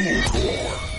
Folklore. 0.00 0.89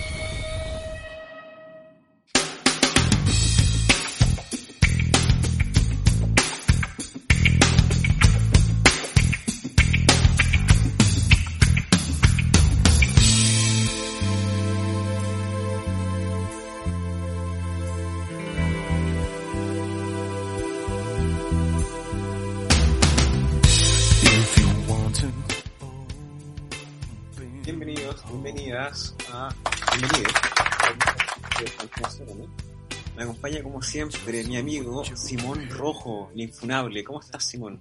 Siempre 33.92 34.42
mi 34.44 34.56
amigo 34.56 35.04
Simón 35.04 35.68
Rojo, 35.68 36.30
el 36.34 36.40
infunable. 36.40 37.04
¿Cómo 37.04 37.20
estás, 37.20 37.44
Simón? 37.44 37.78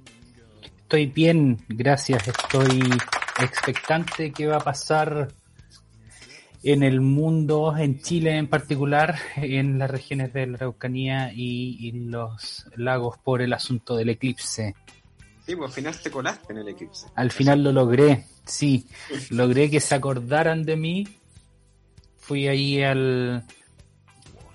Estoy 0.82 1.06
bien, 1.06 1.64
gracias. 1.70 2.28
Estoy 2.28 2.82
expectante 3.42 4.34
qué 4.34 4.46
va 4.46 4.58
a 4.58 4.60
pasar 4.60 5.30
en 6.64 6.84
el 6.84 7.00
mundo, 7.00 7.74
en 7.78 8.02
Chile 8.02 8.36
en 8.36 8.50
particular, 8.50 9.18
en 9.38 9.80
las 9.80 9.90
regiones 9.90 10.34
de 10.34 10.48
la 10.48 10.58
Araucanía 10.58 11.32
y, 11.34 11.78
y 11.80 11.94
los 11.94 12.66
lagos 12.76 13.18
por 13.18 13.42
el 13.42 13.54
asunto 13.54 13.96
del 13.96 14.10
eclipse. 14.10 14.76
Sí, 15.46 15.56
pues 15.56 15.70
al 15.70 15.74
final 15.74 15.98
te 15.98 16.12
colaste 16.12 16.52
en 16.52 16.60
el 16.60 16.68
eclipse. 16.68 17.08
Al 17.16 17.32
final 17.32 17.64
lo 17.64 17.72
logré, 17.72 18.26
sí. 18.44 18.86
Logré 19.30 19.70
que 19.70 19.80
se 19.80 19.96
acordaran 19.96 20.64
de 20.64 20.76
mí. 20.76 21.08
Fui 22.18 22.50
ahí 22.50 22.84
al, 22.84 23.46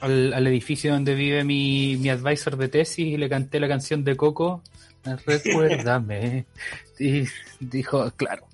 al, 0.00 0.32
al 0.34 0.46
edificio 0.46 0.92
donde 0.92 1.14
vive 1.14 1.44
mi, 1.44 1.96
mi 1.96 2.08
advisor 2.10 2.56
de 2.56 2.68
tesis 2.68 3.06
y 3.06 3.16
le 3.16 3.28
canté 3.28 3.60
la 3.60 3.68
canción 3.68 4.04
de 4.04 4.16
Coco. 4.16 4.62
Recuérdame. 5.26 6.46
Y 6.98 7.24
dijo, 7.60 8.10
claro, 8.16 8.46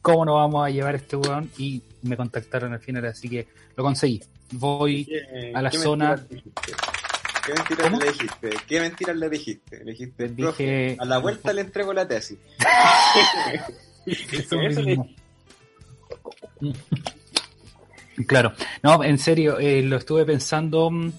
¿cómo 0.00 0.24
no 0.24 0.34
vamos 0.34 0.64
a 0.64 0.70
llevar 0.70 0.94
este 0.94 1.16
weón? 1.16 1.50
Y 1.58 1.82
me 2.02 2.16
contactaron 2.16 2.72
al 2.72 2.78
final, 2.78 3.04
así 3.06 3.28
que 3.28 3.48
lo 3.76 3.82
conseguí. 3.82 4.22
Voy 4.52 5.06
¿Qué- 5.06 5.52
a 5.52 5.60
la 5.60 5.70
qué 5.70 5.78
zona. 5.78 6.24
¿Qué 6.28 7.52
mentiras 7.52 7.90
¿Cómo? 7.90 7.98
le 7.98 8.06
dijiste? 8.12 8.50
¿Qué 8.68 8.80
mentiras 8.80 9.16
le 9.16 9.28
dijiste? 9.28 9.84
Le 9.84 9.90
dijiste, 9.90 10.28
Les 10.28 10.36
"Profe, 10.36 10.62
dije- 10.62 10.96
a 11.00 11.04
la 11.04 11.18
vuelta 11.18 11.52
le 11.52 11.62
entrego 11.62 11.92
la 11.92 12.06
tesis. 12.06 12.38
Eso 14.06 14.30
Eso 14.60 14.82
mismo. 14.84 15.08
Claro, 18.26 18.52
no, 18.82 19.02
en 19.04 19.18
serio, 19.18 19.58
eh, 19.58 19.82
lo 19.82 19.96
estuve 19.96 20.24
pensando 20.24 20.90
mm, 20.90 21.12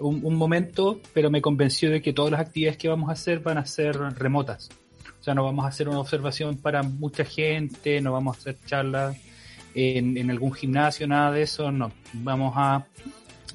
un, 0.00 0.20
un 0.24 0.34
momento, 0.34 1.00
pero 1.12 1.30
me 1.30 1.40
convenció 1.40 1.90
de 1.90 2.02
que 2.02 2.12
todas 2.12 2.32
las 2.32 2.40
actividades 2.40 2.76
que 2.76 2.88
vamos 2.88 3.10
a 3.10 3.12
hacer 3.12 3.40
van 3.40 3.58
a 3.58 3.66
ser 3.66 3.96
remotas. 3.96 4.70
O 5.20 5.22
sea, 5.22 5.34
no 5.34 5.44
vamos 5.44 5.64
a 5.64 5.68
hacer 5.68 5.88
una 5.88 5.98
observación 5.98 6.56
para 6.58 6.82
mucha 6.82 7.24
gente, 7.24 8.00
no 8.00 8.12
vamos 8.12 8.36
a 8.36 8.40
hacer 8.40 8.56
charlas 8.64 9.16
en, 9.76 10.30
algún 10.30 10.52
gimnasio, 10.52 11.06
nada 11.06 11.32
de 11.32 11.42
eso, 11.42 11.70
no. 11.70 11.92
Vamos 12.14 12.54
a, 12.56 12.86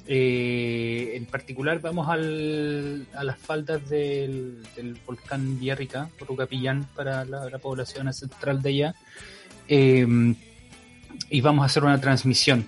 eh, 0.06 1.12
en 1.14 1.26
particular, 1.26 1.80
vamos 1.80 2.08
al, 2.08 3.06
a 3.14 3.24
las 3.24 3.38
faldas 3.38 3.88
del, 3.88 4.62
volcán 5.04 5.58
Villarrica, 5.58 6.08
Rucapillán, 6.20 6.88
para 6.94 7.24
la, 7.24 7.48
la 7.50 7.58
población 7.58 8.12
central 8.12 8.62
de 8.62 8.68
allá. 8.68 8.94
Eh, 9.68 10.34
y 11.30 11.40
vamos 11.40 11.62
a 11.62 11.66
hacer 11.66 11.84
una 11.84 12.00
transmisión. 12.00 12.66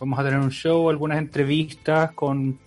Vamos 0.00 0.18
a 0.18 0.24
tener 0.24 0.40
un 0.40 0.50
show, 0.50 0.88
algunas 0.88 1.18
entrevistas 1.18 2.12
con 2.12 2.58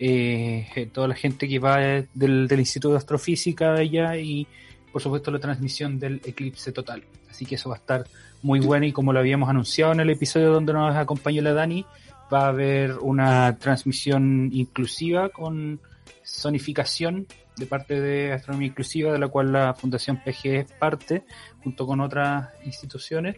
eh, 0.00 0.88
toda 0.92 1.06
la 1.06 1.14
gente 1.14 1.46
que 1.46 1.58
va 1.58 1.78
del, 2.14 2.48
Instituto 2.50 2.92
de 2.92 2.98
Astrofísica 2.98 3.74
allá 3.74 4.16
y 4.16 4.46
por 4.90 5.02
supuesto 5.02 5.30
la 5.30 5.38
transmisión 5.38 5.98
del 5.98 6.22
eclipse 6.24 6.72
total. 6.72 7.04
Así 7.28 7.44
que 7.44 7.56
eso 7.56 7.68
va 7.68 7.76
a 7.76 7.78
estar 7.78 8.04
muy 8.42 8.60
bueno 8.60 8.86
y 8.86 8.92
como 8.92 9.12
lo 9.12 9.18
habíamos 9.18 9.50
anunciado 9.50 9.92
en 9.92 10.00
el 10.00 10.08
episodio 10.08 10.50
donde 10.50 10.72
nos 10.72 10.96
acompañó 10.96 11.42
la 11.42 11.52
Dani, 11.52 11.84
va 12.32 12.46
a 12.46 12.48
haber 12.48 12.94
una 13.00 13.58
transmisión 13.58 14.48
inclusiva 14.52 15.28
con 15.28 15.80
zonificación 16.24 17.26
de 17.58 17.66
parte 17.66 18.00
de 18.00 18.32
Astronomía 18.32 18.68
Inclusiva, 18.68 19.12
de 19.12 19.18
la 19.18 19.28
cual 19.28 19.52
la 19.52 19.74
Fundación 19.74 20.22
PG 20.24 20.46
es 20.46 20.72
parte, 20.72 21.24
junto 21.62 21.86
con 21.86 22.00
otras 22.00 22.48
instituciones. 22.64 23.36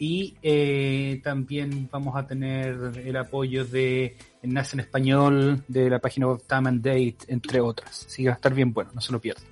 Y 0.00 0.36
eh, 0.42 1.20
también 1.24 1.88
vamos 1.90 2.14
a 2.16 2.24
tener 2.24 2.76
el 3.04 3.16
apoyo 3.16 3.64
de 3.64 4.16
Enlace 4.42 4.76
en 4.76 4.80
Español, 4.80 5.64
de 5.66 5.90
la 5.90 5.98
página 5.98 6.28
web 6.28 6.40
Time 6.46 6.68
and 6.68 6.82
Date, 6.82 7.16
entre 7.26 7.60
otras. 7.60 8.06
Así 8.06 8.22
que 8.22 8.28
va 8.28 8.34
a 8.34 8.36
estar 8.36 8.54
bien 8.54 8.72
bueno, 8.72 8.90
no 8.94 9.00
se 9.00 9.10
lo 9.10 9.20
pierdan. 9.20 9.42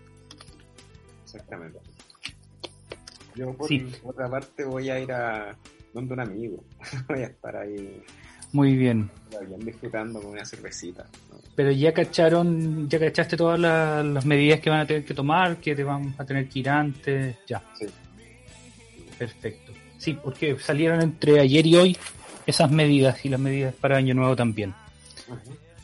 Exactamente. 1.25 1.81
Yo 3.35 3.53
por 3.55 3.67
Sí. 3.69 3.87
otra 4.05 4.31
parte 4.31 4.65
voy 4.65 4.89
a 4.89 5.01
ir 5.01 5.11
a 5.13 5.57
donde 5.93 6.15
un 6.15 6.21
amigo. 6.21 6.65
voy 7.09 7.23
a 7.23 7.27
estar 7.27 7.57
ahí 7.57 8.01
Muy 8.53 8.77
bien. 8.77 9.11
bien 9.49 9.61
disfrutando 9.61 10.21
con 10.23 10.31
una 10.31 10.45
cervecita. 10.45 11.05
¿no? 11.31 11.39
Pero 11.57 11.73
ya 11.73 11.93
cacharon, 11.93 12.89
ya 12.89 12.99
cachaste 13.01 13.37
todas 13.37 13.59
la- 13.59 14.03
las 14.05 14.25
medidas 14.25 14.61
que 14.61 14.71
van 14.71 14.81
a 14.81 14.87
tener 14.87 15.05
que 15.05 15.13
tomar, 15.13 15.57
que 15.57 15.75
te 15.75 15.83
van 15.83 16.15
a 16.17 16.25
tener 16.25 16.49
que 16.49 16.61
ir 16.61 16.69
antes, 16.71 17.37
ya. 17.49 17.63
Sí. 17.75 17.87
Perfecto. 19.19 19.73
Sí, 19.99 20.15
porque 20.23 20.59
salieron 20.59 21.01
entre 21.03 21.41
ayer 21.41 21.67
y 21.67 21.77
hoy 21.77 21.97
esas 22.47 22.71
medidas 22.71 23.25
y 23.25 23.29
las 23.29 23.41
medidas 23.41 23.75
para 23.75 23.97
Año 23.97 24.15
Nuevo 24.15 24.37
también. 24.37 24.75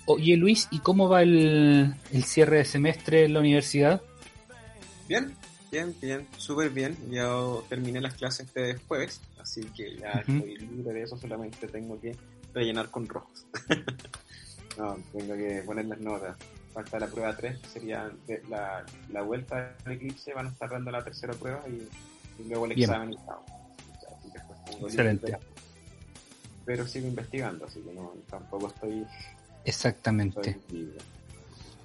Oye 0.06 0.36
Luis, 0.36 0.68
¿y 0.70 0.80
cómo 0.80 1.08
va 1.08 1.22
el, 1.22 1.94
el 2.12 2.24
cierre 2.24 2.58
de 2.58 2.64
semestre 2.64 3.24
en 3.24 3.34
la 3.34 3.40
universidad? 3.40 4.00
Bien, 5.08 5.34
bien, 5.70 5.94
bien, 6.00 6.26
súper 6.36 6.70
bien. 6.70 6.96
Ya 7.10 7.28
terminé 7.68 8.00
las 8.00 8.14
clases 8.14 8.52
de 8.54 8.76
jueves, 8.88 9.20
así 9.40 9.62
que 9.76 9.96
ya 9.98 10.22
Ujú. 10.26 10.32
estoy 10.38 10.56
libre 10.58 10.92
de 10.92 11.02
eso, 11.02 11.16
solamente 11.16 11.66
tengo 11.68 12.00
que 12.00 12.16
rellenar 12.52 12.90
con 12.90 13.08
rojos. 13.08 13.46
no, 14.78 14.98
tengo 15.16 15.34
que 15.34 15.62
poner 15.64 15.86
las 15.86 16.00
notas. 16.00 16.36
Falta 16.72 16.98
la 16.98 17.06
prueba 17.06 17.36
3, 17.36 17.58
sería 17.72 18.10
de- 18.26 18.42
la, 18.48 18.84
la 19.10 19.22
vuelta 19.22 19.76
del 19.84 19.94
eclipse, 19.94 20.32
van 20.32 20.46
a 20.46 20.50
estar 20.50 20.70
dando 20.70 20.90
la 20.90 21.04
tercera 21.04 21.32
prueba 21.34 21.62
y, 21.68 22.42
y 22.42 22.48
luego 22.48 22.64
el 22.66 22.74
Bien. 22.74 22.88
examen 22.90 23.12
y 23.12 23.16
Excelente. 24.86 25.36
Pero 26.64 26.86
sigo 26.86 27.08
investigando, 27.08 27.66
así 27.66 27.80
que 27.80 27.92
no, 27.92 28.12
tampoco 28.30 28.68
estoy, 28.68 29.04
Exactamente. 29.64 30.50
estoy 30.50 30.76
libre. 30.78 30.98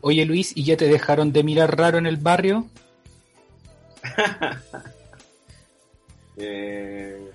Oye 0.01 0.25
Luis, 0.25 0.55
¿y 0.55 0.63
ya 0.63 0.77
te 0.77 0.87
dejaron 0.87 1.31
de 1.31 1.43
mirar 1.43 1.75
raro 1.77 1.97
en 1.97 2.05
el 2.05 2.17
barrio? 2.17 2.67
Eh, 6.39 7.31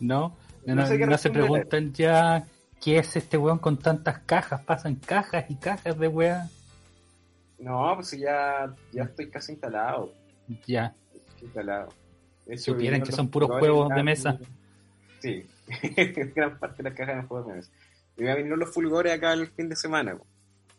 ¿No? 0.00 0.36
No, 0.66 0.74
No 0.74 0.82
no- 0.82 0.86
sé 0.86 0.98
qué 0.98 1.06
no 1.06 1.16
se 1.16 1.30
preguntan 1.30 1.92
ya 1.94 2.46
qué 2.82 2.98
es 2.98 3.16
este 3.16 3.38
weón 3.38 3.58
con 3.58 3.78
tantas 3.78 4.18
cajas. 4.26 4.60
Pasan 4.62 4.96
cajas 4.96 5.46
y 5.48 5.54
cajas 5.54 5.98
de 5.98 6.08
weá. 6.08 6.48
no, 7.58 7.92
pues 7.94 8.10
ya, 8.12 8.74
ya 8.92 9.04
estoy 9.04 9.30
casi 9.30 9.52
instalado. 9.52 10.12
Ya. 10.66 10.94
Estoy 11.14 11.44
instalado. 11.46 11.88
Supieran 12.56 13.02
que 13.02 13.12
son 13.12 13.28
puros 13.28 13.50
juegos 13.58 13.88
de 13.94 14.02
mesa. 14.02 14.38
y- 14.40 14.44
Sí, 15.20 15.46
gran 16.34 16.58
parte 16.58 16.82
de 16.82 16.90
las 16.90 16.98
cajas 16.98 17.14
eran 17.14 17.28
juegos 17.28 17.48
de 17.48 17.54
mesa. 17.54 17.70
Y 18.16 18.22
me 18.22 18.34
vinieron 18.36 18.58
los 18.58 18.72
fulgores 18.72 19.12
acá 19.12 19.32
el 19.32 19.48
fin 19.48 19.68
de 19.68 19.76
semana. 19.76 20.16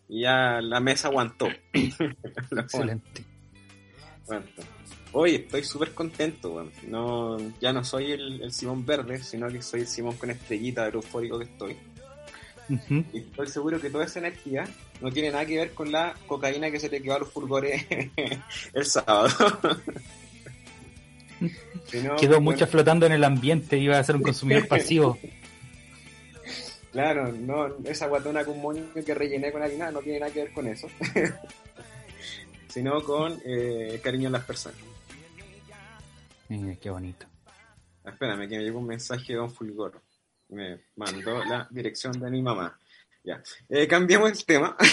Y 0.08 0.22
ya 0.22 0.62
la 0.62 0.80
mesa 0.80 1.09
aguantó. 1.09 1.48
Excelente. 1.74 3.25
aguantó. 4.24 4.64
Oye, 5.14 5.36
estoy 5.36 5.64
súper 5.64 5.94
contento. 5.94 6.70
No, 6.88 7.38
ya 7.59 7.74
no 7.74 7.84
soy 7.84 8.12
el, 8.12 8.42
el 8.42 8.52
Simón 8.52 8.86
verde, 8.86 9.19
sino 9.24 9.48
que 9.48 9.62
soy 9.62 9.81
el 9.81 9.88
Simón 9.88 10.18
con 10.18 10.30
estrellita 10.30 10.84
de 10.84 10.92
eufórico 10.92 11.39
que 11.39 11.45
estoy. 11.45 11.78
Y 13.13 13.19
estoy 13.19 13.48
seguro 13.48 13.80
que 13.80 13.89
toda 13.89 14.06
esa 14.06 14.19
energía 14.19 14.66
no 15.01 15.10
tiene 15.12 15.31
nada 15.31 15.45
que 15.45 15.57
ver 15.57 15.72
con 15.72 15.92
la 15.92 16.13
cocaína 16.28 16.69
que 16.69 16.80
se 16.80 16.89
te 16.89 17.01
quedó 17.01 17.16
a 17.16 17.19
los 17.19 17.31
fulgores 17.31 17.86
el 18.74 18.86
sábado. 18.86 19.30
Quedó 21.89 22.42
mucha 22.42 22.68
flotando 22.68 23.06
en 23.06 23.13
el 23.13 23.24
ambiente. 23.24 23.78
Iba 23.78 24.00
a 24.00 24.04
ser 24.04 24.16
un 24.16 24.22
consumidor 24.24 24.68
pasivo. 24.68 25.18
Claro, 26.92 27.31
no, 27.31 27.78
esa 27.86 28.07
guatona 28.07 28.44
con 28.44 28.60
moño 28.60 28.84
que 29.06 29.13
rellené 29.13 29.51
con 29.51 29.62
harina 29.62 29.92
no 29.92 30.00
tiene 30.00 30.19
nada 30.19 30.31
que 30.31 30.44
ver 30.44 30.54
con 30.54 30.68
eso. 30.68 30.88
Sino 32.69 33.04
con 33.04 33.39
eh, 33.45 34.00
cariño 34.04 34.28
en 34.28 34.34
las 34.34 34.45
personas. 34.45 34.80
Mira, 36.50 36.75
qué 36.80 36.89
bonito. 36.89 37.25
Espérame, 38.04 38.48
que 38.48 38.57
me 38.57 38.63
llegó 38.63 38.80
un 38.80 38.88
mensaje 38.88 39.34
de 39.34 39.39
Don 39.39 39.51
Fulgor. 39.51 40.01
Me 40.50 40.86
mandó 40.95 41.44
la 41.44 41.68
dirección 41.69 42.13
de 42.13 42.31
mi 42.31 42.42
mamá. 42.42 42.80
Ya. 43.24 43.44
Eh, 43.69 43.88
cambiamos 43.88 44.31
el 44.31 44.45
tema. 44.45 44.75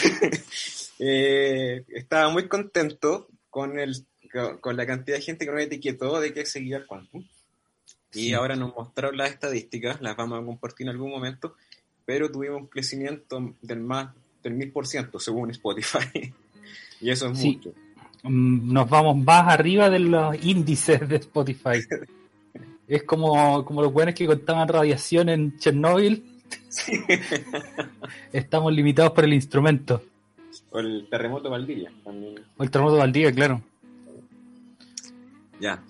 Eh, 1.01 1.85
estaba 1.89 2.29
muy 2.29 2.47
contento 2.47 3.27
con 3.51 3.81
el 3.81 4.07
con, 4.35 4.59
con 4.59 4.77
la 4.77 4.87
cantidad 4.87 5.17
de 5.17 5.23
gente 5.23 5.47
que 5.47 5.53
nos 5.53 5.63
etiquetó 5.63 6.21
de 6.21 6.35
que 6.35 6.45
seguía 6.45 6.79
el 6.79 6.87
Quantum. 6.87 7.25
Y 8.13 8.33
ahora 8.33 8.55
nos 8.55 8.75
mostraron 8.75 9.17
las 9.17 9.31
estadísticas, 9.31 10.01
las 10.01 10.17
vamos 10.17 10.41
a 10.41 10.45
compartir 10.45 10.87
en 10.87 10.93
algún 10.93 11.11
momento, 11.11 11.57
pero 12.05 12.31
tuvimos 12.31 12.63
un 12.63 12.67
crecimiento 12.69 13.55
del 13.61 13.81
más 13.81 14.15
del 14.43 14.55
mil 14.55 14.71
por 14.71 14.87
ciento 14.87 15.19
según 15.19 15.51
Spotify. 15.51 16.33
y 17.01 17.11
eso 17.11 17.29
es 17.29 17.39
mucho. 17.39 17.73
Mm, 18.23 18.73
nos 18.73 18.89
vamos 18.89 19.17
más 19.17 19.49
arriba 19.53 19.91
de 19.91 19.99
los 19.99 20.45
índices 20.45 21.09
de 21.09 21.17
Spotify. 21.17 21.81
es 22.89 23.03
como, 23.03 23.65
como 23.65 23.83
los 23.83 23.93
buenos 23.93 24.15
que 24.15 24.27
contaban 24.27 24.69
radiación 24.69 25.29
en 25.29 25.59
Chernóbil. 25.59 26.25
Estamos 28.33 28.73
limitados 28.73 29.13
por 29.13 29.25
el 29.25 29.33
instrumento. 29.33 30.03
O 30.71 30.79
el 30.79 31.09
terremoto 31.11 31.45
de 31.45 31.51
Valdivia 31.51 31.93
O 32.05 32.63
el 32.63 32.71
terremoto 32.71 32.95
de 32.95 33.01
Valdivia, 33.01 33.33
claro. 33.33 33.63
Ya. 35.61 35.83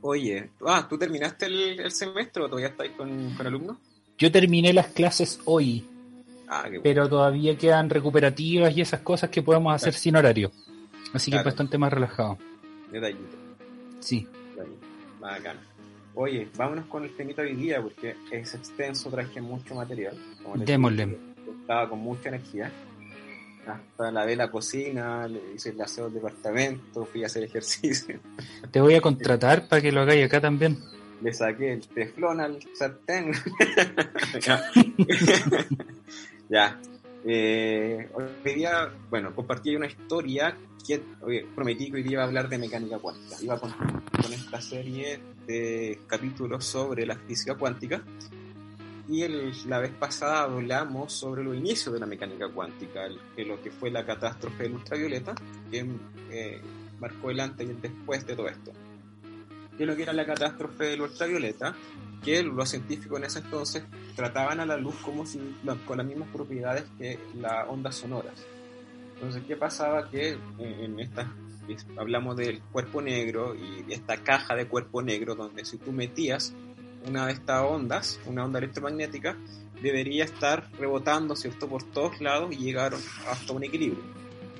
Oye, 0.00 0.50
ah, 0.66 0.86
¿tú 0.88 0.96
terminaste 0.96 1.46
el, 1.46 1.90
semestre 1.90 2.42
o 2.42 2.46
todavía 2.46 2.68
estáis 2.68 2.92
con, 2.92 3.34
con 3.34 3.46
alumnos? 3.46 3.76
Yo 4.16 4.30
terminé 4.30 4.72
las 4.72 4.88
clases 4.88 5.40
hoy. 5.44 5.84
Ah, 6.48 6.66
pero 6.82 7.08
todavía 7.08 7.56
quedan 7.58 7.90
recuperativas 7.90 8.74
y 8.76 8.80
esas 8.80 9.00
cosas 9.00 9.28
que 9.30 9.42
podemos 9.42 9.74
hacer 9.74 9.92
sin 9.92 10.16
horario. 10.16 10.50
Así 11.12 11.30
que 11.30 11.36
es 11.36 11.44
bastante 11.44 11.78
más 11.78 11.92
relajado. 11.92 12.38
Detallito. 12.90 13.36
Sí. 14.00 14.26
Bacán. 15.20 15.58
Oye, 16.14 16.48
vámonos 16.56 16.86
con 16.86 17.04
el 17.04 17.14
temita 17.14 17.42
hoy 17.42 17.54
día 17.54 17.80
porque 17.82 18.16
es 18.30 18.54
extenso, 18.54 19.10
traje 19.10 19.40
mucho 19.40 19.74
material. 19.74 20.16
Démosle. 20.56 21.18
Estaba 21.60 21.88
con 21.88 22.00
mucha 22.00 22.28
energía. 22.28 22.72
Hasta 23.68 24.10
la 24.10 24.24
de 24.24 24.34
la 24.34 24.50
cocina, 24.50 25.28
le 25.28 25.54
hice 25.54 25.70
el 25.70 25.80
aseo 25.80 26.04
del 26.06 26.14
departamento, 26.14 27.04
fui 27.04 27.22
a 27.22 27.26
hacer 27.26 27.44
ejercicio. 27.44 28.18
Te 28.70 28.80
voy 28.80 28.94
a 28.94 29.00
contratar 29.02 29.68
para 29.68 29.82
que 29.82 29.92
lo 29.92 30.00
hagáis 30.00 30.24
acá 30.24 30.40
también. 30.40 30.78
Le 31.20 31.34
saqué 31.34 31.74
el 31.74 31.86
teflón 31.86 32.40
al 32.40 32.58
sartén. 32.74 33.32
ya. 36.48 36.80
Eh, 37.24 38.08
hoy 38.14 38.54
día, 38.54 38.90
bueno, 39.10 39.34
compartí 39.34 39.74
una 39.74 39.86
historia 39.86 40.56
que 40.86 41.02
prometí 41.54 41.90
que 41.90 41.96
hoy 41.96 42.02
día 42.02 42.12
iba 42.12 42.22
a 42.22 42.26
hablar 42.26 42.48
de 42.48 42.58
mecánica 42.58 42.98
cuántica. 42.98 43.36
Iba 43.42 43.58
con, 43.58 43.72
con 43.72 44.32
esta 44.32 44.60
serie 44.60 45.20
de 45.46 45.98
capítulos 46.06 46.64
sobre 46.64 47.04
la 47.04 47.16
física 47.16 47.56
cuántica. 47.56 48.02
Y 49.08 49.22
el, 49.22 49.52
la 49.66 49.78
vez 49.78 49.92
pasada 49.92 50.42
hablamos 50.42 51.12
sobre 51.12 51.42
los 51.42 51.56
inicios 51.56 51.94
de 51.94 52.00
la 52.00 52.06
mecánica 52.06 52.48
cuántica, 52.48 53.08
que 53.34 53.44
lo 53.44 53.60
que 53.62 53.70
fue 53.70 53.90
la 53.90 54.04
catástrofe 54.04 54.64
del 54.64 54.74
ultravioleta, 54.74 55.34
que 55.70 55.86
eh, 56.30 56.60
marcó 57.00 57.30
el 57.30 57.40
antes 57.40 57.66
y 57.66 57.70
el 57.70 57.80
después 57.80 58.26
de 58.26 58.36
todo 58.36 58.48
esto. 58.48 58.72
Que 59.78 59.86
lo 59.86 59.96
que 59.96 60.02
era 60.02 60.12
la 60.12 60.26
catástrofe 60.26 60.84
del 60.84 61.00
ultravioleta, 61.00 61.74
que 62.22 62.42
los 62.42 62.68
científicos 62.68 63.18
en 63.18 63.24
ese 63.24 63.38
entonces 63.38 63.84
trataban 64.14 64.60
a 64.60 64.66
la 64.66 64.76
luz 64.76 64.96
como 64.96 65.24
si 65.24 65.40
con 65.86 65.98
las 65.98 66.06
mismas 66.06 66.28
propiedades 66.28 66.84
que 66.98 67.18
las 67.36 67.66
ondas 67.68 67.94
sonoras. 67.94 68.44
Entonces, 69.14 69.42
¿qué 69.46 69.56
pasaba? 69.56 70.08
Que 70.10 70.36
en, 70.58 71.00
esta 71.00 71.32
hablamos 71.96 72.36
del 72.36 72.62
cuerpo 72.62 73.02
negro 73.02 73.54
y 73.54 73.92
esta 73.92 74.16
caja 74.22 74.54
de 74.54 74.66
cuerpo 74.66 75.02
negro 75.02 75.34
donde 75.34 75.64
si 75.64 75.76
tú 75.76 75.92
metías 75.92 76.54
una 77.06 77.26
de 77.26 77.32
estas 77.32 77.62
ondas, 77.62 78.20
una 78.26 78.44
onda 78.44 78.58
electromagnética, 78.58 79.36
debería 79.82 80.24
estar 80.24 80.68
rebotando, 80.78 81.36
¿cierto?, 81.36 81.68
por 81.68 81.82
todos 81.82 82.20
lados 82.20 82.52
y 82.52 82.56
llegar 82.56 82.94
hasta 83.28 83.52
un 83.52 83.64
equilibrio. 83.64 84.02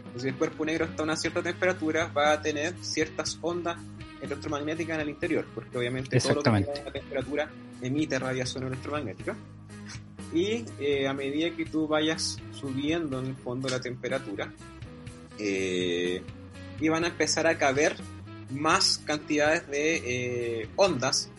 Entonces, 0.06 0.32
el 0.32 0.36
cuerpo 0.36 0.64
negro 0.64 0.84
está 0.84 1.02
a 1.02 1.04
una 1.04 1.16
cierta 1.16 1.42
temperatura, 1.42 2.06
va 2.06 2.32
a 2.32 2.42
tener 2.42 2.74
ciertas 2.80 3.38
ondas 3.40 3.78
electromagnética 4.20 4.94
en 4.94 5.00
el 5.00 5.10
interior, 5.10 5.46
porque 5.54 5.78
obviamente 5.78 6.18
todo 6.18 6.34
lo 6.34 6.42
que 6.42 6.50
tiene 6.50 6.84
la 6.84 6.92
temperatura 6.92 7.50
emite 7.80 8.18
radiación 8.18 8.64
electromagnética. 8.64 9.36
Y 10.32 10.64
eh, 10.78 11.06
a 11.08 11.14
medida 11.14 11.50
que 11.56 11.64
tú 11.64 11.86
vayas 11.86 12.38
subiendo 12.52 13.20
en 13.20 13.26
el 13.26 13.36
fondo 13.36 13.68
la 13.68 13.80
temperatura, 13.80 14.52
eh, 15.38 16.22
y 16.80 16.88
van 16.88 17.04
a 17.04 17.08
empezar 17.08 17.46
a 17.46 17.56
caber 17.56 17.96
más 18.50 18.98
cantidades 19.04 19.68
de 19.68 19.96
eh, 20.62 20.68
ondas 20.76 21.30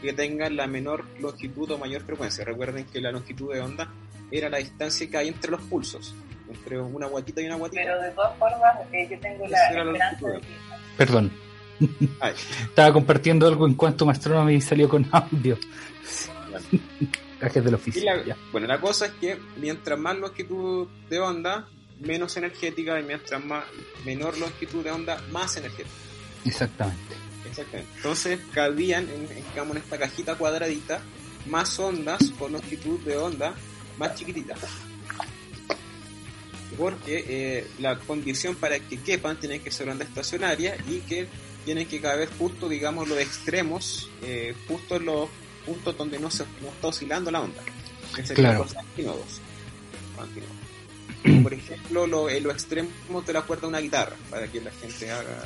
que 0.00 0.12
tengan 0.12 0.56
la 0.56 0.66
menor 0.66 1.04
longitud 1.20 1.70
o 1.70 1.78
mayor 1.78 2.02
frecuencia. 2.02 2.44
Recuerden 2.44 2.84
que 2.84 3.00
la 3.00 3.10
longitud 3.10 3.52
de 3.52 3.60
onda 3.60 3.92
era 4.30 4.48
la 4.48 4.58
distancia 4.58 5.08
que 5.08 5.16
hay 5.16 5.28
entre 5.28 5.50
los 5.50 5.62
pulsos, 5.62 6.14
entre 6.48 6.80
una 6.80 7.06
guatita 7.06 7.40
y 7.40 7.46
una 7.46 7.56
guatita. 7.56 7.82
Pero 7.82 8.02
de 8.02 8.10
todas 8.10 8.38
formas, 8.38 8.76
yo 9.10 9.20
tengo 9.20 9.46
la 9.46 9.66
esperanza 9.66 10.26
de 10.26 10.40
Perdón. 10.96 11.32
Estaba 12.62 12.92
compartiendo 12.92 13.46
algo 13.46 13.66
en 13.66 13.74
cuanto 13.74 14.08
Astronomy 14.08 14.54
y 14.54 14.60
salió 14.60 14.88
con 14.88 15.06
audio. 15.12 15.58
Cajes 17.38 17.64
del 17.64 17.74
oficio. 17.74 18.02
bueno, 18.50 18.66
la 18.66 18.80
cosa 18.80 19.06
es 19.06 19.12
que 19.12 19.38
mientras 19.58 19.98
más 19.98 20.16
longitud 20.16 20.88
de 21.10 21.20
onda, 21.20 21.68
menos 22.00 22.36
energética, 22.36 22.98
y 22.98 23.02
mientras 23.02 23.44
más 23.44 23.64
menor 24.04 24.38
longitud 24.38 24.82
de 24.82 24.90
onda, 24.90 25.20
más 25.30 25.56
energética. 25.56 25.94
Exactamente. 26.44 27.25
Exactamente. 27.48 27.92
Entonces 27.96 28.40
cabían 28.52 29.08
en, 29.08 29.28
en 29.30 29.76
esta 29.76 29.98
cajita 29.98 30.34
cuadradita 30.36 31.00
más 31.46 31.78
ondas 31.78 32.30
con 32.38 32.52
longitud 32.52 33.00
de 33.00 33.16
onda 33.16 33.54
más 33.98 34.14
chiquititas 34.14 34.58
porque 36.76 37.24
eh, 37.28 37.66
la 37.78 37.98
condición 37.98 38.54
para 38.54 38.78
que 38.78 38.98
quepan 38.98 39.38
tiene 39.38 39.60
que 39.60 39.70
ser 39.70 39.88
onda 39.88 40.04
estacionaria 40.04 40.76
y 40.88 40.98
que 41.00 41.26
tienen 41.64 41.86
que 41.88 42.00
caber 42.00 42.28
justo, 42.38 42.68
digamos, 42.68 43.08
los 43.08 43.18
extremos, 43.18 44.10
eh, 44.22 44.54
justo 44.68 44.96
en 44.96 45.06
los 45.06 45.28
puntos 45.64 45.96
donde 45.96 46.18
no 46.18 46.30
se 46.30 46.44
está 46.44 46.88
oscilando 46.88 47.30
la 47.30 47.40
onda. 47.40 47.62
claro. 48.34 48.66
Por 51.42 51.54
ejemplo, 51.54 52.28
en 52.28 52.44
los 52.44 52.52
extremos 52.52 53.26
de 53.26 53.32
la 53.32 53.42
cuerda 53.42 53.62
de 53.62 53.68
una 53.68 53.80
guitarra, 53.80 54.16
para 54.30 54.46
que 54.48 54.60
la 54.60 54.70
gente 54.70 55.10
haga 55.10 55.44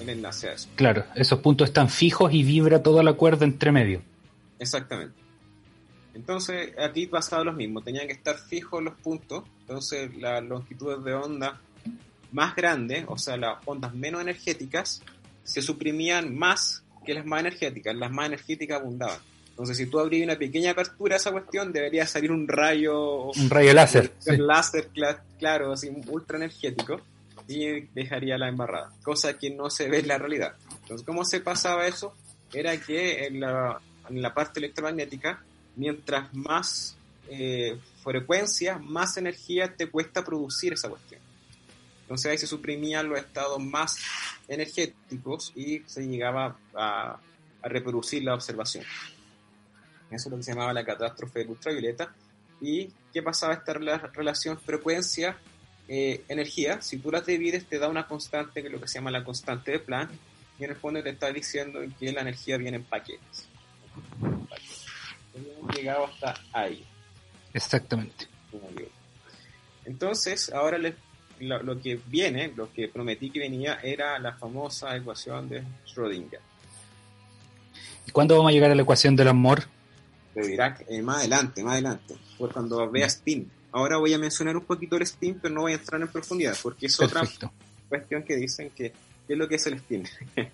el, 0.00 0.08
enlace 0.08 0.48
a 0.48 0.52
eso. 0.54 0.68
Claro, 0.74 1.04
esos 1.14 1.40
puntos 1.40 1.68
están 1.68 1.88
fijos 1.88 2.32
y 2.32 2.42
vibra 2.42 2.82
toda 2.82 3.02
la 3.02 3.12
cuerda 3.12 3.44
entre 3.44 3.72
medio. 3.72 4.02
Exactamente. 4.58 5.14
Entonces, 6.14 6.72
aquí 6.78 7.06
pasaba 7.06 7.44
lo 7.44 7.52
mismo, 7.52 7.82
tenían 7.82 8.06
que 8.06 8.14
estar 8.14 8.38
fijos 8.38 8.82
los 8.82 8.94
puntos, 8.94 9.44
entonces 9.60 10.16
las 10.16 10.42
longitudes 10.42 11.04
de 11.04 11.14
onda 11.14 11.60
más 12.32 12.56
grandes, 12.56 13.04
o 13.06 13.18
sea, 13.18 13.36
las 13.36 13.58
ondas 13.66 13.94
menos 13.94 14.22
energéticas, 14.22 15.02
se 15.44 15.62
suprimían 15.62 16.36
más 16.36 16.82
que 17.04 17.14
las 17.14 17.24
más 17.24 17.40
energéticas, 17.40 17.94
las 17.94 18.10
más 18.10 18.26
energéticas 18.26 18.80
abundaban. 18.80 19.18
Entonces, 19.56 19.78
si 19.78 19.86
tú 19.86 19.98
abrías 19.98 20.26
una 20.26 20.38
pequeña 20.38 20.72
apertura 20.72 21.14
a 21.14 21.16
esa 21.16 21.32
cuestión, 21.32 21.72
debería 21.72 22.06
salir 22.06 22.30
un 22.30 22.46
rayo... 22.46 23.30
Un 23.30 23.48
rayo 23.48 23.72
láser. 23.72 24.12
Un 24.26 24.46
láser, 24.46 24.90
claro, 25.38 25.72
así, 25.72 25.90
ultra 26.08 26.36
energético, 26.36 27.00
y 27.48 27.80
dejaría 27.94 28.36
la 28.36 28.48
embarrada, 28.48 28.92
cosa 29.02 29.38
que 29.38 29.50
no 29.50 29.70
se 29.70 29.88
ve 29.88 30.00
en 30.00 30.08
la 30.08 30.18
realidad. 30.18 30.56
Entonces, 30.82 31.06
¿cómo 31.06 31.24
se 31.24 31.40
pasaba 31.40 31.86
eso? 31.86 32.14
Era 32.52 32.76
que 32.78 33.26
en 33.26 33.40
la, 33.40 33.80
en 34.10 34.20
la 34.20 34.34
parte 34.34 34.60
electromagnética, 34.60 35.42
mientras 35.76 36.34
más 36.34 36.96
eh, 37.28 37.78
frecuencia, 38.04 38.78
más 38.78 39.16
energía 39.16 39.74
te 39.74 39.88
cuesta 39.88 40.24
producir 40.24 40.74
esa 40.74 40.88
cuestión. 40.88 41.20
Entonces 42.02 42.30
ahí 42.30 42.38
se 42.38 42.46
suprimían 42.46 43.08
los 43.08 43.18
estados 43.18 43.58
más 43.58 43.98
energéticos 44.46 45.52
y 45.56 45.82
se 45.86 46.06
llegaba 46.06 46.56
a, 46.74 47.18
reproducir 47.64 48.22
la 48.22 48.34
observación. 48.34 48.84
Eso 50.10 50.28
es 50.28 50.30
lo 50.30 50.36
que 50.36 50.42
se 50.42 50.52
llamaba 50.52 50.72
la 50.72 50.84
catástrofe 50.84 51.46
ultravioleta. 51.46 52.12
¿Y 52.60 52.90
qué 53.12 53.22
pasaba 53.22 53.54
esta 53.54 53.72
relación 53.72 54.58
frecuencia-energía? 54.58 56.74
Eh, 56.74 56.78
si 56.80 56.98
tú 56.98 57.10
las 57.10 57.24
divides 57.26 57.66
te 57.66 57.78
da 57.78 57.88
una 57.88 58.06
constante 58.06 58.62
que 58.62 58.68
es 58.68 58.72
lo 58.72 58.80
que 58.80 58.88
se 58.88 58.98
llama 58.98 59.10
la 59.10 59.24
constante 59.24 59.72
de 59.72 59.80
Planck 59.80 60.10
y 60.58 60.64
en 60.64 60.70
el 60.70 60.76
fondo 60.76 61.02
te 61.02 61.10
está 61.10 61.30
diciendo 61.32 61.80
que 61.98 62.12
la 62.12 62.22
energía 62.22 62.56
viene 62.56 62.78
en 62.78 62.84
paquetes. 62.84 63.48
Hemos 65.34 65.76
llegado 65.76 66.06
hasta 66.06 66.34
ahí. 66.52 66.82
Exactamente. 67.52 68.26
Entonces, 69.84 70.50
ahora 70.52 70.78
les 70.78 70.94
lo, 71.40 71.80
que 71.80 72.00
viene, 72.06 72.52
lo 72.56 72.72
que 72.72 72.88
prometí 72.88 73.30
que 73.30 73.40
venía, 73.40 73.78
era 73.82 74.18
la 74.18 74.32
famosa 74.32 74.96
ecuación 74.96 75.48
de 75.48 75.62
Schrödinger. 75.86 76.40
¿Y 78.06 78.10
cuándo 78.10 78.36
vamos 78.36 78.50
a 78.50 78.52
llegar 78.52 78.70
a 78.70 78.74
la 78.74 78.82
ecuación 78.82 79.16
del 79.16 79.28
amor? 79.28 79.64
Te 80.36 80.46
dirá 80.46 80.76
eh, 80.86 81.00
más 81.00 81.20
adelante, 81.20 81.64
más 81.64 81.72
adelante, 81.72 82.14
por 82.36 82.52
cuando 82.52 82.90
vea 82.90 83.06
spin. 83.06 83.50
Ahora 83.72 83.96
voy 83.96 84.12
a 84.12 84.18
mencionar 84.18 84.54
un 84.54 84.64
poquito 84.64 84.96
el 84.96 85.02
spin, 85.02 85.38
pero 85.40 85.54
no 85.54 85.62
voy 85.62 85.72
a 85.72 85.76
entrar 85.76 85.98
en 85.98 86.08
profundidad, 86.08 86.54
porque 86.62 86.84
es 86.84 87.00
otra 87.00 87.22
cuestión 87.88 88.22
que 88.22 88.36
dicen 88.36 88.70
que 88.76 88.92
qué 89.26 89.32
es 89.32 89.38
lo 89.38 89.48
que 89.48 89.54
es 89.54 89.66
el 89.66 89.74
spin. 89.74 90.06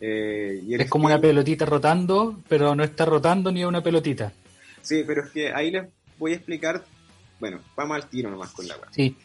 Eh, 0.00 0.62
es 0.78 0.88
como 0.88 1.06
una 1.06 1.20
pelotita 1.20 1.64
rotando, 1.64 2.40
pero 2.48 2.72
no 2.72 2.84
está 2.84 3.04
rotando 3.04 3.50
ni 3.50 3.64
una 3.64 3.82
pelotita. 3.82 4.32
Sí, 4.80 5.02
pero 5.04 5.24
es 5.24 5.30
que 5.30 5.52
ahí 5.52 5.72
les 5.72 5.88
voy 6.16 6.32
a 6.32 6.36
explicar, 6.36 6.84
bueno, 7.40 7.60
vamos 7.74 7.96
al 7.96 8.08
tiro 8.08 8.30
nomás 8.30 8.50
con 8.52 8.68
la 8.68 8.76
web. 8.76 8.86
Sí. 8.92 9.16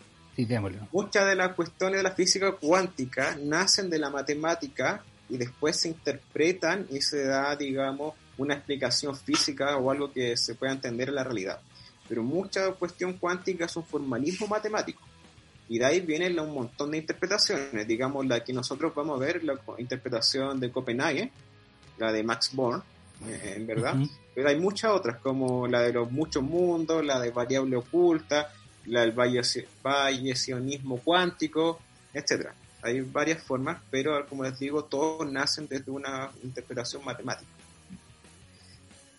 Muchas 0.91 1.27
de 1.27 1.35
las 1.35 1.53
cuestiones 1.53 1.97
de 1.97 2.03
la 2.03 2.11
física 2.11 2.53
cuántica 2.53 3.37
nacen 3.39 3.87
de 3.89 3.99
la 3.99 4.09
matemática 4.09 5.03
y 5.29 5.37
después 5.37 5.77
se 5.77 5.89
interpretan 5.89 6.87
y 6.89 7.01
se 7.01 7.25
da, 7.25 7.55
digamos, 7.55 8.15
una 8.37 8.55
explicación 8.55 9.15
física 9.15 9.77
o 9.77 9.91
algo 9.91 10.11
que 10.11 10.35
se 10.37 10.55
pueda 10.55 10.73
entender 10.73 11.09
en 11.09 11.15
la 11.15 11.23
realidad. 11.23 11.59
Pero 12.07 12.23
mucha 12.23 12.71
cuestión 12.73 13.13
cuántica 13.13 13.65
es 13.65 13.75
un 13.75 13.85
formalismo 13.85 14.47
matemático. 14.47 15.01
Y 15.69 15.79
de 15.79 15.85
ahí 15.85 16.01
vienen 16.01 16.39
un 16.39 16.53
montón 16.53 16.91
de 16.91 16.97
interpretaciones. 16.97 17.87
Digamos, 17.87 18.25
la 18.25 18.43
que 18.43 18.53
nosotros 18.53 18.93
vamos 18.93 19.21
a 19.21 19.25
ver, 19.25 19.43
la 19.43 19.57
interpretación 19.77 20.59
de 20.59 20.71
Copenhague, 20.71 21.31
la 21.97 22.11
de 22.11 22.23
Max 22.23 22.51
Born, 22.53 22.83
eh, 23.25 23.53
en 23.57 23.67
verdad. 23.67 23.95
Pero 24.35 24.49
hay 24.49 24.59
muchas 24.59 24.91
otras, 24.91 25.17
como 25.17 25.67
la 25.67 25.81
de 25.81 25.93
los 25.93 26.11
muchos 26.11 26.43
mundos, 26.43 27.05
la 27.05 27.19
de 27.19 27.31
variable 27.31 27.77
oculta, 27.77 28.51
la 28.85 29.01
del 29.01 29.13
variacionismo 29.13 30.97
cuántico, 30.97 31.79
etcétera. 32.13 32.53
Hay 32.81 32.99
varias 32.99 33.41
formas, 33.41 33.81
pero 33.89 34.25
como 34.27 34.43
les 34.43 34.59
digo, 34.59 34.83
todos 34.83 35.31
nacen 35.31 35.67
desde 35.69 35.89
una 35.89 36.29
interpretación 36.43 37.05
matemática. 37.05 37.49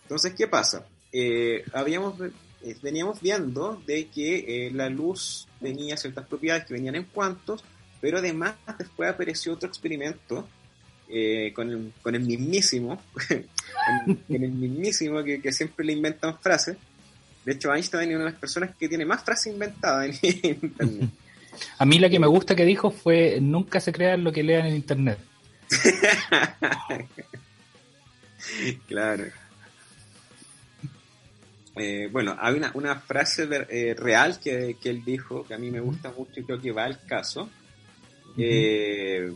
Entonces, 0.05 0.35
¿qué 0.35 0.47
pasa? 0.47 0.85
Eh, 1.11 1.65
habíamos, 1.73 2.13
eh, 2.21 2.77
veníamos 2.83 3.19
viendo 3.19 3.81
de 3.87 4.07
que 4.07 4.67
eh, 4.67 4.71
la 4.71 4.87
luz 4.87 5.47
tenía 5.59 5.97
ciertas 5.97 6.27
propiedades 6.27 6.65
que 6.65 6.75
venían 6.75 6.95
en 6.95 7.05
cuantos, 7.05 7.63
pero 7.99 8.19
además 8.19 8.53
después 8.77 9.09
apareció 9.09 9.53
otro 9.53 9.67
experimento 9.67 10.47
con, 11.53 11.69
el, 11.69 11.93
con 12.01 12.15
el 12.15 12.21
mismísimo, 12.21 13.01
con 13.27 14.43
el 14.43 14.51
mismísimo 14.51 15.23
que, 15.23 15.41
que, 15.41 15.51
siempre 15.51 15.85
le 15.85 15.93
inventan 15.93 16.39
frases. 16.39 16.77
De 17.43 17.53
hecho, 17.53 17.73
Einstein 17.73 18.09
es 18.09 18.15
una 18.15 18.25
de 18.25 18.31
las 18.31 18.39
personas 18.39 18.75
que 18.75 18.89
tiene 18.89 19.05
más 19.05 19.23
frases 19.23 19.53
inventadas 19.53 20.19
en 20.21 20.39
Internet. 20.61 21.09
A 21.77 21.85
mí 21.85 21.99
la 21.99 22.09
que 22.09 22.19
me 22.19 22.27
gusta 22.27 22.55
que 22.55 22.65
dijo 22.65 22.91
fue, 22.91 23.39
nunca 23.41 23.79
se 23.79 23.91
crean 23.91 24.23
lo 24.23 24.31
que 24.31 24.43
lean 24.43 24.67
en 24.67 24.75
Internet. 24.75 25.17
claro. 28.87 29.25
Eh, 31.75 32.07
bueno, 32.11 32.37
hay 32.39 32.55
una, 32.55 32.71
una 32.73 32.95
frase 33.01 33.47
eh, 33.69 33.95
real 33.97 34.39
que, 34.39 34.77
que, 34.81 34.89
él 34.89 35.03
dijo, 35.03 35.43
que 35.43 35.53
a 35.53 35.57
mí 35.57 35.69
me 35.69 35.81
gusta 35.81 36.13
mucho 36.17 36.39
y 36.39 36.43
creo 36.43 36.61
que 36.61 36.71
va 36.71 36.85
al 36.85 37.05
caso, 37.05 37.49
eh, 38.37 39.33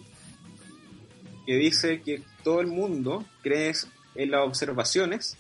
que 1.46 1.56
dice 1.56 2.02
que 2.02 2.22
todo 2.44 2.62
el 2.62 2.68
mundo 2.68 3.26
cree 3.42 3.74
en 4.16 4.32
las 4.32 4.48
observaciones, 4.48 5.36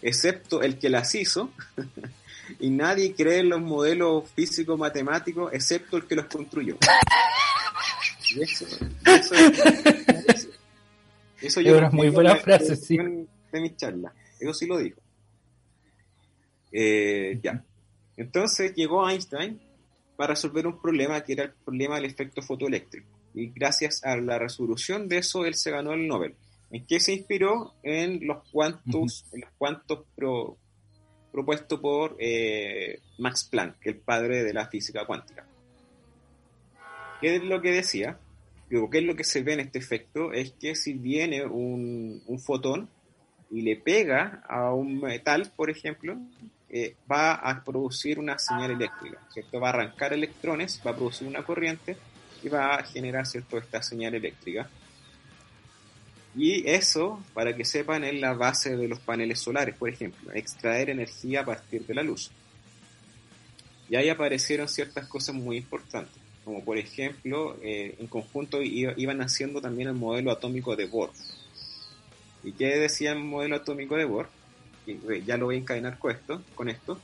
excepto 0.00 0.62
el 0.62 0.78
que 0.78 0.90
las 0.90 1.12
hizo, 1.16 1.50
y 2.60 2.70
nadie 2.70 3.14
cree 3.14 3.38
en 3.38 3.48
los 3.48 3.60
modelos 3.60 4.30
físicos 4.30 4.78
matemáticos 4.78 5.52
excepto 5.52 5.96
el 5.96 6.06
que 6.06 6.14
los 6.14 6.26
construyó. 6.26 6.76
Y 8.30 8.42
eso, 8.42 8.64
eso, 9.06 9.34
eso, 9.34 10.48
eso 11.40 11.60
yo 11.60 11.78
es 11.78 11.92
muy 11.92 12.10
buena 12.10 12.36
frase, 12.36 12.76
sí. 12.76 12.96
De 12.96 13.60
mi 13.60 13.74
charla, 13.76 14.12
eso 14.38 14.54
sí 14.54 14.66
lo 14.66 14.78
dijo. 14.78 15.03
Eh, 16.74 17.38
ya. 17.42 17.64
Entonces 18.16 18.74
llegó 18.74 19.08
Einstein 19.08 19.60
para 20.16 20.34
resolver 20.34 20.66
un 20.66 20.80
problema 20.80 21.22
que 21.22 21.34
era 21.34 21.44
el 21.44 21.52
problema 21.52 21.94
del 21.94 22.06
efecto 22.06 22.42
fotoeléctrico. 22.42 23.06
Y 23.32 23.50
gracias 23.50 24.04
a 24.04 24.16
la 24.16 24.38
resolución 24.38 25.08
de 25.08 25.18
eso, 25.18 25.46
él 25.46 25.54
se 25.54 25.70
ganó 25.70 25.92
el 25.92 26.06
Nobel. 26.06 26.34
¿En 26.70 26.84
qué 26.86 27.00
se 27.00 27.12
inspiró? 27.12 27.74
En 27.82 28.26
los 28.26 28.48
cuantos, 28.50 29.24
en 29.32 29.42
los 29.42 29.50
cuantos 29.56 30.04
pro, 30.16 30.56
propuesto 31.32 31.80
por 31.80 32.16
eh, 32.18 33.00
Max 33.18 33.48
Planck, 33.50 33.76
el 33.86 33.96
padre 33.96 34.44
de 34.44 34.52
la 34.52 34.68
física 34.68 35.04
cuántica. 35.04 35.46
¿Qué 37.20 37.36
es 37.36 37.42
lo 37.42 37.60
que 37.60 37.72
decía? 37.72 38.18
Digo, 38.70 38.88
¿qué 38.90 38.98
es 38.98 39.04
lo 39.04 39.16
que 39.16 39.24
se 39.24 39.42
ve 39.42 39.54
en 39.54 39.60
este 39.60 39.78
efecto? 39.78 40.32
Es 40.32 40.52
que 40.52 40.74
si 40.74 40.92
viene 40.94 41.44
un, 41.44 42.22
fotón 42.44 42.88
y 43.50 43.62
le 43.62 43.76
pega 43.76 44.42
a 44.48 44.72
un 44.72 45.00
metal, 45.00 45.52
por 45.56 45.70
ejemplo, 45.70 46.16
eh, 46.76 46.96
va 47.08 47.34
a 47.34 47.62
producir 47.62 48.18
una 48.18 48.36
señal 48.36 48.72
eléctrica, 48.72 49.20
¿cierto? 49.32 49.60
Va 49.60 49.68
a 49.68 49.74
arrancar 49.74 50.12
electrones, 50.12 50.82
va 50.84 50.90
a 50.90 50.96
producir 50.96 51.28
una 51.28 51.44
corriente 51.44 51.96
y 52.42 52.48
va 52.48 52.74
a 52.74 52.82
generar, 52.82 53.26
¿cierto?, 53.26 53.58
esta 53.58 53.80
señal 53.80 54.16
eléctrica. 54.16 54.68
Y 56.34 56.68
eso, 56.68 57.22
para 57.32 57.54
que 57.54 57.64
sepan, 57.64 58.02
es 58.02 58.20
la 58.20 58.32
base 58.32 58.76
de 58.76 58.88
los 58.88 58.98
paneles 58.98 59.38
solares, 59.38 59.76
por 59.76 59.88
ejemplo, 59.88 60.32
extraer 60.32 60.90
energía 60.90 61.42
a 61.42 61.44
partir 61.44 61.86
de 61.86 61.94
la 61.94 62.02
luz. 62.02 62.32
Y 63.88 63.94
ahí 63.94 64.08
aparecieron 64.08 64.68
ciertas 64.68 65.06
cosas 65.06 65.36
muy 65.36 65.58
importantes, 65.58 66.20
como 66.44 66.64
por 66.64 66.76
ejemplo, 66.76 67.56
eh, 67.62 67.94
en 68.00 68.08
conjunto 68.08 68.60
iban 68.60 69.20
haciendo 69.20 69.60
también 69.60 69.90
el 69.90 69.94
modelo 69.94 70.32
atómico 70.32 70.74
de 70.74 70.86
Bohr. 70.86 71.12
¿Y 72.42 72.50
qué 72.50 72.80
decía 72.80 73.12
el 73.12 73.20
modelo 73.20 73.54
atómico 73.54 73.96
de 73.96 74.06
Bohr? 74.06 74.28
Eh, 74.86 75.22
ya 75.26 75.36
lo 75.36 75.46
voy 75.46 75.56
a 75.56 75.58
encadenar 75.58 75.98
con 75.98 76.10
esto, 76.10 76.42
con 76.54 76.68
esto 76.68 76.98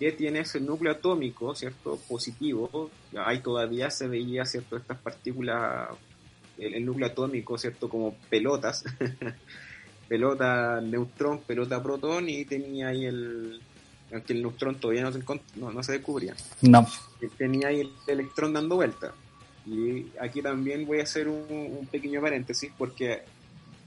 que 0.00 0.12
tiene 0.12 0.40
ese 0.40 0.60
núcleo 0.60 0.92
atómico, 0.92 1.54
¿cierto? 1.54 1.98
Positivo, 2.08 2.90
ahí 3.22 3.40
todavía 3.40 3.90
se 3.90 4.08
veía, 4.08 4.46
¿cierto? 4.46 4.78
Estas 4.78 4.98
partículas 4.98 5.90
el, 6.56 6.84
núcleo 6.86 7.08
atómico, 7.08 7.58
¿cierto? 7.58 7.86
Como 7.90 8.14
pelotas, 8.30 8.82
pelota 10.08 10.80
neutrón, 10.80 11.40
pelota 11.40 11.82
protón, 11.82 12.30
y 12.30 12.46
tenía 12.46 12.88
ahí 12.88 13.04
el, 13.04 13.60
aunque 14.10 14.32
el 14.32 14.40
neutrón 14.40 14.76
todavía 14.76 15.02
no 15.02 15.12
se, 15.12 15.20
no, 15.56 15.82
se 15.82 15.92
descubría. 15.92 16.34
No. 16.62 16.86
Tenía 17.36 17.68
ahí 17.68 17.80
el 17.80 17.92
electrón 18.06 18.54
dando 18.54 18.76
vuelta. 18.76 19.12
Y 19.66 20.06
aquí 20.18 20.40
también 20.40 20.86
voy 20.86 21.00
a 21.00 21.02
hacer 21.02 21.28
un, 21.28 21.86
pequeño 21.92 22.22
paréntesis 22.22 22.72
porque 22.78 23.22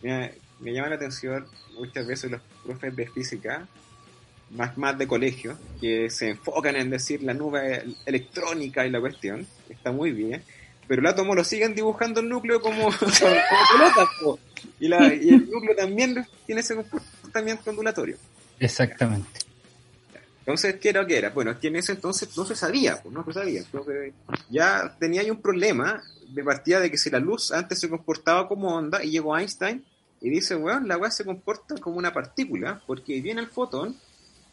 me, 0.03 0.31
me, 0.63 0.73
llama 0.73 0.89
la 0.89 0.95
atención 0.95 1.45
muchas 1.77 2.05
veces 2.05 2.31
los 2.31 2.41
profes 2.63 2.95
de 2.95 3.07
física, 3.07 3.67
más, 4.51 4.77
más 4.77 4.97
de 4.97 5.07
colegio, 5.07 5.57
que 5.81 6.09
se 6.09 6.29
enfocan 6.29 6.75
en 6.75 6.89
decir 6.89 7.23
la 7.23 7.33
nube 7.33 7.83
electrónica 8.05 8.85
y 8.85 8.91
la 8.91 8.99
cuestión, 8.99 9.45
está 9.69 9.91
muy 9.91 10.11
bien, 10.11 10.43
pero 10.87 11.01
el 11.01 11.07
átomo 11.07 11.33
lo 11.33 11.43
siguen 11.43 11.73
dibujando 11.73 12.19
el 12.19 12.29
núcleo 12.29 12.61
como, 12.61 12.89
como 14.19 14.39
Y, 14.79 14.87
la, 14.87 15.13
y, 15.13 15.29
el 15.29 15.49
núcleo 15.49 15.75
también 15.75 16.25
tiene 16.45 16.61
ese 16.61 16.75
comportamiento 16.75 17.69
ondulatorio. 17.69 18.17
Exactamente. 18.59 19.39
Entonces, 20.39 20.75
¿qué 20.75 20.89
era 20.89 21.01
lo 21.01 21.07
que 21.07 21.17
era? 21.17 21.29
Bueno, 21.29 21.57
que 21.57 21.69
en 21.69 21.77
ese 21.77 21.93
entonces 21.93 22.35
no 22.35 22.43
se 22.43 22.55
sabía, 22.55 23.01
pues, 23.01 23.13
no 23.13 23.23
se 23.23 23.31
sabía. 23.31 23.61
Entonces, 23.61 24.13
ya 24.49 24.93
tenía 24.99 25.21
ahí 25.21 25.31
un 25.31 25.41
problema 25.41 26.03
de 26.27 26.43
partida 26.43 26.81
de 26.81 26.91
que 26.91 26.97
si 26.97 27.09
la 27.09 27.19
luz 27.19 27.51
antes 27.51 27.79
se 27.79 27.89
comportaba 27.89 28.47
como 28.47 28.75
onda 28.75 29.03
y 29.03 29.11
llegó 29.11 29.37
Einstein 29.37 29.83
y 30.23 30.29
dice, 30.29 30.55
bueno, 30.55 30.87
la 30.87 30.97
weá 30.97 31.11
se 31.11 31.25
comporta 31.25 31.75
como 31.75 31.97
una 31.97 32.13
partícula 32.13 32.81
porque 32.87 33.21
viene 33.21 33.41
el 33.41 33.47
fotón 33.47 33.95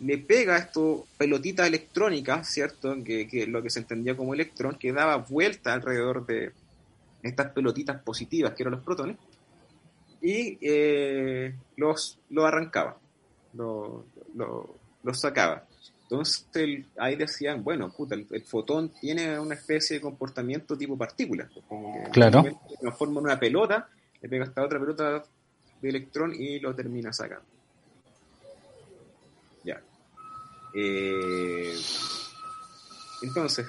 le 0.01 0.19
pega 0.19 0.57
esto 0.57 1.07
pelotitas 1.17 1.67
electrónicas, 1.67 2.49
¿cierto? 2.49 2.97
Que, 3.05 3.29
que, 3.29 3.47
lo 3.47 3.63
que 3.63 3.71
se 3.71 3.79
entendía 3.81 4.17
como 4.17 4.35
electrón, 4.35 4.77
que 4.79 4.93
daba 4.93 5.17
vuelta 5.19 5.73
alrededor 5.73 6.27
de 6.27 6.53
estas 7.23 7.53
pelotitas 7.53 8.03
positivas, 8.03 8.55
que 8.55 8.63
eran 8.63 8.73
los 8.73 8.83
protones, 8.83 9.17
y 10.21 10.59
eh, 10.61 11.55
los, 11.77 12.19
lo 12.31 12.47
arrancaba, 12.47 12.99
los 13.55 14.05
lo, 14.35 15.15
sacaba. 15.15 15.67
Entonces 16.03 16.47
ahí 16.99 17.15
decían, 17.15 17.63
bueno, 17.63 17.93
puta, 17.93 18.17
el, 18.17 18.43
fotón 18.43 18.91
tiene 19.01 19.39
una 19.39 19.55
especie 19.55 19.97
de 19.97 20.03
comportamiento 20.03 20.77
tipo 20.77 20.97
partícula. 20.97 21.49
Como 21.69 22.05
que 22.05 22.11
claro. 22.11 22.43
Se 22.43 22.77
transforma 22.81 23.21
en 23.21 23.27
una 23.27 23.39
pelota, 23.39 23.89
le 24.21 24.29
pega 24.29 24.45
esta 24.45 24.65
otra 24.65 24.81
pelota 24.81 25.23
de 25.81 25.89
electrón 25.89 26.35
y 26.35 26.61
lo 26.61 26.75
termina 26.75 27.13
sacando. 27.13 27.45
Ya. 29.65 29.81
Eh, 30.75 31.75
entonces, 33.23 33.67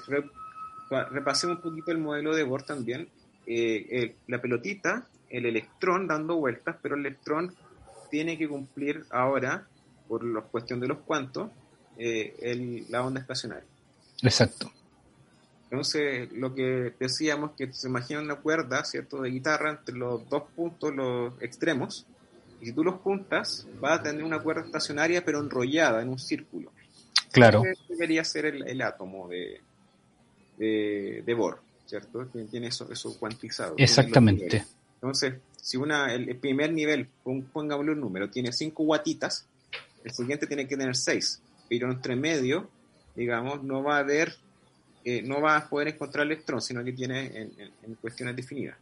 repasemos 1.10 1.56
un 1.56 1.62
poquito 1.62 1.90
el 1.92 1.98
modelo 1.98 2.34
de 2.34 2.42
Bohr 2.42 2.62
también. 2.62 3.08
Eh, 3.46 4.14
la 4.28 4.40
pelotita, 4.40 5.06
el 5.28 5.46
electrón 5.46 6.06
dando 6.06 6.36
vueltas, 6.36 6.76
pero 6.82 6.94
el 6.94 7.06
electrón 7.06 7.54
tiene 8.10 8.36
que 8.36 8.48
cumplir 8.48 9.04
ahora, 9.10 9.66
por 10.06 10.24
la 10.24 10.42
cuestión 10.42 10.80
de 10.80 10.88
los 10.88 10.98
cuantos, 10.98 11.50
eh, 11.98 12.84
la 12.88 13.02
onda 13.02 13.20
estacionaria. 13.20 13.68
Exacto. 14.22 14.70
Entonces, 15.72 16.30
lo 16.32 16.54
que 16.54 16.92
decíamos 17.00 17.52
que 17.56 17.72
se 17.72 17.88
imagina 17.88 18.20
una 18.20 18.36
cuerda, 18.36 18.84
¿cierto?, 18.84 19.22
de 19.22 19.30
guitarra 19.30 19.70
entre 19.70 19.96
los 19.96 20.28
dos 20.28 20.42
puntos, 20.54 20.94
los 20.94 21.32
extremos, 21.40 22.06
y 22.60 22.66
si 22.66 22.72
tú 22.74 22.84
los 22.84 22.96
juntas, 22.96 23.66
vas 23.80 24.00
a 24.00 24.02
tener 24.02 24.22
una 24.22 24.38
cuerda 24.38 24.66
estacionaria, 24.66 25.24
pero 25.24 25.40
enrollada 25.40 26.02
en 26.02 26.10
un 26.10 26.18
círculo. 26.18 26.70
Claro. 27.32 27.62
debería 27.88 28.22
ser 28.22 28.44
el, 28.44 28.82
átomo 28.82 29.28
de, 29.28 29.62
de, 30.58 31.34
Bohr, 31.34 31.62
¿cierto? 31.86 32.26
Tiene 32.50 32.66
eso, 32.66 32.92
eso 32.92 33.18
cuantizado. 33.18 33.74
Exactamente. 33.78 34.66
Entonces, 34.96 35.36
si 35.56 35.78
una, 35.78 36.12
el, 36.12 36.36
primer 36.36 36.70
nivel, 36.74 37.08
pongámosle 37.50 37.92
un 37.92 38.00
número, 38.00 38.28
tiene 38.28 38.52
5 38.52 38.84
guatitas, 38.84 39.46
el 40.04 40.12
siguiente 40.12 40.46
tiene 40.46 40.68
que 40.68 40.76
tener 40.76 40.94
6, 40.94 41.40
pero 41.70 41.90
entre 41.90 42.14
medio, 42.14 42.68
digamos, 43.16 43.62
no 43.62 43.82
va 43.82 43.96
a 43.96 44.00
haber, 44.00 44.36
eh, 45.04 45.22
no 45.22 45.40
va 45.40 45.56
a 45.56 45.68
poder 45.68 45.88
encontrar 45.88 46.26
electrón, 46.26 46.60
sino 46.60 46.84
que 46.84 46.92
tiene 46.92 47.50
en, 47.82 47.94
cuestiones 47.96 48.36
definidas. 48.36 48.76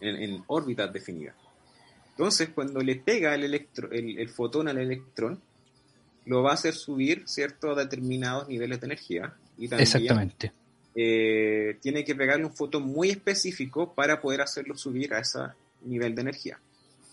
en, 0.00 0.42
órbitas 0.48 0.92
definidas. 0.92 1.34
Entonces, 2.10 2.50
cuando 2.54 2.80
le 2.80 2.96
pega 2.96 3.34
el, 3.34 3.44
electro, 3.44 3.90
el, 3.90 4.28
fotón 4.28 4.68
al 4.68 4.78
electrón, 4.78 5.40
lo 6.26 6.42
va 6.42 6.50
a 6.50 6.54
hacer 6.54 6.74
subir, 6.74 7.22
¿cierto?, 7.26 7.70
a 7.70 7.74
determinados 7.74 8.48
niveles 8.48 8.80
de 8.80 8.86
energía. 8.86 9.34
Y 9.56 9.68
también, 9.68 9.82
Exactamente. 9.82 10.52
Eh, 10.94 11.78
tiene 11.80 12.04
que 12.04 12.14
pegarle 12.14 12.44
un 12.44 12.54
fotón 12.54 12.82
muy 12.82 13.10
específico 13.10 13.94
para 13.94 14.20
poder 14.20 14.42
hacerlo 14.42 14.76
subir 14.76 15.14
a 15.14 15.20
ese 15.20 15.38
nivel 15.84 16.14
de 16.14 16.20
energía. 16.20 16.58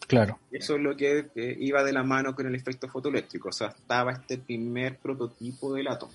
Claro. 0.05 0.39
Eso 0.51 0.75
es 0.75 0.81
lo 0.81 0.97
que 0.97 1.29
iba 1.59 1.83
de 1.83 1.93
la 1.93 2.03
mano 2.03 2.35
con 2.35 2.47
el 2.47 2.55
efecto 2.55 2.89
fotoeléctrico. 2.89 3.49
O 3.49 3.53
sea, 3.53 3.67
estaba 3.67 4.11
este 4.11 4.37
primer 4.37 4.97
prototipo 4.97 5.73
del 5.73 5.87
átomo. 5.87 6.11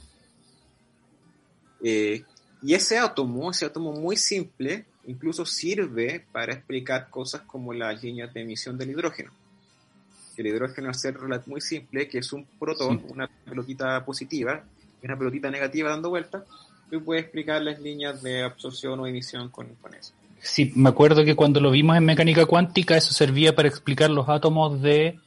Eh, 1.83 2.23
y 2.63 2.75
ese 2.75 2.99
átomo, 2.99 3.51
ese 3.51 3.67
átomo 3.67 3.93
muy 3.93 4.17
simple, 4.17 4.85
incluso 5.07 5.45
sirve 5.45 6.25
para 6.33 6.55
explicar 6.55 7.11
cosas 7.11 7.43
como 7.43 7.73
las 7.73 8.03
líneas 8.03 8.33
de 8.33 8.43
emisión 8.43 8.79
del 8.79 8.91
hidrógeno. 8.91 9.31
El 10.37 10.47
hidrógeno 10.49 10.91
es 10.91 11.01
ser 11.01 11.17
muy 11.47 11.61
simple, 11.61 12.09
que 12.09 12.19
es 12.19 12.33
un 12.33 12.45
protón, 12.59 13.03
una 13.09 13.29
pelotita 13.45 14.05
positiva, 14.05 14.65
y 15.03 15.07
una 15.07 15.17
pelotita 15.17 15.51
negativa 15.51 15.91
dando 15.91 16.11
vueltas, 16.11 16.43
y 16.91 16.99
puede 16.99 17.21
explicar 17.21 17.63
las 17.63 17.81
líneas 17.81 18.23
de 18.23 18.43
absorción 18.43 18.99
o 19.01 19.07
emisión 19.07 19.49
con, 19.51 19.69
con 19.77 19.95
eso. 19.95 20.13
Sí, 20.41 20.73
me 20.75 20.89
acuerdo 20.89 21.25
que 21.25 21.35
cuando 21.35 21.61
lo 21.61 21.71
vimos 21.71 21.97
en 21.97 22.05
mecánica 22.05 22.47
cuántica, 22.47 22.97
eso 22.97 23.13
servía 23.13 23.55
para 23.55 23.69
explicar 23.69 24.11
los 24.11 24.29
átomos 24.29 24.81
de 24.83 25.19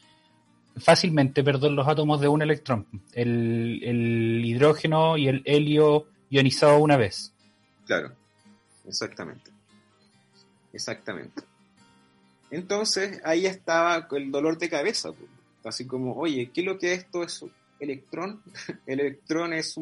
fácilmente, 0.77 1.43
perdón, 1.43 1.75
los 1.75 1.87
átomos 1.87 2.21
de 2.21 2.27
un 2.27 2.41
electrón. 2.41 2.85
El, 3.13 3.81
el 3.83 4.45
hidrógeno 4.45 5.17
y 5.17 5.27
el 5.27 5.41
helio 5.45 6.05
ionizado 6.29 6.79
una 6.79 6.97
vez. 6.97 7.33
Claro, 7.85 8.13
exactamente. 8.85 9.51
Exactamente. 10.73 11.43
Entonces 12.49 13.19
ahí 13.23 13.45
estaba 13.45 14.07
el 14.11 14.31
dolor 14.31 14.57
de 14.57 14.69
cabeza, 14.69 15.09
así 15.63 15.85
como, 15.85 16.13
oye, 16.15 16.51
¿qué 16.53 16.61
es 16.61 16.67
lo 16.67 16.77
que 16.77 16.93
esto 16.93 17.23
es 17.23 17.43
electrón? 17.79 18.41
El 18.85 18.99
electrón 19.01 19.53
es 19.53 19.75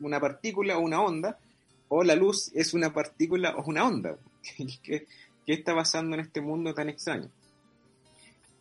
una 0.00 0.20
partícula 0.20 0.78
o 0.78 0.80
una 0.80 1.00
onda, 1.00 1.38
o 1.88 2.02
la 2.04 2.14
luz 2.14 2.50
es 2.54 2.74
una 2.74 2.92
partícula 2.92 3.56
o 3.56 3.64
una 3.66 3.86
onda. 3.86 4.16
¿Qué, 4.82 5.06
está 5.46 5.74
pasando 5.74 6.14
en 6.14 6.20
este 6.20 6.40
mundo 6.40 6.74
tan 6.74 6.88
extraño? 6.88 7.30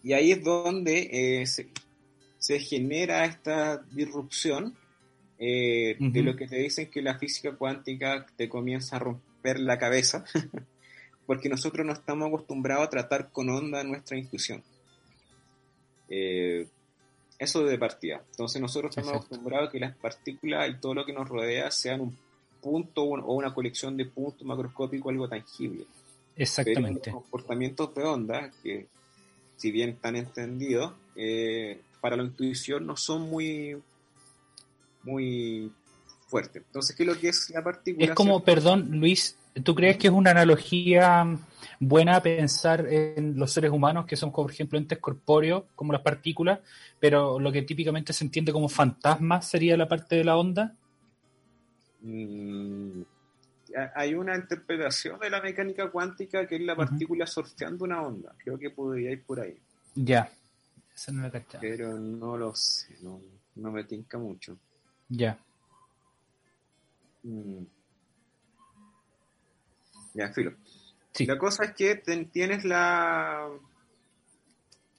Y 0.03 0.13
ahí 0.13 0.31
es 0.31 0.43
donde 0.43 1.41
eh, 1.41 1.45
se, 1.45 2.59
genera 2.59 3.25
esta 3.25 3.77
disrupción 3.77 4.75
eh, 5.39 5.95
de 5.99 6.23
lo 6.23 6.35
que 6.35 6.47
te 6.47 6.57
dicen 6.57 6.89
que 6.89 7.01
la 7.01 7.17
física 7.17 7.55
cuántica 7.55 8.25
te 8.35 8.49
comienza 8.49 8.95
a 8.95 8.99
romper 8.99 9.59
la 9.59 9.77
cabeza, 9.77 10.25
porque 11.25 11.49
nosotros 11.49 11.85
no 11.85 11.93
estamos 11.93 12.27
acostumbrados 12.27 12.87
a 12.87 12.89
tratar 12.89 13.31
con 13.31 13.49
onda 13.49 13.83
nuestra 13.83 14.17
intuición. 14.17 14.63
Eh, 16.09 16.67
eso 17.37 17.63
de 17.63 17.77
partida. 17.77 18.23
Entonces 18.31 18.61
nosotros 18.61 18.95
estamos 18.97 19.15
acostumbrados 19.15 19.69
a 19.69 19.71
que 19.71 19.79
las 19.79 19.95
partículas 19.95 20.69
y 20.69 20.79
todo 20.79 20.95
lo 20.95 21.05
que 21.05 21.13
nos 21.13 21.29
rodea 21.29 21.69
sean 21.69 22.01
un 22.01 22.17
punto 22.61 23.03
o 23.03 23.35
una 23.35 23.53
colección 23.53 23.95
de 23.95 24.05
puntos 24.05 24.45
macroscópicos, 24.45 25.11
algo 25.11 25.29
tangible. 25.29 25.85
Exactamente. 26.35 27.11
los 27.11 27.21
comportamientos 27.21 27.93
de 27.95 28.03
onda, 28.03 28.51
que 28.63 28.87
si 29.55 29.71
bien 29.71 29.91
están 29.91 30.15
entendidos, 30.15 30.93
eh, 31.15 31.79
para 32.01 32.15
la 32.15 32.23
intuición 32.23 32.85
no 32.85 32.95
son 32.95 33.29
muy, 33.29 33.77
muy 35.07 35.71
fuertes. 36.27 36.63
Entonces, 36.65 36.95
¿qué 36.95 37.03
es 37.03 37.07
lo 37.09 37.19
que 37.19 37.29
es 37.29 37.49
la 37.49 37.63
partícula? 37.63 38.05
Es 38.05 38.11
como, 38.11 38.43
perdón, 38.43 38.89
Luis, 38.91 39.37
¿tú 39.63 39.73
crees 39.73 39.97
que 39.97 40.07
es 40.07 40.13
una 40.13 40.31
analogía 40.31 41.25
buena 41.79 42.21
pensar 42.21 42.85
en 42.87 43.37
los 43.37 43.51
seres 43.51 43.71
humanos 43.71 44.05
que 44.05 44.15
son, 44.15 44.31
por 44.31 44.51
ejemplo, 44.51 44.77
entes 44.77 44.99
corpóreos, 44.99 45.63
como 45.75 45.93
las 45.93 46.01
partículas, 46.01 46.59
pero 46.99 47.39
lo 47.39 47.51
que 47.51 47.61
típicamente 47.61 48.13
se 48.13 48.23
entiende 48.23 48.51
como 48.51 48.69
fantasmas 48.69 49.47
sería 49.47 49.77
la 49.77 49.87
parte 49.87 50.15
de 50.15 50.23
la 50.23 50.37
onda? 50.37 50.75
Mm, 52.01 53.01
hay 53.95 54.13
una 54.13 54.35
interpretación 54.35 55.19
de 55.19 55.29
la 55.29 55.41
mecánica 55.41 55.89
cuántica 55.89 56.47
que 56.47 56.55
es 56.55 56.61
la 56.61 56.75
partícula 56.75 57.25
sorteando 57.27 57.85
una 57.85 58.01
onda. 58.01 58.33
Creo 58.37 58.57
que 58.57 58.69
podría 58.69 59.11
ir 59.11 59.23
por 59.23 59.39
ahí. 59.39 59.57
Ya. 59.95 60.29
no 61.11 61.31
Pero 61.59 61.97
no 61.97 62.37
lo 62.37 62.55
sé, 62.55 62.95
no, 63.01 63.71
me 63.71 63.83
tinca 63.83 64.17
mucho. 64.17 64.57
Ya. 65.09 65.39
Mm. 67.23 67.63
Ya, 70.13 70.33
filo. 70.33 70.53
La 71.19 71.37
cosa 71.37 71.65
es 71.65 71.73
que 71.73 71.95
tienes 72.31 72.63
la, 72.63 73.49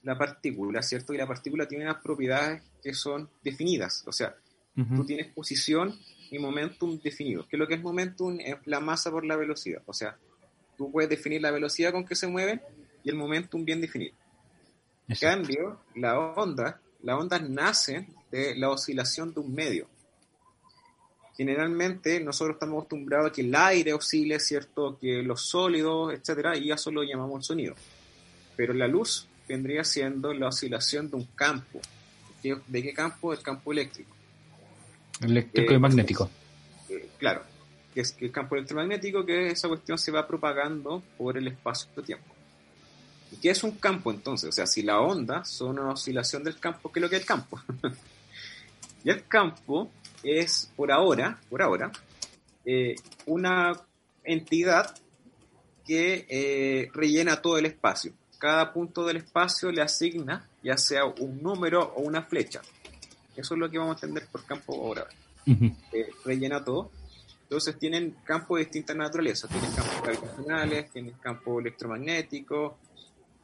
la 0.03 0.17
partícula, 0.17 0.81
¿cierto? 0.81 1.13
Y 1.13 1.17
la 1.17 1.27
partícula 1.27 1.67
tiene 1.67 1.85
unas 1.85 2.01
propiedades 2.01 2.61
que 2.81 2.93
son 2.93 3.29
definidas. 3.43 4.03
O 4.05 4.11
sea, 4.11 4.35
tú 4.75 5.05
tienes 5.05 5.27
posición 5.33 5.97
y 6.31 6.39
momentum 6.39 6.99
definido. 6.99 7.47
¿Qué 7.47 7.55
es 7.55 7.59
lo 7.59 7.67
que 7.67 7.75
es 7.75 7.81
momentum? 7.81 8.37
Es 8.39 8.55
la 8.65 8.79
masa 8.79 9.11
por 9.11 9.25
la 9.25 9.35
velocidad. 9.35 9.81
O 9.85 9.93
sea, 9.93 10.17
tú 10.77 10.91
puedes 10.91 11.09
definir 11.09 11.41
la 11.41 11.51
velocidad 11.51 11.91
con 11.91 12.05
que 12.05 12.15
se 12.15 12.27
mueven 12.27 12.61
y 13.03 13.09
el 13.09 13.15
momentum 13.15 13.63
bien 13.63 13.81
definido. 13.81 14.15
En 15.07 15.15
cambio, 15.15 15.81
la 15.95 16.19
onda, 16.19 16.79
las 17.01 17.19
ondas 17.19 17.49
nacen 17.49 18.13
de 18.31 18.55
la 18.55 18.69
oscilación 18.69 19.33
de 19.33 19.39
un 19.39 19.53
medio. 19.53 19.87
Generalmente 21.39 22.19
nosotros 22.19 22.55
estamos 22.55 22.79
acostumbrados 22.79 23.29
a 23.29 23.31
que 23.31 23.39
el 23.39 23.55
aire 23.55 23.93
oscile, 23.93 24.41
¿cierto? 24.41 24.97
Que 24.99 25.23
los 25.23 25.39
sólidos, 25.39 26.13
etcétera, 26.13 26.57
y 26.57 26.69
eso 26.69 26.91
lo 26.91 27.01
llamamos 27.01 27.45
sonido. 27.45 27.75
Pero 28.57 28.73
la 28.73 28.89
luz 28.89 29.25
vendría 29.47 29.85
siendo 29.85 30.33
la 30.33 30.49
oscilación 30.49 31.09
de 31.09 31.15
un 31.15 31.23
campo. 31.35 31.79
¿De 32.43 32.83
qué 32.83 32.93
campo? 32.93 33.31
El 33.31 33.41
campo 33.41 33.71
eléctrico. 33.71 34.13
Eléctrico 35.21 35.71
y 35.71 35.75
eh, 35.77 35.79
magnético. 35.79 36.29
Eh, 36.89 37.07
claro, 37.17 37.43
que 37.93 38.01
es 38.01 38.11
que 38.11 38.25
el 38.25 38.33
campo 38.33 38.55
electromagnético, 38.55 39.25
que 39.25 39.51
esa 39.51 39.69
cuestión 39.69 39.97
se 39.97 40.11
va 40.11 40.27
propagando 40.27 41.01
por 41.17 41.37
el 41.37 41.47
espacio-tiempo. 41.47 42.35
¿Y 43.31 43.37
qué 43.37 43.51
es 43.51 43.63
un 43.63 43.77
campo 43.77 44.11
entonces? 44.11 44.49
O 44.49 44.51
sea, 44.51 44.67
si 44.67 44.81
la 44.81 44.99
onda 44.99 45.45
son 45.45 45.79
una 45.79 45.93
oscilación 45.93 46.43
del 46.43 46.59
campo, 46.59 46.91
¿qué 46.91 46.99
es 46.99 47.01
lo 47.01 47.09
que 47.09 47.15
es 47.15 47.21
el 47.21 47.27
campo? 47.27 47.61
y 49.05 49.09
el 49.09 49.25
campo 49.25 49.89
es, 50.23 50.71
por 50.75 50.91
ahora, 50.91 51.39
por 51.49 51.61
ahora, 51.61 51.91
eh, 52.65 52.95
una 53.25 53.73
entidad 54.23 54.95
que 55.85 56.89
rellena 56.93 57.41
todo 57.41 57.57
el 57.57 57.65
espacio. 57.65 58.13
Cada 58.37 58.71
punto 58.71 59.05
del 59.05 59.17
espacio 59.17 59.71
le 59.71 59.81
asigna 59.81 60.47
ya 60.63 60.77
sea 60.77 61.05
un 61.05 61.41
número 61.41 61.93
o 61.95 62.01
una 62.01 62.23
flecha. 62.23 62.61
Eso 63.35 63.53
es 63.53 63.59
lo 63.59 63.69
que 63.69 63.77
vamos 63.77 63.95
a 63.95 64.05
entender 64.05 64.27
por 64.31 64.45
campo 64.45 64.73
ahora. 64.73 65.07
Eh, 65.45 66.09
rellena 66.25 66.63
todo. 66.63 66.91
Entonces 67.43 67.79
tienen 67.79 68.15
campos 68.23 68.59
de 68.59 68.65
distintas 68.65 68.95
naturalezas. 68.95 69.49
Tienen 69.49 69.71
campos 69.71 70.01
gravitacionales, 70.03 70.91
tienen 70.91 71.13
campo 71.21 71.59
electromagnético, 71.59 72.77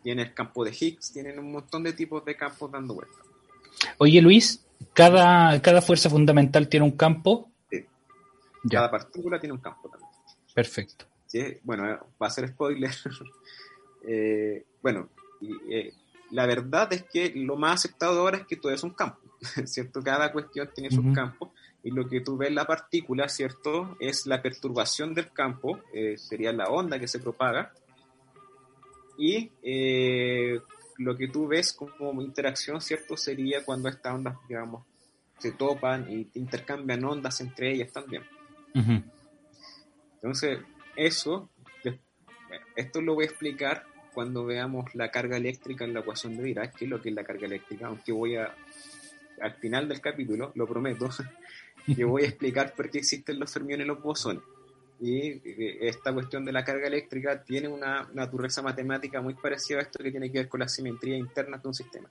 tienen 0.03 0.31
campo 0.33 0.63
de 0.63 0.75
Higgs, 0.77 1.11
tienen 1.11 1.39
un 1.39 1.51
montón 1.51 1.83
de 1.83 1.93
tipos 1.93 2.23
de 2.25 2.35
campos 2.35 2.71
dando 2.71 2.93
vueltas. 2.93 3.17
Oye 3.97 4.21
Luis, 4.21 4.64
¿cada, 4.93 5.61
cada 5.61 5.81
fuerza 5.81 6.09
fundamental 6.09 6.67
tiene 6.67 6.85
un 6.85 6.97
campo? 6.97 7.51
Sí. 7.69 7.85
Cada 8.69 8.89
partícula 8.89 9.39
tiene 9.39 9.53
un 9.53 9.61
campo 9.61 9.89
también. 9.89 10.09
Perfecto. 10.53 11.05
¿Sí? 11.27 11.57
Bueno, 11.63 11.83
va 12.21 12.27
a 12.27 12.29
ser 12.29 12.47
spoiler. 12.49 12.91
Eh, 14.07 14.63
bueno, 14.83 15.09
eh, 15.67 15.91
la 16.29 16.45
verdad 16.45 16.93
es 16.93 17.05
que 17.11 17.31
lo 17.33 17.55
más 17.55 17.79
aceptado 17.79 18.19
ahora 18.19 18.37
es 18.37 18.45
que 18.45 18.55
todo 18.55 18.71
es 18.71 18.83
un 18.83 18.91
campo. 18.91 19.25
¿cierto? 19.65 20.01
Cada 20.01 20.31
cuestión 20.31 20.69
tiene 20.73 20.91
sus 20.91 21.13
campos 21.13 21.49
y 21.83 21.91
lo 21.91 22.07
que 22.07 22.21
tú 22.21 22.37
ves 22.37 22.49
en 22.49 22.55
la 22.55 22.65
partícula, 22.65 23.29
¿cierto? 23.29 23.95
Es 23.99 24.25
la 24.25 24.41
perturbación 24.41 25.13
del 25.13 25.31
campo, 25.31 25.79
eh, 25.93 26.17
sería 26.17 26.51
la 26.51 26.65
onda 26.65 26.99
que 26.99 27.07
se 27.07 27.19
propaga 27.19 27.73
y 29.17 29.51
eh, 29.61 30.59
lo 30.97 31.15
que 31.17 31.27
tú 31.27 31.47
ves 31.47 31.73
como 31.73 32.21
interacción, 32.21 32.81
¿cierto? 32.81 33.17
Sería 33.17 33.63
cuando 33.63 33.89
estas 33.89 34.13
ondas, 34.13 34.35
digamos, 34.47 34.85
se 35.39 35.51
topan 35.51 36.09
y 36.11 36.29
intercambian 36.35 37.03
ondas 37.03 37.41
entre 37.41 37.73
ellas 37.73 37.91
también. 37.91 38.23
Entonces, 40.15 40.59
eso, 40.95 41.49
esto 42.75 43.01
lo 43.01 43.15
voy 43.15 43.25
a 43.25 43.27
explicar 43.27 43.85
cuando 44.13 44.45
veamos 44.45 44.95
la 44.95 45.11
carga 45.11 45.37
eléctrica 45.37 45.83
en 45.83 45.93
la 45.93 45.99
ecuación 45.99 46.37
de 46.37 46.43
Dirac, 46.43 46.75
que 46.75 46.85
es 46.85 46.91
lo 46.91 47.01
que 47.01 47.09
es 47.09 47.15
la 47.15 47.23
carga 47.23 47.45
eléctrica, 47.45 47.87
aunque 47.87 48.11
voy 48.11 48.37
a 48.37 48.55
al 49.41 49.53
final 49.55 49.87
del 49.87 50.01
capítulo, 50.01 50.51
lo 50.55 50.67
prometo, 50.67 51.09
yo 51.87 52.09
voy 52.09 52.23
a 52.23 52.27
explicar 52.27 52.73
por 52.73 52.89
qué 52.89 52.99
existen 52.99 53.39
los 53.39 53.51
fermiones 53.51 53.85
y 53.85 53.87
los 53.87 54.01
bosones. 54.01 54.43
Y 54.99 55.27
eh, 55.27 55.77
esta 55.81 56.13
cuestión 56.13 56.45
de 56.45 56.51
la 56.51 56.63
carga 56.63 56.87
eléctrica 56.87 57.43
tiene 57.43 57.67
una 57.67 58.09
naturaleza 58.13 58.61
matemática 58.61 59.21
muy 59.21 59.33
parecida 59.33 59.79
a 59.79 59.81
esto 59.81 60.03
que 60.03 60.11
tiene 60.11 60.31
que 60.31 60.39
ver 60.39 60.49
con 60.49 60.61
la 60.61 60.67
simetría 60.67 61.17
interna 61.17 61.57
de 61.57 61.67
un 61.67 61.73
sistema. 61.73 62.09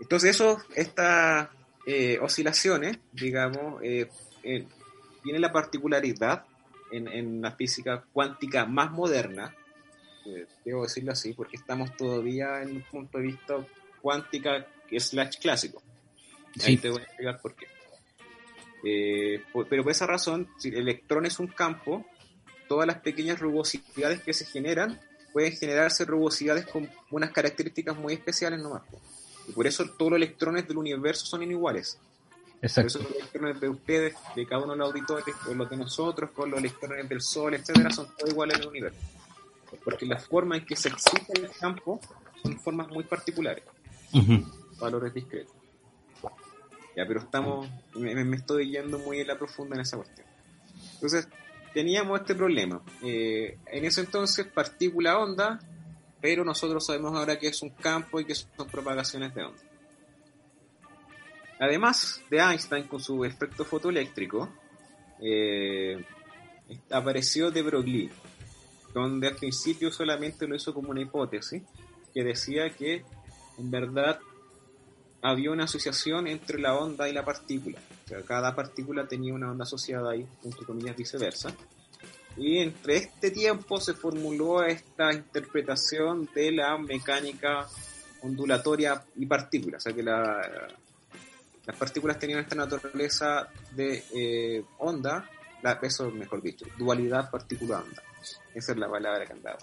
Entonces, 0.00 0.30
eso, 0.30 0.58
estas 0.74 1.48
eh, 1.86 2.18
oscilaciones, 2.20 2.98
digamos, 3.12 3.80
eh, 3.82 4.08
tienen 5.22 5.42
la 5.42 5.52
particularidad 5.52 6.44
en, 6.90 7.08
en 7.08 7.42
la 7.42 7.52
física 7.52 8.04
cuántica 8.12 8.64
más 8.64 8.90
moderna 8.90 9.54
eh, 10.28 10.46
debo 10.64 10.82
decirlo 10.82 11.12
así, 11.12 11.32
porque 11.32 11.56
estamos 11.56 11.96
todavía 11.96 12.62
en 12.62 12.76
un 12.76 12.82
punto 12.82 13.18
de 13.18 13.24
vista 13.24 13.54
cuántica 14.00 14.66
slash 14.90 15.38
clásico. 15.40 15.82
Ahí 16.64 16.76
te 16.76 16.90
voy 16.90 17.00
a 17.00 17.04
explicar 17.04 17.40
por 17.40 17.54
qué. 17.54 17.66
Eh, 18.84 19.42
pero 19.68 19.82
por 19.82 19.90
esa 19.92 20.06
razón, 20.06 20.48
si 20.58 20.68
el 20.68 20.76
electrón 20.76 21.26
es 21.26 21.38
un 21.38 21.48
campo, 21.48 22.04
todas 22.68 22.86
las 22.86 22.98
pequeñas 22.98 23.40
rugosidades 23.40 24.20
que 24.22 24.32
se 24.32 24.44
generan 24.44 25.00
pueden 25.32 25.52
generarse 25.52 26.04
rugosidades 26.04 26.66
con 26.66 26.88
unas 27.10 27.32
características 27.32 27.96
muy 27.96 28.14
especiales 28.14 28.60
nomás. 28.60 28.82
Y 29.46 29.52
por 29.52 29.66
eso 29.66 29.88
todos 29.90 30.12
los 30.12 30.16
electrones 30.18 30.68
del 30.68 30.78
universo 30.78 31.26
son 31.26 31.42
iniguales. 31.42 31.98
Exacto. 32.60 32.98
Por 32.98 33.02
eso 33.02 33.10
los 33.10 33.20
electrones 33.20 33.60
de 33.60 33.68
ustedes, 33.68 34.14
de 34.34 34.46
cada 34.46 34.62
uno 34.62 34.72
de 34.72 34.78
los 34.78 34.88
auditores, 34.88 35.34
con 35.36 35.58
los 35.58 35.70
de 35.70 35.76
nosotros, 35.76 36.30
con 36.30 36.50
los 36.50 36.58
electrones 36.58 37.08
del 37.08 37.20
Sol, 37.20 37.54
etcétera, 37.54 37.90
son 37.90 38.08
todos 38.16 38.30
iguales 38.30 38.56
en 38.56 38.62
el 38.62 38.68
universo. 38.68 38.98
Porque 39.84 40.06
la 40.06 40.18
forma 40.18 40.56
en 40.56 40.66
que 40.66 40.76
se 40.76 40.88
excita 40.88 41.32
el 41.34 41.50
campo 41.50 42.00
son 42.42 42.58
formas 42.58 42.88
muy 42.88 43.04
particulares. 43.04 43.64
Valores 44.78 45.12
discretos. 45.12 45.57
Pero 47.06 47.20
estamos, 47.20 47.68
me, 47.94 48.36
estoy 48.36 48.70
yendo 48.70 48.98
muy 48.98 49.20
en 49.20 49.26
la 49.28 49.38
profunda 49.38 49.76
en 49.76 49.82
esa 49.82 49.96
cuestión. 49.96 50.26
Entonces, 50.94 51.28
teníamos 51.72 52.20
este 52.20 52.34
problema. 52.34 52.82
Eh, 53.02 53.58
en 53.66 53.84
ese 53.84 54.00
entonces, 54.00 54.46
partícula 54.46 55.18
onda, 55.18 55.60
pero 56.20 56.44
nosotros 56.44 56.84
sabemos 56.84 57.14
ahora 57.14 57.38
que 57.38 57.48
es 57.48 57.62
un 57.62 57.70
campo 57.70 58.20
y 58.20 58.24
que 58.24 58.34
son 58.34 58.68
propagaciones 58.68 59.34
de 59.34 59.44
onda. 59.44 59.62
Además 61.60 62.22
de 62.30 62.38
Einstein 62.38 62.84
con 62.86 63.00
su 63.00 63.24
efecto 63.24 63.64
fotoeléctrico, 63.64 64.48
eh, 65.20 66.04
apareció 66.90 67.50
de 67.50 67.62
Broglie, 67.62 68.10
donde 68.94 69.28
al 69.28 69.36
principio 69.36 69.90
solamente 69.90 70.46
lo 70.46 70.54
hizo 70.54 70.72
como 70.72 70.90
una 70.90 71.00
hipótesis, 71.00 71.62
que 72.14 72.24
decía 72.24 72.70
que 72.70 73.04
en 73.58 73.70
verdad 73.70 74.20
había 75.22 75.50
una 75.50 75.64
asociación 75.64 76.26
entre 76.26 76.60
la 76.60 76.76
onda 76.76 77.08
y 77.08 77.12
la 77.12 77.24
partícula. 77.24 77.78
O 78.04 78.08
sea, 78.08 78.22
cada 78.22 78.54
partícula 78.54 79.06
tenía 79.06 79.34
una 79.34 79.50
onda 79.50 79.64
asociada 79.64 80.12
ahí, 80.12 80.26
entre 80.44 80.64
comillas 80.64 80.96
viceversa. 80.96 81.54
Y 82.36 82.58
entre 82.58 82.96
este 82.96 83.30
tiempo 83.30 83.80
se 83.80 83.94
formuló 83.94 84.62
esta 84.62 85.12
interpretación 85.12 86.28
de 86.34 86.52
la 86.52 86.78
mecánica 86.78 87.66
ondulatoria 88.22 89.02
y 89.16 89.26
partícula. 89.26 89.78
O 89.78 89.80
sea 89.80 89.92
que 89.92 90.02
la, 90.02 90.40
las 91.66 91.76
partículas 91.76 92.18
tenían 92.18 92.40
esta 92.40 92.54
naturaleza 92.54 93.48
de 93.72 94.04
eh, 94.14 94.64
onda, 94.78 95.28
la, 95.62 95.72
eso 95.82 96.10
mejor 96.10 96.40
dicho, 96.40 96.64
dualidad 96.78 97.30
partícula-onda. 97.30 98.02
Esa 98.54 98.72
es 98.72 98.78
la 98.78 98.88
palabra 98.88 99.26
que 99.26 99.32
andaba. 99.32 99.58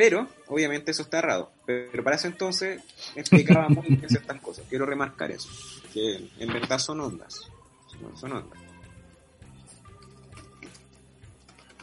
Pero, 0.00 0.26
obviamente 0.46 0.92
eso 0.92 1.02
está 1.02 1.18
errado. 1.18 1.52
Pero 1.66 2.02
para 2.02 2.16
ese 2.16 2.26
entonces 2.26 2.82
explicaba 3.16 3.68
muy 3.68 3.86
bien 3.86 4.02
ciertas 4.08 4.40
cosas. 4.40 4.64
Quiero 4.66 4.86
remarcar 4.86 5.30
eso. 5.30 5.50
Que 5.92 6.26
en 6.38 6.50
verdad 6.50 6.78
son 6.78 7.02
ondas. 7.02 7.42
Son 8.14 8.32
ondas. 8.32 8.58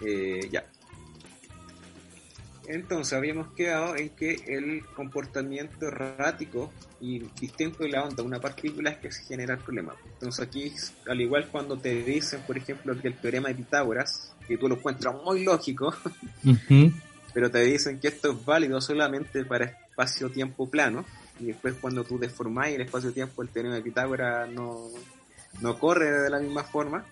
Eh, 0.01 0.49
ya. 0.51 0.65
Entonces 2.65 3.13
habíamos 3.13 3.53
quedado 3.53 3.95
en 3.95 4.10
que 4.10 4.34
el 4.47 4.84
comportamiento 4.88 5.86
errático 5.86 6.73
y 6.99 7.19
distinto 7.39 7.84
de 7.84 7.89
la 7.89 8.03
onda, 8.03 8.23
una 8.23 8.39
partícula 8.41 8.89
es 8.89 8.97
que 8.97 9.12
se 9.12 9.25
genera 9.25 9.53
el 9.53 9.60
problema. 9.60 9.93
Entonces 10.13 10.43
aquí, 10.43 10.73
al 11.08 11.21
igual 11.21 11.49
cuando 11.51 11.77
te 11.77 11.93
dicen, 12.01 12.41
por 12.47 12.58
ejemplo, 12.58 12.99
que 12.99 13.10
el 13.10 13.13
teorema 13.13 13.49
de 13.49 13.56
Pitágoras, 13.56 14.34
que 14.47 14.58
tú 14.58 14.67
lo 14.67 14.73
encuentras 14.73 15.13
muy 15.23 15.43
lógico, 15.43 15.93
pero 17.38 17.52
te 17.52 17.60
dicen 17.60 18.00
que 18.00 18.08
esto 18.08 18.32
es 18.32 18.45
válido 18.45 18.82
solamente 18.82 19.45
para 19.45 19.65
espacio-tiempo 19.65 20.71
plano, 20.71 21.06
y 21.39 21.45
después 21.45 21.76
cuando 21.80 22.04
tú 22.04 22.17
deformáis 22.17 22.73
el 22.73 22.82
espacio-tiempo, 22.82 23.43
el 23.43 23.50
teorema 23.50 23.76
de 23.76 23.84
Pitágoras 23.84 24.50
no, 24.50 24.88
no 25.62 25.78
corre 25.78 26.10
de 26.23 26.32
la 26.32 26.39
misma 26.39 26.63
forma. 26.63 27.06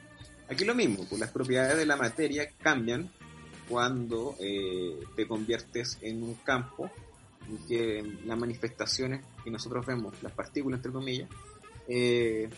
Aquí 0.50 0.66
lo 0.66 0.74
mismo, 0.74 1.06
pues 1.08 1.22
las 1.22 1.30
propiedades 1.30 1.78
de 1.78 1.86
la 1.86 1.96
materia 1.96 2.50
cambian 2.60 3.08
cuando 3.70 4.36
eh, 4.40 5.00
te 5.16 5.28
conviertes 5.28 6.00
en 6.02 6.24
un 6.24 6.34
campo 6.44 6.90
en 7.48 7.68
que 7.68 8.02
las 8.26 8.36
manifestaciones 8.36 9.24
que 9.44 9.52
nosotros 9.52 9.86
vemos, 9.86 10.24
las 10.24 10.34
partículas 10.34 10.80
entre 10.80 10.92
comillas, 10.92 11.30
eh, 11.88 12.50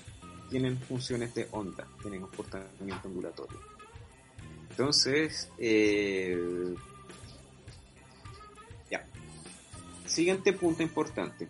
tienen 0.49 0.77
funciones 0.77 1.35
de 1.35 1.49
onda, 1.51 1.85
tienen 2.01 2.21
comportamiento 2.21 3.09
ondulatorio. 3.09 3.59
Entonces, 4.69 5.49
eh, 5.57 6.73
Siguiente 10.07 10.53
punto 10.53 10.81
importante. 10.81 11.47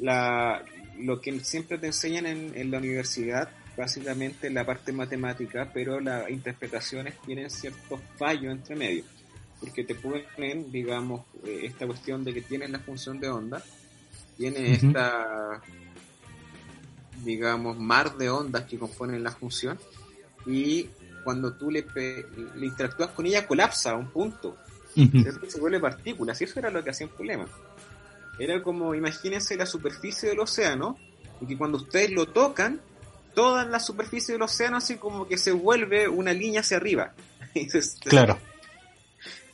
La, 0.00 0.64
lo 0.98 1.20
que 1.20 1.40
siempre 1.40 1.78
te 1.78 1.88
enseñan 1.88 2.26
en, 2.26 2.52
en 2.56 2.70
la 2.70 2.78
universidad 2.78 3.50
básicamente 3.76 4.50
la 4.50 4.64
parte 4.66 4.92
matemática, 4.92 5.70
pero 5.72 6.00
las 6.00 6.28
interpretaciones 6.30 7.14
tienen 7.24 7.50
ciertos 7.50 8.00
fallos 8.18 8.52
entre 8.52 8.76
medio, 8.76 9.04
porque 9.58 9.84
te 9.84 9.94
ponen, 9.94 10.70
digamos, 10.70 11.22
eh, 11.44 11.62
esta 11.64 11.86
cuestión 11.86 12.22
de 12.24 12.34
que 12.34 12.42
tienes 12.42 12.70
la 12.70 12.80
función 12.80 13.18
de 13.18 13.30
onda, 13.30 13.62
tiene 14.36 14.72
esta, 14.72 15.62
digamos, 17.24 17.78
mar 17.78 18.16
de 18.16 18.28
ondas 18.30 18.64
que 18.64 18.78
componen 18.78 19.22
la 19.22 19.30
función, 19.30 19.78
y 20.46 20.88
cuando 21.24 21.54
tú 21.54 21.70
le, 21.70 21.84
le 22.56 22.66
interactúas 22.66 23.10
con 23.10 23.26
ella 23.26 23.46
colapsa 23.46 23.92
a 23.92 23.96
un 23.96 24.10
punto, 24.10 24.58
se 24.94 25.60
vuelve 25.60 25.80
partículas, 25.80 26.40
y 26.40 26.44
eso 26.44 26.58
era 26.58 26.70
lo 26.70 26.82
que 26.82 26.90
hacía 26.90 27.06
el 27.06 27.12
problema. 27.12 27.46
Era 28.38 28.62
como, 28.62 28.94
imagínense 28.94 29.56
la 29.56 29.66
superficie 29.66 30.28
del 30.28 30.40
océano, 30.40 30.98
y 31.40 31.46
que 31.46 31.56
cuando 31.56 31.78
ustedes 31.78 32.10
lo 32.10 32.26
tocan, 32.26 32.80
toda 33.34 33.64
la 33.64 33.80
superficie 33.80 34.34
del 34.34 34.42
océano 34.42 34.76
así 34.76 34.96
como 34.96 35.26
que 35.26 35.38
se 35.38 35.52
vuelve 35.52 36.08
una 36.08 36.32
línea 36.32 36.60
hacia 36.60 36.76
arriba. 36.76 37.12
claro. 38.04 38.38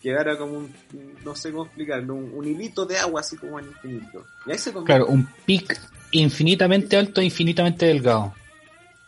Quedara 0.00 0.36
como 0.36 0.58
un, 0.58 0.72
no 1.24 1.34
sé 1.34 1.50
cómo 1.50 1.64
explicarlo, 1.64 2.14
un, 2.14 2.46
hilito 2.46 2.86
de 2.86 2.98
agua 2.98 3.20
así 3.20 3.36
como 3.36 3.58
en 3.58 3.66
infinito. 3.66 4.24
claro, 4.84 5.06
un 5.06 5.26
pic 5.44 5.80
infinitamente 6.12 6.96
alto 6.96 7.20
e 7.20 7.24
infinitamente 7.24 7.86
delgado. 7.86 8.32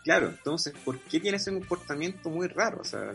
Claro, 0.02 0.28
entonces, 0.28 0.72
¿por 0.84 0.98
qué 1.00 1.20
tiene 1.20 1.36
ese 1.36 1.52
comportamiento 1.52 2.30
muy 2.30 2.48
raro? 2.48 2.80
O 2.80 2.84
sea, 2.84 3.12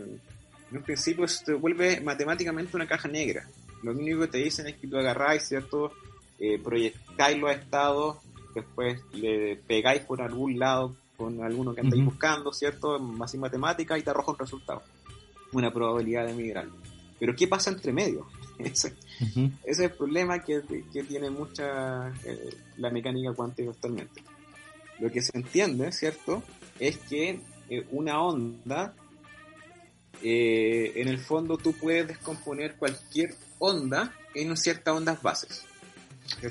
en 0.70 0.78
un 0.78 0.82
principio 0.82 1.26
se 1.28 1.54
vuelve 1.54 2.00
matemáticamente 2.00 2.76
una 2.76 2.86
caja 2.86 3.08
negra. 3.08 3.46
Lo 3.82 3.92
único 3.92 4.20
que 4.20 4.28
te 4.28 4.38
dicen 4.38 4.66
es 4.66 4.76
que 4.76 4.86
tú 4.86 4.96
agarráis, 4.96 5.46
¿cierto? 5.46 5.92
Eh, 6.38 6.58
proyectáis 6.62 7.38
los 7.38 7.50
estados, 7.50 8.16
después 8.54 9.00
le 9.12 9.56
pegáis 9.56 10.02
por 10.02 10.22
algún 10.22 10.58
lado 10.58 10.96
con 11.16 11.42
alguno 11.42 11.74
que 11.74 11.80
andáis 11.80 12.04
buscando, 12.04 12.52
¿cierto? 12.52 12.98
Más 12.98 13.32
en 13.34 13.40
matemática 13.40 13.96
y 13.98 14.02
te 14.02 14.10
arroja 14.10 14.32
un 14.32 14.38
resultado. 14.38 14.82
Una 15.52 15.72
probabilidad 15.72 16.26
de 16.26 16.34
migrar. 16.34 16.66
Pero 17.18 17.36
¿qué 17.36 17.46
pasa 17.46 17.70
entre 17.70 17.92
medio? 17.92 18.26
ese, 18.58 18.94
es 19.64 19.78
el 19.78 19.90
problema 19.90 20.38
que, 20.40 20.62
tiene 21.08 21.30
mucha 21.30 22.08
eh, 22.24 22.56
la 22.78 22.90
mecánica 22.90 23.32
cuántica 23.32 23.70
actualmente. 23.70 24.22
Lo 24.98 25.10
que 25.10 25.22
se 25.22 25.36
entiende, 25.36 25.92
¿cierto? 25.92 26.42
Es 26.78 26.98
que 26.98 27.40
eh, 27.68 27.86
una 27.90 28.20
onda, 28.20 28.94
eh, 30.22 30.92
en 30.96 31.08
el 31.08 31.18
fondo 31.18 31.56
tú 31.56 31.72
puedes 31.72 32.08
descomponer 32.08 32.76
cualquier 32.76 33.34
onda 33.58 34.12
en 34.34 34.56
ciertas 34.56 34.94
ondas 34.94 35.22
bases. 35.22 35.64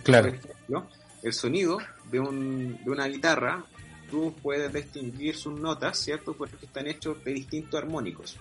Claro. 0.04 0.30
Por 0.30 0.36
ejemplo, 0.36 0.88
el 1.24 1.34
sonido 1.34 1.78
de, 2.12 2.20
un, 2.20 2.80
de 2.84 2.92
una 2.92 3.08
guitarra 3.08 3.64
tú 4.10 4.32
puedes 4.44 4.72
distinguir 4.72 5.36
sus 5.36 5.60
notas, 5.60 5.98
¿cierto? 5.98 6.34
Porque 6.34 6.66
están 6.66 6.86
hechos 6.86 7.24
de 7.24 7.34
distintos 7.34 7.82
armónicos. 7.82 8.38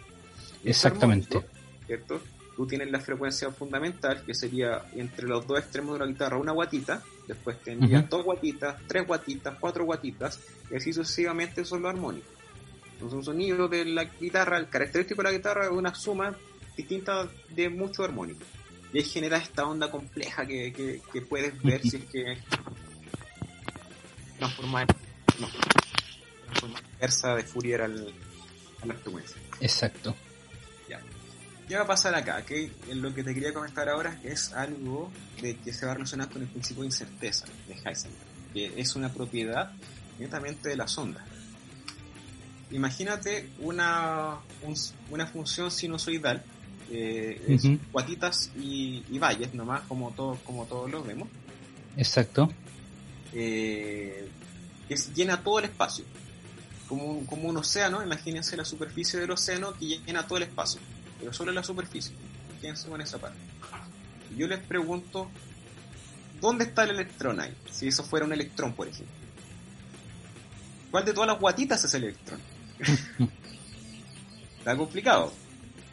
Exactamente. 0.65 1.43
¿Cierto? 1.87 2.21
Tú 2.55 2.67
tienes 2.67 2.91
la 2.91 3.01
frecuencia 3.01 3.51
fundamental, 3.51 4.23
que 4.25 4.35
sería 4.35 4.83
entre 4.95 5.27
los 5.27 5.47
dos 5.47 5.59
extremos 5.59 5.95
de 5.95 6.01
la 6.01 6.07
guitarra 6.07 6.37
una 6.37 6.53
guatita, 6.53 7.03
después 7.27 7.59
tendrías 7.63 8.07
dos 8.11 8.23
guatitas, 8.23 8.77
tres 8.87 9.07
guatitas, 9.07 9.57
cuatro 9.59 9.87
guatitas, 9.87 10.39
y 10.71 10.77
así 10.77 10.93
sucesivamente 10.93 11.65
son 11.65 11.81
los 11.81 11.95
armónicos. 11.95 12.31
Entonces 13.03 13.19
un 13.19 13.25
sonido 13.25 13.67
de 13.67 13.85
la 13.85 14.05
guitarra, 14.05 14.59
el 14.59 14.69
característico 14.69 15.23
de 15.23 15.31
la 15.31 15.37
guitarra 15.37 15.65
es 15.65 15.73
una 15.73 15.93
suma 15.93 16.37
distinta 16.77 17.29
de 17.49 17.69
muchos 17.69 18.07
armónicos. 18.07 18.47
Y 18.93 18.99
ahí 18.99 19.05
genera 19.05 19.39
esta 19.39 19.67
onda 19.67 19.91
compleja 19.91 20.47
que, 20.47 20.73
que, 21.13 21.23
puedes 21.23 21.61
ver 21.65 21.83
si 21.83 21.97
es 21.97 22.05
que 22.05 22.39
transformar 24.39 24.87
no. 25.41 25.49
Una 26.65 26.79
inversa 26.93 27.35
de 27.35 27.43
Fourier 27.43 27.83
al, 27.83 28.15
a 28.83 28.87
la 28.87 28.95
frecuencia. 28.95 29.37
Exacto. 29.61 30.15
Ya. 30.89 31.01
¿Qué 31.67 31.75
va 31.75 31.83
a 31.83 31.87
pasar 31.87 32.15
acá? 32.15 32.45
Que 32.45 32.71
lo 32.95 33.13
que 33.13 33.25
te 33.25 33.35
quería 33.35 33.53
comentar 33.53 33.89
ahora 33.89 34.21
es 34.23 34.53
algo 34.53 35.11
de 35.41 35.57
que 35.57 35.73
se 35.73 35.87
va 35.87 35.93
a 35.93 35.95
relacionar 35.97 36.29
con 36.29 36.43
el 36.43 36.49
principio 36.49 36.83
de 36.83 36.87
incerteza 36.87 37.47
de 37.67 37.75
Heisenberg, 37.75 38.53
que 38.53 38.81
es 38.81 38.95
una 38.95 39.13
propiedad 39.13 39.73
netamente 40.21 40.69
de 40.69 40.77
las 40.77 40.97
ondas. 40.97 41.32
Imagínate 42.73 43.51
una, 43.61 44.39
una 45.11 45.27
función 45.27 45.71
sinusoidal 45.71 46.43
eh, 46.91 47.79
guatitas 47.91 48.51
y, 48.57 49.19
valles 49.19 49.55
nomás, 49.55 49.83
como 49.83 50.11
todos 50.11 50.39
como 50.41 50.67
todos 50.67 50.91
lo 50.91 51.03
vemos. 51.03 51.29
Exacto. 51.97 52.53
Eh, 53.33 54.29
que 54.89 54.97
llena 55.15 55.43
todo 55.43 55.59
el 55.59 55.67
espacio. 55.67 56.05
Como 56.89 57.05
un, 57.07 57.27
como 57.27 57.49
un 57.49 57.57
océano, 57.57 58.03
imagínense 58.03 58.57
la 58.57 58.65
superficie 58.65 59.19
del 59.19 59.31
océano 59.31 59.73
que 59.75 59.87
llena 59.87 60.27
todo 60.27 60.37
el 60.37 60.45
espacio, 60.45 60.81
pero 61.19 61.33
solo 61.33 61.53
la 61.53 61.63
superficie. 61.63 62.15
Fíjense 62.61 62.89
con 62.89 63.01
esa 63.01 63.19
parte. 63.19 63.39
yo 64.37 64.47
les 64.47 64.61
pregunto, 64.61 65.31
¿dónde 66.41 66.65
está 66.65 66.85
el 66.85 66.91
electrón 66.91 67.41
ahí? 67.41 67.55
Si 67.71 67.89
eso 67.89 68.05
fuera 68.05 68.27
un 68.27 68.33
electrón, 68.33 68.75
por 68.75 68.89
ejemplo. 68.89 69.15
¿Cuál 70.91 71.07
de 71.07 71.15
todas 71.15 71.29
las 71.29 71.41
guatitas 71.41 71.83
es 71.85 71.95
el 71.95 72.05
electrón? 72.05 72.41
Está 74.59 74.77
complicado. 74.77 75.33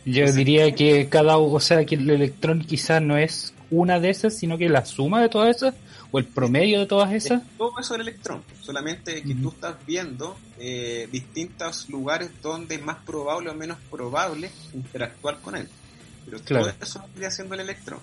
Yo 0.05 0.31
diría 0.31 0.73
que 0.73 1.09
cada, 1.09 1.37
o 1.37 1.59
sea, 1.59 1.85
que 1.85 1.95
el 1.95 2.09
electrón 2.09 2.61
quizás 2.61 3.01
no 3.01 3.17
es 3.17 3.53
una 3.71 3.99
de 3.99 4.09
esas, 4.09 4.37
sino 4.37 4.57
que 4.57 4.69
la 4.69 4.85
suma 4.85 5.21
de 5.21 5.29
todas 5.29 5.55
esas, 5.55 5.75
o 6.11 6.19
el 6.19 6.25
promedio 6.25 6.79
de 6.79 6.85
todas 6.85 7.11
esas. 7.13 7.43
todo 7.57 7.71
eso 7.79 7.93
es 7.93 7.99
el 7.99 8.07
electrón, 8.07 8.43
solamente 8.61 9.21
que 9.21 9.35
tú 9.35 9.49
estás 9.49 9.75
viendo 9.85 10.37
eh, 10.57 11.07
distintos 11.11 11.89
lugares 11.89 12.31
donde 12.41 12.75
es 12.75 12.83
más 12.83 12.97
probable 12.97 13.49
o 13.49 13.53
menos 13.53 13.77
probable 13.91 14.49
interactuar 14.73 15.39
con 15.41 15.55
él. 15.55 15.67
Pero 16.25 16.39
todo 16.41 16.73
eso 16.81 17.05
lo 17.15 17.27
haciendo 17.27 17.55
el 17.55 17.61
electrón. 17.61 17.99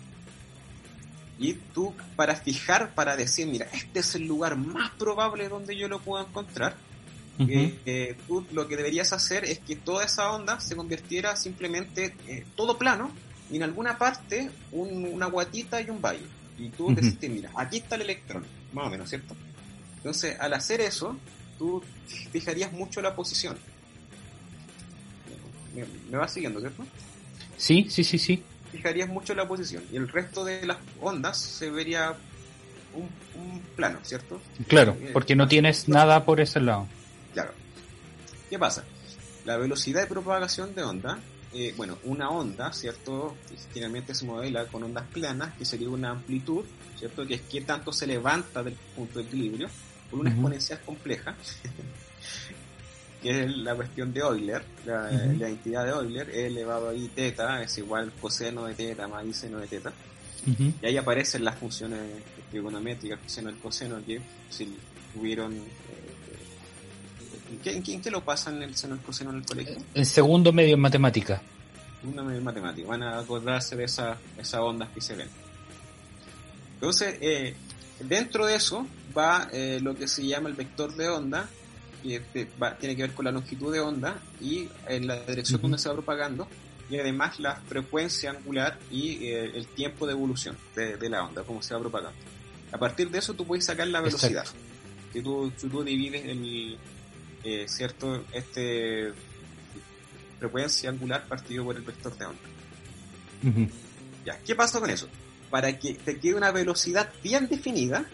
Y 1.38 1.52
tú, 1.52 1.92
para 2.16 2.34
fijar, 2.34 2.94
para 2.94 3.14
decir, 3.16 3.46
mira, 3.46 3.66
este 3.72 4.00
es 4.00 4.14
el 4.14 4.26
lugar 4.26 4.56
más 4.56 4.90
probable 4.92 5.48
donde 5.48 5.76
yo 5.76 5.86
lo 5.86 6.00
puedo 6.00 6.24
encontrar, 6.24 6.76
eh, 7.38 8.16
tú 8.26 8.46
lo 8.52 8.66
que 8.68 8.76
deberías 8.76 9.12
hacer 9.12 9.44
es 9.44 9.58
que 9.58 9.76
toda 9.76 10.04
esa 10.04 10.32
onda 10.32 10.60
se 10.60 10.76
convirtiera 10.76 11.36
simplemente 11.36 12.14
eh, 12.26 12.44
todo 12.56 12.78
plano 12.78 13.10
y 13.50 13.56
en 13.56 13.62
alguna 13.62 13.98
parte 13.98 14.50
una 14.72 15.26
guatita 15.26 15.80
y 15.80 15.90
un 15.90 16.00
valle. 16.00 16.24
Y 16.58 16.70
tú 16.70 16.94
decís, 16.94 17.18
mira, 17.30 17.50
aquí 17.54 17.78
está 17.78 17.96
el 17.96 18.02
electrón, 18.02 18.44
más 18.72 18.86
o 18.86 18.90
menos, 18.90 19.08
¿cierto? 19.08 19.36
Entonces, 19.98 20.38
al 20.40 20.54
hacer 20.54 20.80
eso, 20.80 21.16
tú 21.58 21.82
fijarías 22.30 22.72
mucho 22.72 23.02
la 23.02 23.14
posición. 23.14 23.58
¿Me, 25.74 25.84
me 26.10 26.16
vas 26.16 26.32
siguiendo, 26.32 26.60
cierto? 26.60 26.84
Sí, 27.58 27.86
sí, 27.90 28.02
sí, 28.02 28.18
sí 28.18 28.42
fijarías 28.76 29.08
mucho 29.08 29.34
la 29.34 29.48
posición 29.48 29.82
y 29.92 29.96
el 29.96 30.08
resto 30.08 30.44
de 30.44 30.66
las 30.66 30.78
ondas 31.00 31.38
se 31.38 31.70
vería 31.70 32.14
un, 32.94 33.08
plano, 33.74 33.98
¿cierto? 34.02 34.40
Claro, 34.68 34.96
eh, 35.02 35.10
porque 35.12 35.36
no 35.36 35.48
tienes 35.48 35.86
nada 35.86 36.24
por 36.24 36.40
ese 36.40 36.60
lado. 36.60 36.86
Claro. 37.36 37.52
¿Qué 38.48 38.58
pasa? 38.58 38.82
La 39.44 39.58
velocidad 39.58 40.00
de 40.00 40.06
propagación 40.06 40.74
de 40.74 40.82
onda, 40.82 41.18
eh, 41.52 41.74
bueno, 41.76 41.98
una 42.04 42.30
onda, 42.30 42.72
¿cierto? 42.72 43.36
Generalmente 43.74 44.14
se 44.14 44.24
modela 44.24 44.64
con 44.64 44.82
ondas 44.84 45.04
planas, 45.12 45.52
que 45.58 45.66
sería 45.66 45.90
una 45.90 46.12
amplitud, 46.12 46.64
¿cierto? 46.98 47.26
Que 47.26 47.34
es 47.34 47.42
que 47.42 47.60
tanto 47.60 47.92
se 47.92 48.06
levanta 48.06 48.62
del 48.62 48.72
punto 48.72 49.18
de 49.18 49.26
equilibrio 49.26 49.68
por 50.10 50.20
una 50.20 50.30
exponencial 50.30 50.80
compleja. 50.80 51.36
que 53.22 53.44
es 53.44 53.54
la 53.58 53.74
cuestión 53.74 54.14
de 54.14 54.20
Euler, 54.20 54.64
la, 54.86 55.10
entidad 55.46 55.84
de 55.84 55.90
Euler, 55.90 56.30
E 56.30 56.46
elevado 56.46 56.88
a 56.88 56.94
i 56.94 57.08
teta 57.08 57.62
es 57.62 57.76
igual 57.76 58.12
coseno 58.18 58.64
de 58.64 58.72
teta 58.72 59.06
más 59.08 59.26
i 59.26 59.34
seno 59.34 59.58
de 59.58 59.66
teta. 59.66 59.92
Y 60.80 60.86
ahí 60.86 60.96
aparecen 60.96 61.44
las 61.44 61.58
funciones 61.58 62.00
trigonométricas, 62.50 63.18
coseno 63.18 63.50
el 63.50 63.58
coseno, 63.58 64.02
que 64.06 64.22
si 64.48 64.74
tuvieron... 65.12 65.52
Eh, 65.52 66.05
¿en, 67.50 67.82
qué, 67.82 67.92
¿En 67.92 68.02
qué 68.02 68.10
lo 68.10 68.24
pasan 68.24 68.62
el 68.62 68.74
seno 68.76 68.94
el 68.94 69.00
coseno 69.00 69.30
en 69.30 69.36
el 69.36 69.46
colegio? 69.46 69.76
El 69.94 70.06
segundo 70.06 70.52
medio 70.52 70.74
en 70.74 70.80
matemática. 70.80 71.40
Segundo 72.00 72.24
medio 72.24 72.38
en 72.38 72.44
matemática. 72.44 72.88
Van 72.88 73.02
a 73.02 73.18
acordarse 73.18 73.76
de 73.76 73.84
esa, 73.84 74.16
esas 74.38 74.60
ondas 74.60 74.88
que 74.90 75.00
se 75.00 75.16
ven. 75.16 75.28
Entonces, 76.74 77.16
eh, 77.20 77.54
dentro 78.00 78.46
de 78.46 78.56
eso 78.56 78.86
va 79.16 79.48
eh, 79.52 79.80
lo 79.82 79.94
que 79.94 80.08
se 80.08 80.26
llama 80.26 80.48
el 80.48 80.54
vector 80.54 80.94
de 80.94 81.08
onda, 81.08 81.48
que 82.02 82.20
tiene 82.78 82.94
que 82.94 83.02
ver 83.02 83.14
con 83.14 83.24
la 83.24 83.32
longitud 83.32 83.72
de 83.72 83.80
onda 83.80 84.20
y 84.40 84.68
en 84.86 85.06
la 85.06 85.16
dirección 85.22 85.60
donde 85.60 85.78
se 85.78 85.88
va 85.88 85.94
propagando 85.94 86.46
y 86.88 86.98
además 86.98 87.40
la 87.40 87.56
frecuencia 87.56 88.30
angular 88.30 88.78
y 88.90 89.24
eh, 89.24 89.50
el 89.54 89.66
tiempo 89.66 90.06
de 90.06 90.12
evolución 90.12 90.56
de, 90.74 91.08
la 91.08 91.24
onda, 91.24 91.42
cómo 91.42 91.62
se 91.62 91.74
va 91.74 91.80
propagando. 91.80 92.16
A 92.72 92.78
partir 92.78 93.10
de 93.10 93.18
eso 93.18 93.34
tú 93.34 93.44
puedes 93.44 93.64
sacar 93.64 93.88
la 93.88 94.00
velocidad. 94.00 94.44
Si 95.12 95.22
tú, 95.22 95.50
tú 95.58 95.82
divides 95.82 96.24
el, 96.26 96.78
eh, 97.46 97.68
cierto, 97.68 98.24
este 98.32 99.12
frecuencia 100.40 100.90
angular 100.90 101.24
partido 101.28 101.64
por 101.64 101.76
el 101.76 101.82
vector 101.82 102.18
de 102.18 102.26
onda. 102.26 102.40
Ya, 104.24 104.36
¿qué 104.44 104.56
pasa 104.56 104.80
con 104.80 104.90
eso? 104.90 105.06
Para 105.48 105.78
que 105.78 105.94
te 105.94 106.18
quede 106.18 106.34
una 106.34 106.50
velocidad 106.50 107.08
bien 107.22 107.46
definida, 107.48 108.04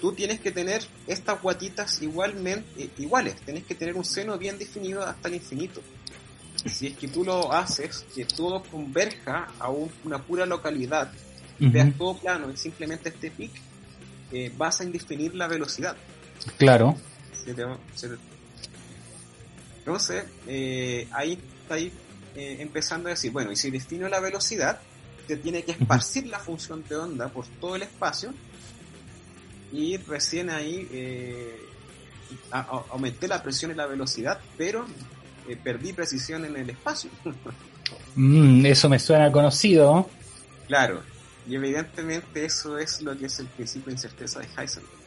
tú 0.00 0.12
tienes 0.12 0.40
que 0.40 0.50
tener 0.50 0.82
estas 1.06 1.42
guatitas 1.42 2.00
igualmente 2.00 2.84
eh, 2.84 2.90
iguales, 2.96 3.36
tienes 3.42 3.64
que 3.64 3.74
tener 3.74 3.94
un 3.94 4.04
seno 4.04 4.38
bien 4.38 4.58
definido 4.58 5.04
hasta 5.04 5.28
el 5.28 5.34
infinito. 5.34 5.82
Si 6.64 6.86
es 6.86 6.96
que 6.96 7.06
tú 7.06 7.24
lo 7.24 7.52
haces, 7.52 8.06
que 8.14 8.24
todo 8.24 8.62
converja 8.62 9.52
a 9.58 9.68
una 9.68 10.22
pura 10.22 10.46
localidad, 10.46 11.12
veas 11.58 11.94
todo 11.98 12.16
plano 12.16 12.50
y 12.50 12.56
simplemente 12.56 13.10
este 13.10 13.30
pic, 13.30 13.52
eh, 14.32 14.50
vas 14.56 14.80
a 14.80 14.84
indefinir 14.84 15.34
la 15.34 15.46
velocidad. 15.48 15.94
Claro. 16.56 16.96
Entonces, 19.88 20.24
eh, 20.46 21.08
ahí 21.12 21.38
está 21.62 21.76
ahí 21.76 21.90
empezando 22.36 23.08
a 23.08 23.12
decir, 23.12 23.32
bueno, 23.32 23.50
y 23.50 23.56
si 23.56 23.70
defino 23.70 24.06
la 24.06 24.20
velocidad, 24.20 24.78
te 25.26 25.38
tiene 25.38 25.64
que 25.64 25.72
esparcir 25.72 26.26
la 26.26 26.38
función 26.38 26.84
de 26.86 26.94
onda 26.94 27.28
por 27.28 27.46
todo 27.60 27.74
el 27.74 27.82
espacio 27.82 28.34
y 29.72 29.96
recién 29.96 30.50
ahí 30.50 30.86
eh, 30.92 31.58
aumenté 32.90 33.28
la 33.28 33.42
presión 33.42 33.70
y 33.70 33.74
la 33.74 33.86
velocidad, 33.86 34.38
pero 34.58 34.84
eh, 35.48 35.56
perdí 35.56 35.94
precisión 35.94 36.44
en 36.44 36.56
el 36.56 36.70
espacio. 36.70 37.10
Mm, 38.14 38.66
eso 38.66 38.88
me 38.90 38.98
suena 38.98 39.32
conocido. 39.32 40.10
Claro, 40.66 41.02
y 41.48 41.54
evidentemente 41.54 42.44
eso 42.44 42.76
es 42.76 43.00
lo 43.00 43.16
que 43.16 43.26
es 43.26 43.38
el 43.38 43.46
principio 43.46 43.86
de 43.86 43.92
incerteza 43.92 44.40
de 44.40 44.48
Heisenberg. 44.56 44.97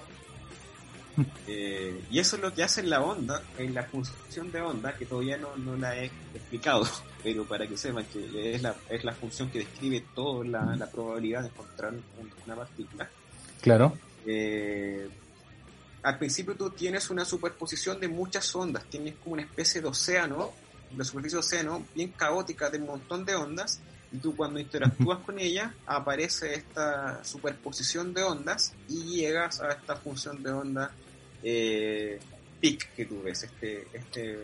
Eh, 1.48 2.04
y 2.10 2.20
eso 2.20 2.36
es 2.36 2.42
lo 2.42 2.54
que 2.54 2.64
hace 2.64 2.82
en 2.82 2.90
la 2.90 3.02
onda, 3.02 3.42
en 3.58 3.74
la 3.74 3.84
función 3.84 4.52
de 4.52 4.62
onda, 4.62 4.96
que 4.96 5.06
todavía 5.06 5.38
no, 5.38 5.56
no 5.58 5.76
la 5.76 5.98
he 5.98 6.06
explicado, 6.34 6.88
pero 7.24 7.46
para 7.46 7.68
que 7.68 7.78
sepan 7.78 8.06
que 8.06 8.56
es 8.56 8.62
la, 8.62 8.76
es 8.90 9.04
la 9.04 9.14
función 9.14 9.50
que 9.50 9.60
describe 9.60 10.06
toda 10.14 10.46
la, 10.46 10.76
la 10.76 10.90
probabilidad 10.90 11.42
de 11.42 11.48
encontrar 11.50 11.94
una 12.46 12.56
partícula. 12.56 13.10
Claro. 13.62 13.98
Eh, 14.26 15.10
al 16.04 16.18
principio 16.18 16.56
tú 16.56 16.70
tienes 16.72 17.10
una 17.10 17.26
superposición 17.26 18.00
de 18.00 18.08
muchas 18.08 18.56
ondas, 18.56 18.84
tienes 18.86 19.16
como 19.24 19.34
una 19.34 19.44
especie 19.44 19.82
de 19.82 19.88
océano, 19.88 20.52
la 20.98 21.04
superficie 21.04 21.36
de 21.36 21.40
océano, 21.40 21.86
bien 21.94 22.12
caótica 22.12 22.70
de 22.70 22.80
un 22.80 22.88
montón 22.88 23.24
de 23.24 23.36
ondas, 23.36 23.80
y 24.12 24.18
tú 24.18 24.36
cuando 24.36 24.60
interactúas 24.60 25.20
con 25.26 25.40
ella 25.40 25.74
aparece 25.86 26.56
esta 26.56 27.24
superposición 27.24 28.14
de 28.14 28.24
ondas 28.24 28.74
y 28.90 29.18
llegas 29.18 29.62
a 29.62 29.72
esta 29.72 29.96
función 29.96 30.42
de 30.44 30.52
onda 30.52 30.92
eh, 31.44 32.20
peak 32.60 32.94
que 32.96 33.06
tú 33.06 33.22
ves, 33.22 33.44
este, 33.44 33.88
este 33.94 34.40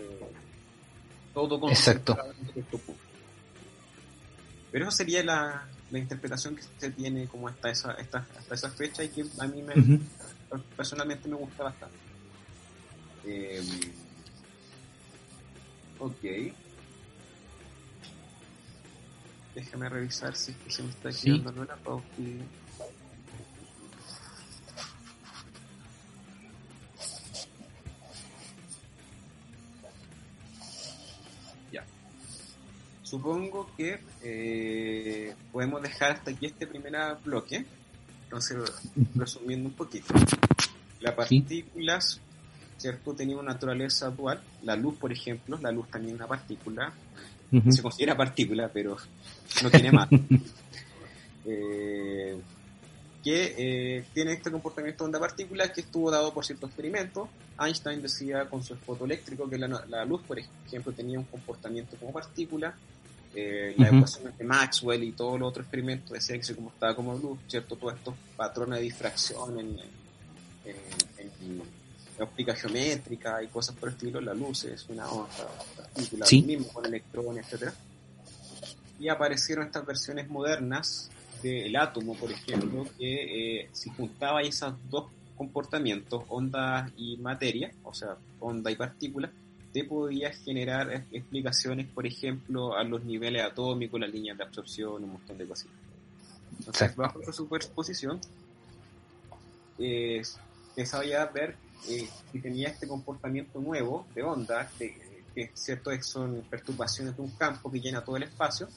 todo 1.33 1.59
con 1.59 1.69
Exacto. 1.69 2.17
Pero 4.71 4.87
eso 4.87 4.97
sería 4.97 5.23
la, 5.23 5.67
la 5.91 5.99
interpretación 5.99 6.55
que 6.55 6.63
se 6.77 6.91
tiene 6.91 7.27
como 7.27 7.47
hasta 7.47 7.69
esa, 7.69 7.91
hasta, 7.91 8.25
esa 8.51 8.69
fecha 8.71 9.03
y 9.03 9.09
que 9.09 9.25
a 9.39 9.47
mí 9.47 9.61
me, 9.61 9.99
personalmente 10.75 11.29
me 11.29 11.35
gusta 11.35 11.63
bastante. 11.63 11.95
Eh, 13.25 13.61
ok. 15.99 16.53
Déjame 19.55 19.89
revisar 19.89 20.35
si 20.35 20.51
es 20.51 20.57
que 20.57 20.71
se 20.71 20.83
me 20.83 20.89
está 20.89 21.09
quedando 21.09 21.51
¿Sí? 21.51 21.67
la 21.67 21.75
pausa. 21.77 22.05
Supongo 33.09 33.69
que 33.77 34.01
eh, 34.21 35.33
podemos 35.53 35.81
dejar 35.81 36.11
hasta 36.11 36.31
aquí 36.31 36.47
este 36.47 36.67
primer 36.67 36.93
bloque. 37.23 37.65
Entonces, 38.25 38.57
resumiendo 39.15 39.69
un 39.69 39.75
poquito. 39.75 40.13
Las 40.99 41.13
partículas, 41.13 42.19
¿cierto? 42.75 43.13
Tenían 43.13 43.39
una 43.39 43.53
naturaleza 43.53 44.09
dual. 44.09 44.41
La 44.63 44.75
luz, 44.75 44.97
por 44.97 45.13
ejemplo, 45.13 45.57
la 45.61 45.71
luz 45.71 45.87
también 45.89 46.15
es 46.15 46.19
una 46.19 46.27
partícula. 46.27 46.91
Se 47.69 47.81
considera 47.81 48.17
partícula, 48.17 48.69
pero 48.73 48.97
no 49.63 49.71
tiene 49.71 49.89
más. 49.93 50.09
eh, 51.45 52.41
que 53.23 53.55
eh, 53.57 54.05
tiene 54.13 54.33
este 54.33 54.51
comportamiento 54.51 55.03
de 55.03 55.07
onda 55.07 55.19
partícula 55.19 55.71
que 55.71 55.81
estuvo 55.81 56.11
dado 56.11 56.33
por 56.33 56.45
ciertos 56.45 56.69
experimentos. 56.69 57.29
Einstein 57.59 58.01
decía 58.01 58.49
con 58.49 58.63
su 58.63 58.75
fotoeléctrico 58.75 59.49
que 59.49 59.57
la, 59.57 59.67
la, 59.87 60.05
luz, 60.05 60.21
por 60.23 60.39
ejemplo, 60.39 60.91
tenía 60.93 61.19
un 61.19 61.25
comportamiento 61.25 61.97
como 61.97 62.13
partícula. 62.13 62.75
Eh, 63.39 63.75
las 63.77 63.93
ecuaciones 63.93 64.35
de 64.35 64.43
Maxwell 64.43 65.03
y 65.03 65.11
todo 65.11 65.37
los 65.37 65.49
otros 65.49 65.65
experimentos 65.65 66.09
decían 66.11 66.39
que 66.39 66.45
se 66.45 66.55
comportaba 66.55 66.95
como 66.95 67.15
luz, 67.15 67.37
¿cierto? 67.47 67.75
Todos 67.75 67.93
estos 67.93 68.15
patrones 68.35 68.79
de 68.79 68.83
difracción 68.85 69.59
en, 69.59 69.77
en, 70.65 71.61
óptica 72.19 72.55
geométrica 72.55 73.43
y 73.43 73.47
cosas 73.47 73.75
por 73.75 73.89
el 73.89 73.93
estilo, 73.95 74.19
la 74.19 74.33
luz 74.33 74.63
es 74.63 74.89
una 74.89 75.07
onda, 75.07 75.47
partícula, 75.75 76.25
Sí. 76.25 76.41
mismo 76.41 76.67
con 76.69 76.83
electrones, 76.87 77.45
etcétera. 77.45 77.75
Y 78.99 79.07
aparecieron 79.07 79.67
estas 79.67 79.85
versiones 79.85 80.27
modernas 80.27 81.11
del 81.43 81.75
átomo, 81.75 82.15
por 82.15 82.31
ejemplo, 82.31 82.87
que 82.97 83.59
eh, 83.61 83.69
si 83.71 83.91
juntaba 83.91 84.41
esos 84.41 84.73
dos 84.89 85.11
comportamientos, 85.35 86.23
onda 86.29 86.89
y 86.97 87.17
materia, 87.17 87.71
o 87.83 87.93
sea, 87.93 88.17
onda 88.39 88.71
y 88.71 88.75
partícula, 88.75 89.31
te 89.77 89.83
podía 89.83 90.33
generar 90.33 90.91
eh, 90.91 91.05
explicaciones, 91.11 91.85
por 91.85 92.07
ejemplo, 92.07 92.75
a 92.75 92.83
los 92.83 93.03
niveles 93.03 93.43
atómicos, 93.43 93.99
las 93.99 94.11
líneas 94.11 94.35
de 94.35 94.43
absorción, 94.43 95.03
un 95.03 95.11
montón 95.11 95.37
de 95.37 95.45
cositas. 95.45 95.75
Entonces, 96.57 96.95
bajo 96.95 97.21
esa 97.21 97.31
superposición, 97.31 98.19
eh, 99.77 100.23
te 100.73 100.83
sabía 100.83 101.23
ver 101.27 101.57
eh, 101.89 102.09
si 102.31 102.39
tenía 102.39 102.69
este 102.69 102.87
comportamiento 102.87 103.59
nuevo 103.59 104.07
de 104.15 104.23
onda, 104.23 104.67
de, 104.79 104.97
que 105.35 105.51
cierto 105.53 105.91
son 106.01 106.43
perturbaciones 106.49 107.15
de 107.15 107.21
un 107.21 107.29
campo 107.29 107.71
que 107.71 107.79
llena 107.79 108.03
todo 108.03 108.17
el 108.17 108.23
espacio, 108.23 108.67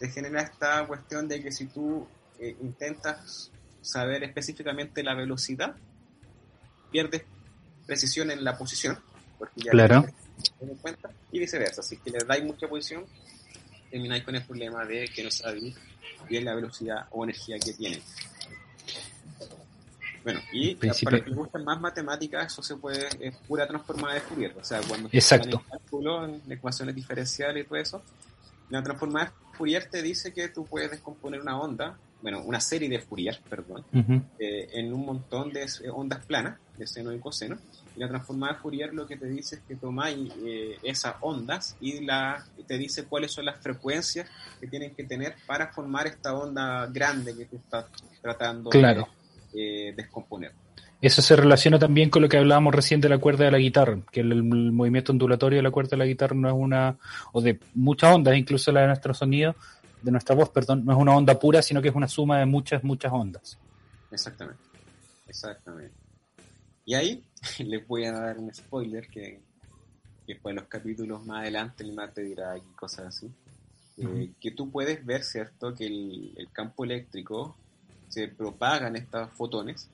te 0.00 0.08
genera 0.08 0.42
esta 0.42 0.84
cuestión 0.88 1.28
de 1.28 1.40
que 1.40 1.52
si 1.52 1.66
tú 1.66 2.04
eh, 2.40 2.56
intentas 2.60 3.52
saber 3.80 4.24
específicamente 4.24 5.04
la 5.04 5.14
velocidad, 5.14 5.76
pierdes 6.90 7.22
precisión 7.86 8.32
en 8.32 8.42
la 8.42 8.58
posición, 8.58 8.98
porque 9.38 9.60
ya 9.60 9.70
Claro. 9.70 10.04
En 10.60 10.76
cuenta, 10.76 11.10
y 11.30 11.38
viceversa. 11.38 11.82
Si 11.82 11.96
es 11.96 12.00
que 12.00 12.10
le 12.10 12.18
dais 12.26 12.44
mucha 12.44 12.68
posición, 12.68 13.04
termináis 13.90 14.24
con 14.24 14.34
el 14.34 14.42
problema 14.44 14.84
de 14.84 15.06
que 15.08 15.22
no 15.24 15.30
sabéis 15.30 15.74
bien 16.28 16.44
la 16.44 16.54
velocidad 16.54 17.06
o 17.10 17.24
energía 17.24 17.58
que 17.58 17.72
tienen. 17.72 18.00
Bueno, 20.24 20.40
y 20.52 20.76
principio- 20.76 21.06
para 21.06 21.16
los 21.16 21.24
que 21.24 21.30
les 21.30 21.38
gustan 21.38 21.64
más 21.64 21.80
matemáticas, 21.80 22.52
eso 22.52 22.62
se 22.62 22.76
puede, 22.76 23.08
es 23.20 23.36
pura 23.48 23.66
transformada 23.66 24.14
de 24.14 24.20
Fourier. 24.20 24.54
O 24.56 24.62
sea, 24.64 24.80
cuando 24.82 25.08
Exacto. 25.12 25.60
en 25.64 25.70
cálculo, 25.78 26.24
en 26.24 26.52
ecuaciones 26.52 26.94
diferenciales 26.94 27.64
y 27.64 27.68
todo 27.68 27.78
eso, 27.78 28.02
la 28.70 28.82
transformada 28.84 29.26
de 29.26 29.56
Fourier 29.56 29.86
te 29.90 30.00
dice 30.00 30.32
que 30.32 30.48
tú 30.48 30.64
puedes 30.64 30.92
descomponer 30.92 31.40
una 31.40 31.60
onda, 31.60 31.98
bueno, 32.22 32.40
una 32.44 32.60
serie 32.60 32.88
de 32.88 33.00
Fourier, 33.00 33.40
perdón, 33.50 33.84
Ujú. 33.92 34.22
eh, 34.38 34.68
en 34.74 34.92
un 34.92 35.04
montón 35.04 35.52
de 35.52 35.66
ondas 35.92 36.24
planas, 36.24 36.56
de 36.78 36.86
seno 36.86 37.12
y 37.12 37.18
coseno. 37.18 37.58
Y 37.96 38.00
la 38.00 38.08
transformada 38.08 38.54
Fourier 38.54 38.94
lo 38.94 39.06
que 39.06 39.16
te 39.16 39.26
dice 39.26 39.56
es 39.56 39.62
que 39.62 39.76
tomáis 39.76 40.32
eh, 40.44 40.78
esas 40.82 41.16
ondas 41.20 41.76
y 41.80 42.00
la, 42.04 42.44
te 42.66 42.78
dice 42.78 43.04
cuáles 43.04 43.32
son 43.32 43.44
las 43.44 43.60
frecuencias 43.60 44.28
que 44.60 44.66
tienen 44.66 44.94
que 44.94 45.04
tener 45.04 45.34
para 45.46 45.68
formar 45.72 46.06
esta 46.06 46.34
onda 46.34 46.86
grande 46.86 47.36
que 47.36 47.44
tú 47.46 47.56
estás 47.56 47.86
tratando 48.20 48.70
Claro. 48.70 49.08
de 49.52 49.88
eh, 49.88 49.92
descomponer. 49.94 50.52
Eso 51.02 51.20
se 51.20 51.34
relaciona 51.34 51.80
también 51.80 52.08
con 52.10 52.22
lo 52.22 52.28
que 52.28 52.36
hablábamos 52.38 52.72
recién 52.74 53.00
de 53.00 53.08
la 53.08 53.18
cuerda 53.18 53.44
de 53.44 53.50
la 53.50 53.58
guitarra, 53.58 53.98
que 54.12 54.20
el, 54.20 54.30
el 54.32 54.42
movimiento 54.44 55.10
ondulatorio 55.10 55.58
de 55.58 55.62
la 55.64 55.72
cuerda 55.72 55.90
de 55.90 55.96
la 55.96 56.06
guitarra 56.06 56.36
no 56.36 56.48
es 56.48 56.54
una, 56.56 56.96
o 57.32 57.40
de 57.40 57.58
muchas 57.74 58.14
ondas, 58.14 58.36
incluso 58.36 58.70
la 58.70 58.82
de 58.82 58.86
nuestro 58.86 59.12
sonido, 59.12 59.56
de 60.00 60.10
nuestra 60.12 60.34
voz, 60.36 60.50
perdón, 60.50 60.84
no 60.84 60.92
es 60.92 60.98
una 60.98 61.16
onda 61.16 61.38
pura, 61.38 61.60
sino 61.60 61.82
que 61.82 61.88
es 61.88 61.94
una 61.94 62.06
suma 62.06 62.38
de 62.38 62.46
muchas, 62.46 62.84
muchas 62.84 63.12
ondas. 63.12 63.58
Exactamente. 64.12 64.62
Exactamente. 65.26 65.94
Y 66.84 66.94
ahí 66.94 67.24
les 67.58 67.86
voy 67.86 68.04
a 68.04 68.12
dar 68.12 68.38
un 68.38 68.52
spoiler 68.54 69.08
que, 69.08 69.40
que 70.26 70.34
después 70.34 70.52
en 70.52 70.56
los 70.56 70.68
capítulos 70.68 71.24
más 71.26 71.40
adelante 71.42 71.82
el 71.84 71.92
Marte 71.92 72.22
dirá 72.22 72.56
y 72.56 72.60
cosas 72.76 73.06
así. 73.06 73.30
Eh, 73.98 74.30
que 74.40 74.50
tú 74.52 74.70
puedes 74.70 75.04
ver, 75.04 75.22
¿cierto? 75.22 75.74
Que 75.74 75.86
el, 75.86 76.32
el 76.36 76.50
campo 76.52 76.84
eléctrico 76.84 77.56
se 78.08 78.28
propagan 78.28 78.96
estos 78.96 79.30
fotones, 79.32 79.88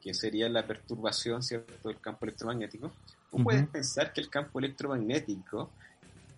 que 0.00 0.14
sería 0.14 0.48
la 0.48 0.66
perturbación, 0.66 1.42
¿cierto? 1.42 1.88
del 1.88 2.00
campo 2.00 2.24
electromagnético. 2.24 2.90
Tú 3.30 3.42
puedes 3.44 3.66
pensar 3.68 4.12
que 4.12 4.20
el 4.22 4.30
campo 4.30 4.58
electromagnético 4.58 5.70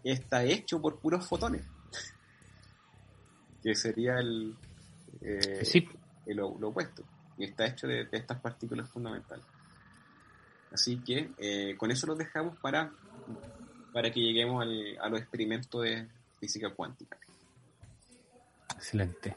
está 0.02 0.44
hecho 0.44 0.80
por 0.80 0.98
puros 0.98 1.26
fotones. 1.26 1.62
que 3.62 3.74
sería 3.74 4.18
el, 4.18 4.54
eh, 5.20 5.64
Sí, 5.64 5.86
el- 6.26 6.36
lo, 6.36 6.56
lo 6.58 6.68
opuesto. 6.68 7.02
Y 7.38 7.44
está 7.44 7.66
hecho 7.66 7.86
de, 7.86 8.04
de 8.06 8.18
estas 8.18 8.40
partículas 8.40 8.88
fundamentales. 8.90 9.44
Así 10.72 10.98
que 10.98 11.30
eh, 11.38 11.74
con 11.76 11.90
eso 11.90 12.06
los 12.06 12.16
dejamos 12.18 12.56
para, 12.58 12.92
para 13.92 14.10
que 14.12 14.20
lleguemos 14.20 14.62
al- 14.62 14.96
a 15.00 15.08
los 15.08 15.20
experimentos 15.20 15.82
de 15.82 16.06
física 16.38 16.70
cuántica. 16.70 17.18
excelente. 18.76 19.36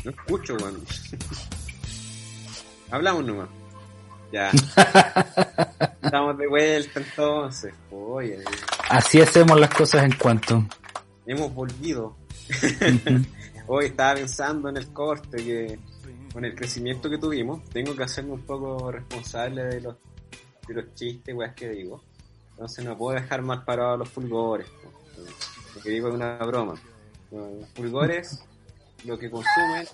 No 0.04 0.10
escucho, 0.10 0.56
weón. 0.56 0.80
Hablamos 2.90 3.24
nomás. 3.24 3.48
Ya. 4.32 4.50
Estamos 6.02 6.38
de 6.38 6.48
vuelta 6.48 7.00
entonces. 7.00 7.74
Oye, 7.90 8.38
Así 8.88 9.20
hacemos 9.20 9.60
las 9.60 9.70
cosas 9.70 10.04
en 10.04 10.12
cuanto. 10.12 10.64
hemos 11.26 11.52
volvido. 11.54 12.16
Hoy 13.66 13.86
estaba 13.86 14.14
pensando 14.14 14.68
en 14.68 14.78
el 14.78 14.92
corte 14.92 15.36
que 15.36 15.78
con 16.32 16.44
el 16.44 16.54
crecimiento 16.54 17.10
que 17.10 17.18
tuvimos, 17.18 17.64
tengo 17.70 17.94
que 17.94 18.04
hacerme 18.04 18.32
un 18.32 18.42
poco 18.42 18.90
responsable 18.90 19.64
de 19.64 19.80
los, 19.80 19.96
de 20.66 20.74
los 20.74 20.94
chistes, 20.94 21.34
weas 21.34 21.54
que 21.54 21.68
digo. 21.68 22.02
Entonces 22.52 22.84
no 22.84 22.96
puedo 22.96 23.20
dejar 23.20 23.42
mal 23.42 23.64
parados 23.64 24.00
los 24.00 24.08
fulgores. 24.08 24.66
Lo 25.74 25.82
que 25.82 25.90
digo 25.90 26.08
es 26.08 26.14
una 26.14 26.36
broma. 26.38 26.74
Los 27.30 27.68
fulgores 27.74 28.44
lo 29.04 29.18
que 29.18 29.30
consumen 29.30 29.86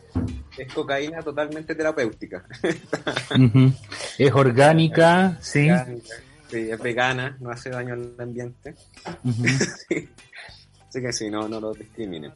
es 0.56 0.72
cocaína 0.72 1.22
totalmente 1.22 1.74
terapéutica. 1.74 2.44
Es 4.18 4.32
orgánica, 4.32 5.38
sí. 5.40 5.68
Sí, 6.48 6.70
es 6.70 6.80
vegana, 6.80 7.36
no 7.40 7.50
hace 7.50 7.70
daño 7.70 7.94
al 7.94 8.14
ambiente. 8.18 8.74
Sí. 9.88 10.08
Así 10.88 11.00
que 11.02 11.12
sí, 11.12 11.30
no, 11.30 11.46
no 11.48 11.60
lo 11.60 11.74
discriminen. 11.74 12.32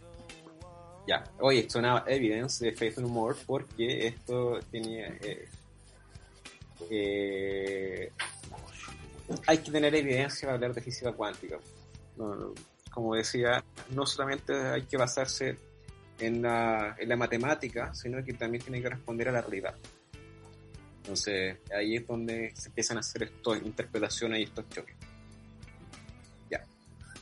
Ya, 1.07 1.25
oye, 1.39 1.68
sonaba 1.71 2.05
Evidence 2.07 2.64
de 2.64 2.73
Faith 2.73 2.99
No 2.99 3.09
More 3.09 3.37
porque 3.47 4.07
esto 4.09 4.61
tenía... 4.71 5.09
eh, 5.23 5.49
eh, 6.91 8.12
hay 9.47 9.59
que 9.59 9.71
tener 9.71 9.95
evidencia 9.95 10.47
para 10.47 10.55
hablar 10.57 10.75
de 10.75 10.83
física 10.83 11.12
cuántica. 11.12 11.59
No, 12.16 12.35
no, 12.35 12.55
como 12.91 13.14
decía, 13.14 13.64
no 13.91 14.05
solamente 14.05 14.53
hay 14.53 14.83
que 14.83 14.97
basarse 14.97 15.57
en 16.21 16.43
la, 16.43 16.97
en 16.99 17.09
la 17.09 17.16
matemática, 17.16 17.93
sino 17.95 18.23
que 18.25 18.35
también 18.35 18.62
tiene 18.62 18.81
que 18.81 18.91
responder 18.91 19.29
a 19.29 19.33
la 19.33 19.41
realidad. 19.41 19.75
Entonces, 20.99 21.57
ahí 21.75 21.97
es 21.97 22.07
donde 22.07 22.53
se 22.55 22.68
empiezan 22.68 22.99
a 22.99 23.01
hacer 23.01 23.25
estas 23.25 23.62
interpretaciones 23.62 24.41
y 24.41 24.43
estos 24.45 24.68
choques. 24.68 24.95
Ya. 26.51 26.64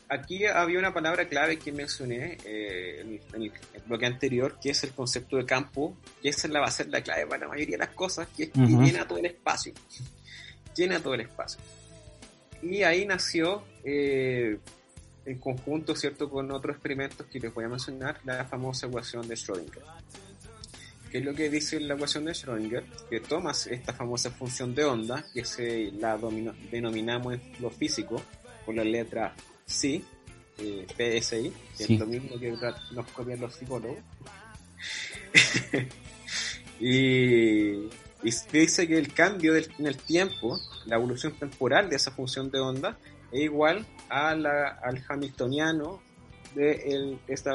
Aquí 0.08 0.44
había 0.46 0.78
una 0.78 0.92
palabra 0.92 1.26
clave 1.28 1.58
que 1.58 1.72
mencioné 1.72 2.38
eh, 2.44 3.00
en, 3.00 3.20
en 3.34 3.42
el 3.42 3.82
bloque 3.86 4.06
anterior, 4.06 4.58
que 4.60 4.70
es 4.70 4.84
el 4.84 4.90
concepto 4.90 5.36
de 5.36 5.46
campo, 5.46 5.96
que 6.20 6.28
esa 6.30 6.48
la 6.48 6.60
va 6.60 6.66
a 6.66 6.70
ser 6.70 6.88
la 6.88 7.00
clave 7.02 7.26
para 7.26 7.42
la 7.44 7.48
mayoría 7.48 7.78
de 7.78 7.84
las 7.86 7.94
cosas, 7.94 8.28
que 8.36 8.44
es 8.44 8.50
que 8.50 8.60
Ujú. 8.60 8.82
llena 8.82 9.06
todo 9.06 9.18
el 9.18 9.26
espacio. 9.26 9.72
llena 10.74 11.00
todo 11.00 11.14
el 11.14 11.22
espacio. 11.22 11.60
Y 12.62 12.82
ahí 12.82 13.06
nació 13.06 13.64
eh, 13.84 14.58
en 15.28 15.38
conjunto, 15.38 15.94
¿cierto?, 15.94 16.30
con 16.30 16.50
otros 16.52 16.74
experimentos 16.76 17.26
que 17.26 17.38
les 17.40 17.52
voy 17.52 17.64
a 17.64 17.68
mencionar, 17.68 18.20
la 18.24 18.44
famosa 18.46 18.86
ecuación 18.86 19.26
de 19.28 19.34
Schrödinger. 19.34 19.82
¿Qué 21.10 21.18
es 21.18 21.24
lo 21.24 21.34
que 21.34 21.48
dice 21.50 21.80
la 21.80 21.94
ecuación 21.94 22.24
de 22.24 22.32
Schrödinger? 22.32 22.84
Que 23.08 23.20
tomas 23.20 23.66
esta 23.66 23.92
famosa 23.92 24.30
función 24.30 24.74
de 24.74 24.84
onda, 24.84 25.24
que 25.32 25.44
se 25.44 25.90
la 25.92 26.16
domino- 26.16 26.54
denominamos 26.70 27.34
en 27.34 27.42
lo 27.60 27.70
físico 27.70 28.22
con 28.64 28.76
la 28.76 28.84
letra 28.84 29.34
psi, 29.66 30.04
eh, 30.58 30.86
PSI, 30.96 31.52
que 31.76 31.84
Sí. 31.84 31.94
es 31.94 32.00
lo 32.00 32.06
mismo 32.06 32.38
que 32.38 32.50
nos 32.92 33.06
copian 33.12 33.40
los 33.40 33.54
psicólogos. 33.54 33.98
y, 36.80 37.88
y 38.22 38.30
dice 38.52 38.86
que 38.86 38.98
el 38.98 39.12
cambio 39.12 39.52
del- 39.54 39.70
en 39.78 39.86
el 39.86 39.96
tiempo, 39.96 40.58
la 40.86 40.96
evolución 40.96 41.32
temporal 41.34 41.88
de 41.90 41.96
esa 41.96 42.10
función 42.10 42.50
de 42.50 42.60
onda, 42.60 42.98
es 43.32 43.42
igual 43.42 43.84
a 44.08 44.34
la- 44.34 44.78
al 44.82 45.02
hamiltoniano 45.08 46.00
de 46.54 46.72
el- 46.92 47.18
esta 47.28 47.52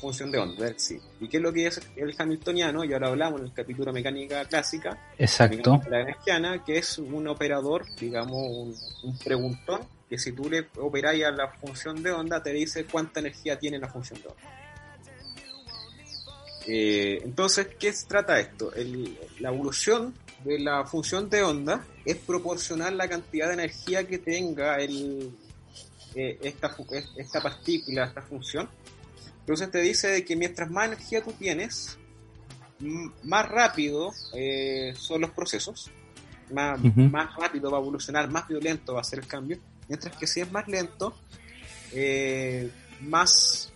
función 0.00 0.30
de 0.30 0.38
onda, 0.38 0.68
psi. 0.76 0.98
¿Y 1.20 1.28
qué 1.28 1.38
es 1.38 1.42
lo 1.42 1.52
que 1.52 1.66
es 1.66 1.80
el 1.96 2.14
hamiltoniano? 2.18 2.84
Y 2.84 2.92
ahora 2.92 3.08
hablamos 3.08 3.40
en 3.40 3.46
el 3.46 3.52
capítulo 3.54 3.92
mecánica 3.92 4.44
clásica, 4.44 4.98
Exacto. 5.18 5.56
mecánica 5.56 5.88
lagrangiana, 5.90 6.64
que 6.64 6.78
es 6.78 6.98
un 6.98 7.26
operador, 7.28 7.84
digamos, 7.98 8.34
un, 8.40 8.74
un 9.04 9.18
preguntón, 9.18 9.80
que 10.08 10.18
si 10.18 10.32
tú 10.32 10.48
le 10.50 10.66
operáis 10.78 11.24
a 11.24 11.30
la 11.30 11.48
función 11.48 12.02
de 12.02 12.12
onda, 12.12 12.42
te 12.42 12.52
dice 12.52 12.84
cuánta 12.84 13.20
energía 13.20 13.58
tiene 13.58 13.78
la 13.78 13.88
función 13.88 14.20
de 14.20 14.28
onda. 14.28 14.42
Eh, 16.68 17.20
entonces, 17.24 17.68
¿qué 17.78 17.92
trata 18.08 18.38
esto? 18.40 18.72
El- 18.74 19.16
la 19.40 19.50
evolución 19.50 20.14
de 20.44 20.58
la 20.58 20.84
función 20.84 21.30
de 21.30 21.42
onda 21.42 21.84
es 22.04 22.16
proporcional 22.16 22.96
la 22.96 23.08
cantidad 23.08 23.46
de 23.48 23.54
energía 23.54 24.06
que 24.06 24.18
tenga 24.18 24.76
el, 24.76 25.30
eh, 26.16 26.38
esta, 26.42 26.74
esta 27.16 27.40
partícula, 27.42 28.04
esta 28.06 28.22
función. 28.22 28.68
Entonces 29.40 29.70
te 29.70 29.80
dice 29.80 30.24
que 30.24 30.34
mientras 30.34 30.68
más 30.70 30.86
energía 30.86 31.22
tú 31.22 31.32
tienes, 31.32 31.96
más 33.22 33.48
rápido 33.48 34.12
eh, 34.34 34.92
son 34.96 35.20
los 35.20 35.30
procesos, 35.30 35.90
más, 36.52 36.80
Ujú. 36.82 37.02
más 37.02 37.34
rápido 37.36 37.70
va 37.70 37.78
a 37.78 37.80
evolucionar, 37.80 38.28
más 38.30 38.48
violento 38.48 38.94
va 38.94 39.00
a 39.02 39.04
ser 39.04 39.20
el 39.20 39.26
cambio, 39.26 39.58
mientras 39.88 40.16
que 40.16 40.26
si 40.26 40.40
es 40.40 40.50
más 40.50 40.66
lento, 40.66 41.16
eh, 41.92 42.70
más 43.02 43.72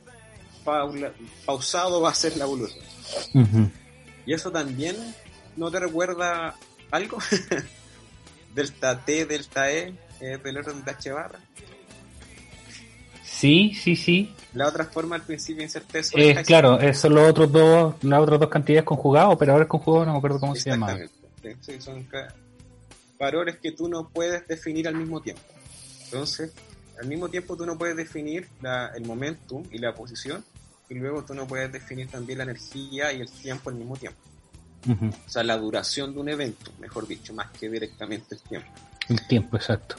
paula- 0.64 1.12
pausado 1.46 2.00
va 2.00 2.10
a 2.10 2.14
ser 2.14 2.36
la 2.36 2.44
evolución. 2.44 2.84
Ujú. 3.34 3.70
Y 4.26 4.32
eso 4.34 4.50
también 4.50 4.96
no 5.56 5.70
te 5.70 5.78
recuerda 5.80 6.54
algo? 6.90 7.18
delta 8.54 9.04
T, 9.04 9.24
delta 9.26 9.70
E, 9.70 9.94
eh, 10.20 10.38
del 10.42 10.58
orden 10.58 10.84
de 10.84 10.90
H 10.90 11.12
barra. 11.12 11.38
Sí, 13.32 13.72
sí, 13.74 13.94
sí. 13.94 14.34
La 14.54 14.66
otra 14.66 14.84
forma 14.84 15.14
al 15.16 15.22
principio 15.22 15.58
de 15.58 15.64
incerteza 15.64 16.18
Eh, 16.18 16.42
claro, 16.44 16.78
son 16.92 17.14
los 17.14 17.30
otros 17.30 17.52
dos, 17.52 17.94
las 18.02 18.20
otras 18.20 18.40
dos 18.40 18.48
cantidades 18.48 18.84
conjugadas, 18.84 19.32
operadores 19.32 19.68
conjugados, 19.68 20.06
no 20.08 20.12
me 20.14 20.18
acuerdo 20.18 20.40
cómo 20.40 20.54
se 20.56 20.70
llama. 20.70 20.98
Sí, 21.60 21.80
son 21.80 22.06
valores 23.18 23.58
que 23.58 23.72
tú 23.72 23.88
no 23.88 24.08
puedes 24.08 24.46
definir 24.48 24.88
al 24.88 24.96
mismo 24.96 25.20
tiempo. 25.22 25.42
Entonces, 26.04 26.52
al 27.00 27.06
mismo 27.06 27.28
tiempo 27.28 27.56
tú 27.56 27.64
no 27.64 27.78
puedes 27.78 27.96
definir 27.96 28.48
la- 28.60 28.88
el 28.96 29.04
momentum 29.06 29.62
y 29.70 29.78
la 29.78 29.94
posición, 29.94 30.44
y 30.88 30.94
luego 30.94 31.24
tú 31.24 31.32
no 31.34 31.46
puedes 31.46 31.70
definir 31.72 32.08
también 32.10 32.38
la 32.38 32.44
energía 32.44 33.12
y 33.12 33.20
el 33.20 33.30
tiempo 33.30 33.70
al 33.70 33.76
mismo 33.76 33.96
tiempo. 33.96 34.18
O 35.26 35.30
sea, 35.30 35.44
la 35.44 35.56
duración 35.56 36.12
de 36.14 36.20
un 36.20 36.28
evento, 36.30 36.72
mejor 36.80 37.06
dicho, 37.06 37.32
más 37.32 37.50
que 37.52 37.68
directamente 37.70 38.34
el 38.34 38.40
tiempo. 38.40 38.68
El 39.08 39.26
tiempo, 39.26 39.56
exacto. 39.56 39.96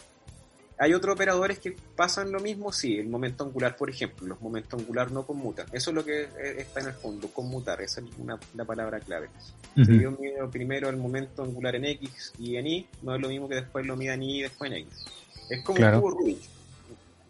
Hay 0.83 0.95
otros 0.95 1.13
operadores 1.13 1.59
que 1.59 1.75
pasan 1.95 2.31
lo 2.31 2.39
mismo, 2.39 2.71
sí, 2.73 2.97
el 2.97 3.07
momento 3.07 3.43
angular, 3.43 3.75
por 3.77 3.89
ejemplo, 3.91 4.25
los 4.25 4.41
momentos 4.41 4.79
angular 4.79 5.11
no 5.11 5.27
conmutan. 5.27 5.67
Eso 5.71 5.91
es 5.91 5.95
lo 5.95 6.03
que 6.03 6.23
eh, 6.23 6.55
está 6.57 6.79
en 6.79 6.87
el 6.87 6.93
fondo, 6.93 7.27
conmutar, 7.27 7.79
esa 7.81 8.01
es 8.01 8.07
una, 8.17 8.39
la 8.55 8.65
palabra 8.65 8.99
clave. 8.99 9.29
Si 9.75 9.99
yo 10.01 10.09
mido 10.11 10.49
primero 10.49 10.89
el 10.89 10.97
momento 10.97 11.43
angular 11.43 11.75
en 11.75 11.85
X 11.85 12.33
y 12.39 12.55
en 12.55 12.65
Y, 12.65 12.87
no 13.03 13.13
es 13.13 13.21
lo 13.21 13.29
mismo 13.29 13.47
que 13.47 13.55
después 13.55 13.85
lo 13.85 13.95
mida 13.95 14.15
en 14.15 14.23
Y 14.23 14.39
y 14.39 14.41
después 14.41 14.71
en 14.71 14.77
X. 14.77 15.05
Es 15.51 15.63
como 15.63 15.77
Claro. 15.77 15.97
un 15.97 16.01
cubo 16.01 16.11
Rubik. 16.19 16.41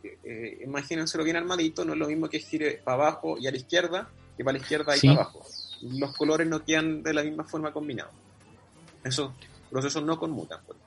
Eh, 0.03 0.17
eh, 0.23 0.61
imagínenselo 0.65 1.23
bien 1.25 1.35
armadito, 1.35 1.83
no 1.83 1.91
es 1.93 1.99
lo 1.99 2.07
mismo 2.07 2.29
que 2.29 2.39
gire 2.39 2.79
para 2.83 2.95
abajo 3.03 3.37
y 3.37 3.47
a 3.47 3.51
la 3.51 3.57
izquierda 3.57 4.09
que 4.37 4.45
para 4.45 4.57
la 4.57 4.63
izquierda 4.63 4.95
y 4.95 4.99
Sí. 4.99 5.07
para 5.07 5.21
abajo. 5.23 5.45
Los 5.81 6.15
colores 6.15 6.47
no 6.47 6.63
quedan 6.63 7.03
de 7.03 7.13
la 7.13 7.21
misma 7.21 7.43
forma 7.43 7.73
combinados. 7.73 8.13
Esos 9.03 9.31
procesos 9.69 10.03
no 10.03 10.17
conmutan. 10.17 10.59
pues. 10.65 10.77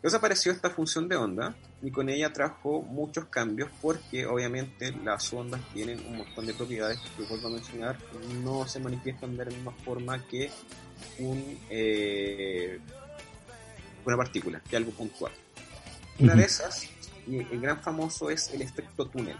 Entonces 0.00 0.16
apareció 0.16 0.50
esta 0.50 0.70
función 0.70 1.08
de 1.08 1.16
onda 1.16 1.54
y 1.82 1.90
con 1.90 2.08
ella 2.08 2.32
trajo 2.32 2.80
muchos 2.80 3.26
cambios 3.26 3.68
porque 3.82 4.24
obviamente 4.24 4.92
las 5.04 5.30
ondas 5.30 5.60
tienen 5.74 6.00
un 6.06 6.16
montón 6.16 6.46
de 6.46 6.54
propiedades 6.54 6.98
que 7.14 7.22
vuelvo 7.24 7.48
a 7.48 7.50
mencionar, 7.50 7.98
no 8.42 8.66
se 8.66 8.80
manifiestan 8.80 9.36
de 9.36 9.44
la 9.44 9.50
misma 9.50 9.72
forma 9.84 10.26
que 10.26 10.50
un, 11.18 11.58
eh, 11.68 12.80
una 14.06 14.16
partícula, 14.16 14.62
que 14.70 14.78
algo 14.78 14.90
puntual. 14.92 15.32
Una 16.18 16.34
de 16.34 16.44
esas, 16.44 16.88
y 17.26 17.36
el 17.36 17.60
gran 17.60 17.82
famoso 17.82 18.30
es 18.30 18.48
el 18.54 18.62
efecto 18.62 19.06
túnel. 19.06 19.36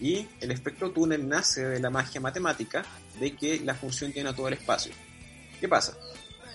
Y 0.00 0.28
el 0.40 0.50
efecto 0.50 0.90
túnel 0.92 1.28
nace 1.28 1.62
de 1.62 1.78
la 1.78 1.90
magia 1.90 2.22
matemática 2.22 2.86
de 3.20 3.36
que 3.36 3.60
la 3.60 3.74
función 3.74 4.12
llena 4.12 4.34
todo 4.34 4.48
el 4.48 4.54
espacio. 4.54 4.94
¿Qué 5.60 5.68
pasa? 5.68 5.94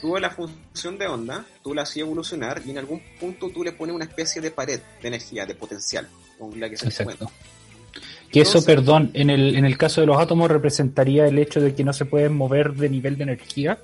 Tú 0.01 0.17
la 0.17 0.31
función 0.31 0.97
de 0.97 1.05
onda, 1.07 1.45
tú 1.63 1.73
la 1.75 1.83
hacías 1.83 2.05
evolucionar 2.07 2.61
y 2.65 2.71
en 2.71 2.79
algún 2.79 3.01
punto 3.19 3.49
tú 3.51 3.63
le 3.63 3.71
pones 3.71 3.93
una 3.95 4.05
especie 4.05 4.41
de 4.41 4.49
pared 4.51 4.79
de 5.01 5.07
energía, 5.07 5.45
de 5.45 5.53
potencial, 5.55 6.07
con 6.39 6.59
la 6.59 6.69
que 6.69 6.77
se 6.77 6.87
Exacto. 6.87 7.31
Que 8.31 8.41
eso, 8.41 8.63
perdón, 8.65 9.11
en 9.13 9.29
el, 9.29 9.55
en 9.55 9.65
el 9.65 9.77
caso 9.77 10.01
de 10.01 10.07
los 10.07 10.17
átomos 10.17 10.49
representaría 10.49 11.27
el 11.27 11.37
hecho 11.37 11.59
de 11.61 11.75
que 11.75 11.83
no 11.83 11.93
se 11.93 12.05
pueden 12.05 12.33
mover 12.33 12.73
de 12.73 12.89
nivel 12.89 13.17
de 13.17 13.23
energía. 13.23 13.77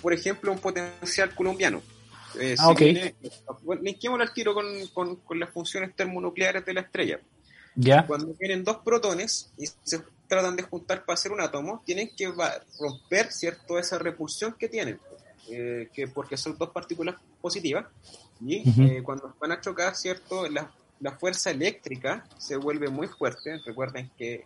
Por 0.00 0.12
ejemplo, 0.12 0.52
un 0.52 0.58
potencial 0.58 1.34
colombiano. 1.34 1.82
Eh, 2.38 2.54
Ah, 2.58 2.70
ok. 2.70 2.80
linkémoslo 3.82 4.22
al 4.24 4.32
tiro 4.32 4.54
con, 4.54 4.64
con- 4.92 5.16
con 5.16 5.38
las 5.40 5.50
funciones 5.50 5.94
termonucleares 5.96 6.64
de 6.64 6.74
la 6.74 6.80
estrella. 6.82 7.20
¿Ya? 7.76 8.06
Cuando 8.06 8.34
vienen 8.38 8.62
dos 8.64 8.78
protones 8.84 9.52
y 9.58 9.66
se 9.82 10.00
tratan 10.28 10.56
de 10.56 10.62
juntar 10.62 11.04
para 11.04 11.14
hacer 11.14 11.32
un 11.32 11.40
átomo, 11.40 11.82
tienen 11.84 12.10
que 12.16 12.32
romper, 12.78 13.32
¿cierto?, 13.32 13.78
esa 13.78 13.98
repulsión 13.98 14.54
que 14.58 14.68
tienen, 14.68 14.98
eh, 15.48 15.88
que 15.92 16.08
porque 16.08 16.36
son 16.36 16.56
dos 16.56 16.70
partículas 16.70 17.16
positivas, 17.40 17.86
y 18.40 18.68
Ujú. 18.68 18.82
eh, 18.82 19.02
cuando 19.02 19.34
van 19.38 19.52
a 19.52 19.60
chocar, 19.60 19.94
¿cierto?, 19.94 20.48
la, 20.48 20.72
la 21.00 21.12
fuerza 21.12 21.50
eléctrica 21.50 22.26
se 22.38 22.56
vuelve 22.56 22.88
muy 22.88 23.06
fuerte. 23.06 23.60
Recuerden 23.64 24.10
que 24.16 24.44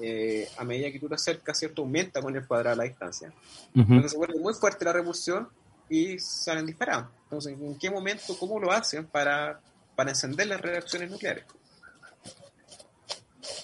eh, 0.00 0.48
a 0.56 0.64
medida 0.64 0.90
que 0.90 1.00
tú 1.00 1.08
te 1.08 1.16
acercas, 1.16 1.58
¿cierto?, 1.58 1.82
aumenta 1.82 2.22
con 2.22 2.34
el 2.34 2.46
cuadrado 2.46 2.76
la 2.76 2.84
distancia. 2.84 3.32
Ujú. 3.74 3.82
Entonces 3.82 4.12
se 4.12 4.18
vuelve 4.18 4.38
muy 4.38 4.54
fuerte 4.54 4.84
la 4.84 4.92
repulsión 4.92 5.48
y 5.88 6.18
salen 6.18 6.66
disparados. 6.66 7.08
Entonces, 7.24 7.60
¿en 7.60 7.78
qué 7.78 7.90
momento, 7.90 8.38
cómo 8.38 8.60
lo 8.60 8.70
hacen 8.70 9.06
para, 9.06 9.60
para 9.96 10.10
encender 10.10 10.46
las 10.46 10.60
reacciones 10.60 11.10
nucleares? 11.10 11.44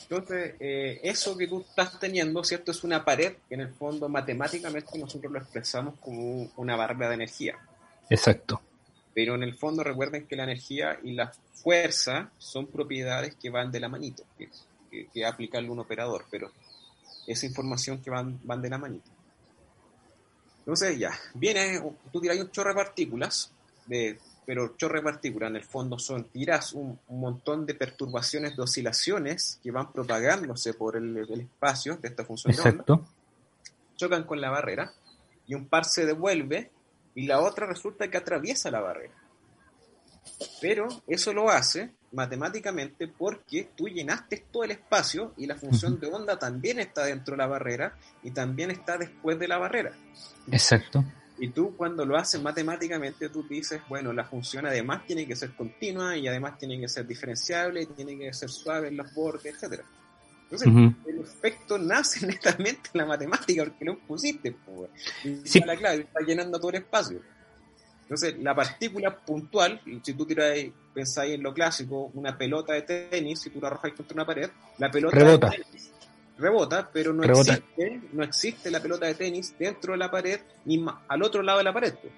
Entonces, 0.09 0.55
eh, 0.61 1.01
eso 1.03 1.37
que 1.37 1.49
tú 1.49 1.65
estás 1.69 1.99
teniendo, 1.99 2.45
¿cierto? 2.45 2.71
Es 2.71 2.85
una 2.85 3.05
pared 3.05 3.35
que 3.49 3.55
en 3.55 3.63
el 3.63 3.75
fondo 3.75 4.09
matemáticamente 4.09 4.97
nosotros 4.99 5.33
lo 5.33 5.39
expresamos 5.41 5.99
como 5.99 6.49
una 6.57 6.77
barra 6.77 7.09
de 7.09 7.15
energía. 7.15 7.59
Exacto. 8.09 8.61
Pero 9.13 9.35
en 9.35 9.43
el 9.43 9.55
fondo 9.57 9.83
recuerden 9.83 10.27
que 10.27 10.37
la 10.37 10.45
energía 10.45 10.99
y 11.03 11.13
la 11.13 11.33
fuerza 11.55 12.31
son 12.39 12.67
propiedades 12.67 13.35
que 13.35 13.51
van 13.51 13.73
de 13.73 13.81
la 13.81 13.89
manito, 13.89 14.23
que, 14.39 14.49
que, 14.91 15.09
que 15.09 15.27
aplicarle 15.27 15.71
un 15.71 15.81
operador, 15.81 16.27
pero 16.31 16.53
esa 17.27 17.47
información 17.47 18.01
que 18.01 18.11
van, 18.11 18.39
van 18.45 18.63
de 18.63 18.71
la 18.71 18.79
manito. 18.79 19.11
Entonces 20.61 20.99
ya, 20.99 21.13
viene, 21.35 21.81
tú 22.13 22.21
tiras 22.21 22.39
un 22.39 22.51
chorro 22.51 22.71
de 22.71 22.77
partículas, 22.77 23.53
de, 23.87 24.19
pero 24.47 24.77
chorro 24.77 24.99
de 24.99 25.03
partículas 25.03 25.51
en 25.51 25.57
el 25.57 25.65
fondo 25.65 25.99
son, 25.99 26.25
tiras 26.25 26.73
un, 26.73 26.99
un 27.09 27.21
montón 27.21 27.67
de 27.67 27.75
perturbaciones, 27.75 28.57
de 28.57 28.63
oscilaciones 28.63 29.59
que 29.63 29.73
van 29.73 29.93
propagándose 29.93 30.73
por 30.73 30.97
el, 30.97 31.17
el 31.19 31.41
espacio 31.41 31.97
de 31.97 32.09
esta 32.09 32.25
función 32.25 32.55
de 32.55 32.61
onda 32.61 32.71
Exacto. 32.71 33.05
chocan 33.97 34.25
con 34.25 34.41
la 34.41 34.51
barrera 34.51 34.93
y 35.47 35.55
un 35.55 35.67
par 35.67 35.85
se 35.85 36.07
devuelve 36.07 36.71
y 37.15 37.27
la 37.27 37.41
otra 37.41 37.67
resulta 37.67 38.09
que 38.09 38.17
atraviesa 38.17 38.71
la 38.71 38.81
barrera. 38.81 39.15
Pero 40.61 40.89
eso 41.07 41.33
lo 41.33 41.51
hace 41.51 41.93
matemáticamente 42.13 43.09
porque 43.09 43.71
tú 43.77 43.89
llenaste 43.89 44.45
todo 44.51 44.65
el 44.65 44.73
espacio 44.73 45.33
y 45.37 45.47
la 45.47 45.57
función 45.57 45.99
de 45.99 46.09
onda 46.09 46.39
también 46.39 46.79
está 46.79 47.05
dentro 47.05 47.33
de 47.33 47.39
la 47.39 47.47
barrera 47.47 47.97
y 48.23 48.31
también 48.31 48.71
está 48.71 48.97
después 48.97 49.39
de 49.39 49.49
la 49.49 49.59
barrera. 49.59 49.93
Exacto. 50.51 51.05
Y 51.39 51.49
tú 51.49 51.77
cuando 51.77 52.05
lo 52.07 52.17
haces 52.17 52.41
matemáticamente, 52.43 53.29
tú 53.29 53.43
dices, 53.47 53.81
bueno, 53.89 54.13
la 54.13 54.25
función 54.25 54.67
además 54.67 55.05
tiene 55.07 55.27
que 55.27 55.37
ser 55.37 55.51
continua 55.55 56.17
y 56.17 56.27
además 56.29 56.59
tiene 56.59 56.81
que 56.81 56.89
ser 56.89 57.07
diferenciable, 57.07 57.87
tiene 57.87 58.17
que 58.19 58.33
ser 58.33 58.49
suave 58.49 58.89
en 58.89 58.97
los 58.97 59.13
bordes, 59.15 59.55
etcétera. 59.55 59.85
Entonces, 60.45 60.69
el 61.07 61.19
efecto 61.21 61.77
nace 61.79 62.27
netamente 62.27 62.91
en 62.95 62.99
la 63.01 63.07
matemática 63.07 63.65
porque 63.65 63.85
lo 63.85 63.99
pusiste. 63.99 64.57
y 65.25 65.37
Sí. 65.47 65.61
la 65.61 65.77
clave 65.77 66.03
está 66.03 66.21
llenando 66.21 66.59
todo 66.59 66.71
el 66.71 66.77
espacio. 66.77 67.21
Entonces, 68.03 68.39
la 68.39 68.55
partícula 68.55 69.17
puntual, 69.17 69.81
si 70.03 70.15
tú 70.15 70.25
tiráis, 70.25 70.73
pensáis 70.95 71.35
en 71.35 71.43
lo 71.43 71.53
clásico, 71.53 72.11
una 72.15 72.39
pelota 72.39 72.73
de 72.73 72.83
tenis, 72.83 73.41
si 73.41 73.51
tú 73.51 73.61
la 73.61 73.67
arrojáis 73.67 73.95
contra 73.95 74.15
una 74.15 74.25
pared, 74.25 74.49
la 74.79 74.91
pelota 74.91 75.17
Rebota. 75.17 75.51
de 75.51 75.57
tenis 75.65 75.93
rebota, 76.39 76.91
pero 76.93 77.13
no 77.13 77.23
Rebota. 77.23 77.55
existe, 77.55 78.01
no 78.13 78.23
existe 78.23 78.71
la 78.71 78.81
pelota 78.81 79.07
de 79.07 79.15
tenis 79.15 79.55
dentro 79.59 79.93
de 79.93 79.99
la 79.99 80.11
pared 80.11 80.41
ni 80.65 80.85
al 81.09 81.23
otro 81.23 81.43
lado 81.43 81.59
de 81.59 81.65
la 81.65 81.73
pared. 81.73 81.95
po. 81.95 82.09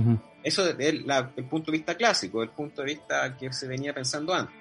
Ujú. 0.00 0.18
Eso 0.42 0.64
desde 0.64 0.88
el, 0.88 1.06
la- 1.06 1.32
el 1.36 1.44
punto 1.44 1.70
de 1.70 1.78
vista 1.78 1.94
clásico, 1.96 2.42
el 2.42 2.50
punto 2.50 2.82
de 2.82 2.86
vista 2.94 3.36
que 3.36 3.52
se 3.52 3.66
venía 3.66 3.92
pensando 3.94 4.32
antes. 4.34 4.54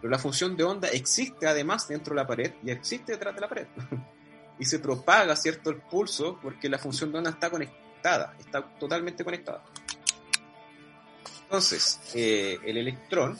Pero 0.00 0.10
la 0.10 0.18
función 0.18 0.56
de 0.56 0.64
onda 0.64 0.88
existe 0.88 1.46
además 1.46 1.88
dentro 1.88 2.14
de 2.14 2.20
la 2.20 2.26
pared 2.26 2.52
y 2.62 2.70
existe 2.70 3.12
detrás 3.12 3.34
de 3.34 3.40
la 3.40 3.48
pared. 3.48 3.66
y 4.58 4.64
se 4.64 4.78
propaga, 4.78 5.34
¿cierto?, 5.36 5.70
el 5.70 5.76
pulso 5.76 6.38
porque 6.42 6.68
la 6.68 6.78
función 6.78 7.10
de 7.12 7.18
onda 7.18 7.30
está 7.30 7.48
conectada, 7.50 8.34
está 8.38 8.62
totalmente 8.78 9.24
conectada. 9.24 9.62
Entonces, 11.44 12.00
eh, 12.14 12.58
el 12.64 12.76
electrón, 12.78 13.38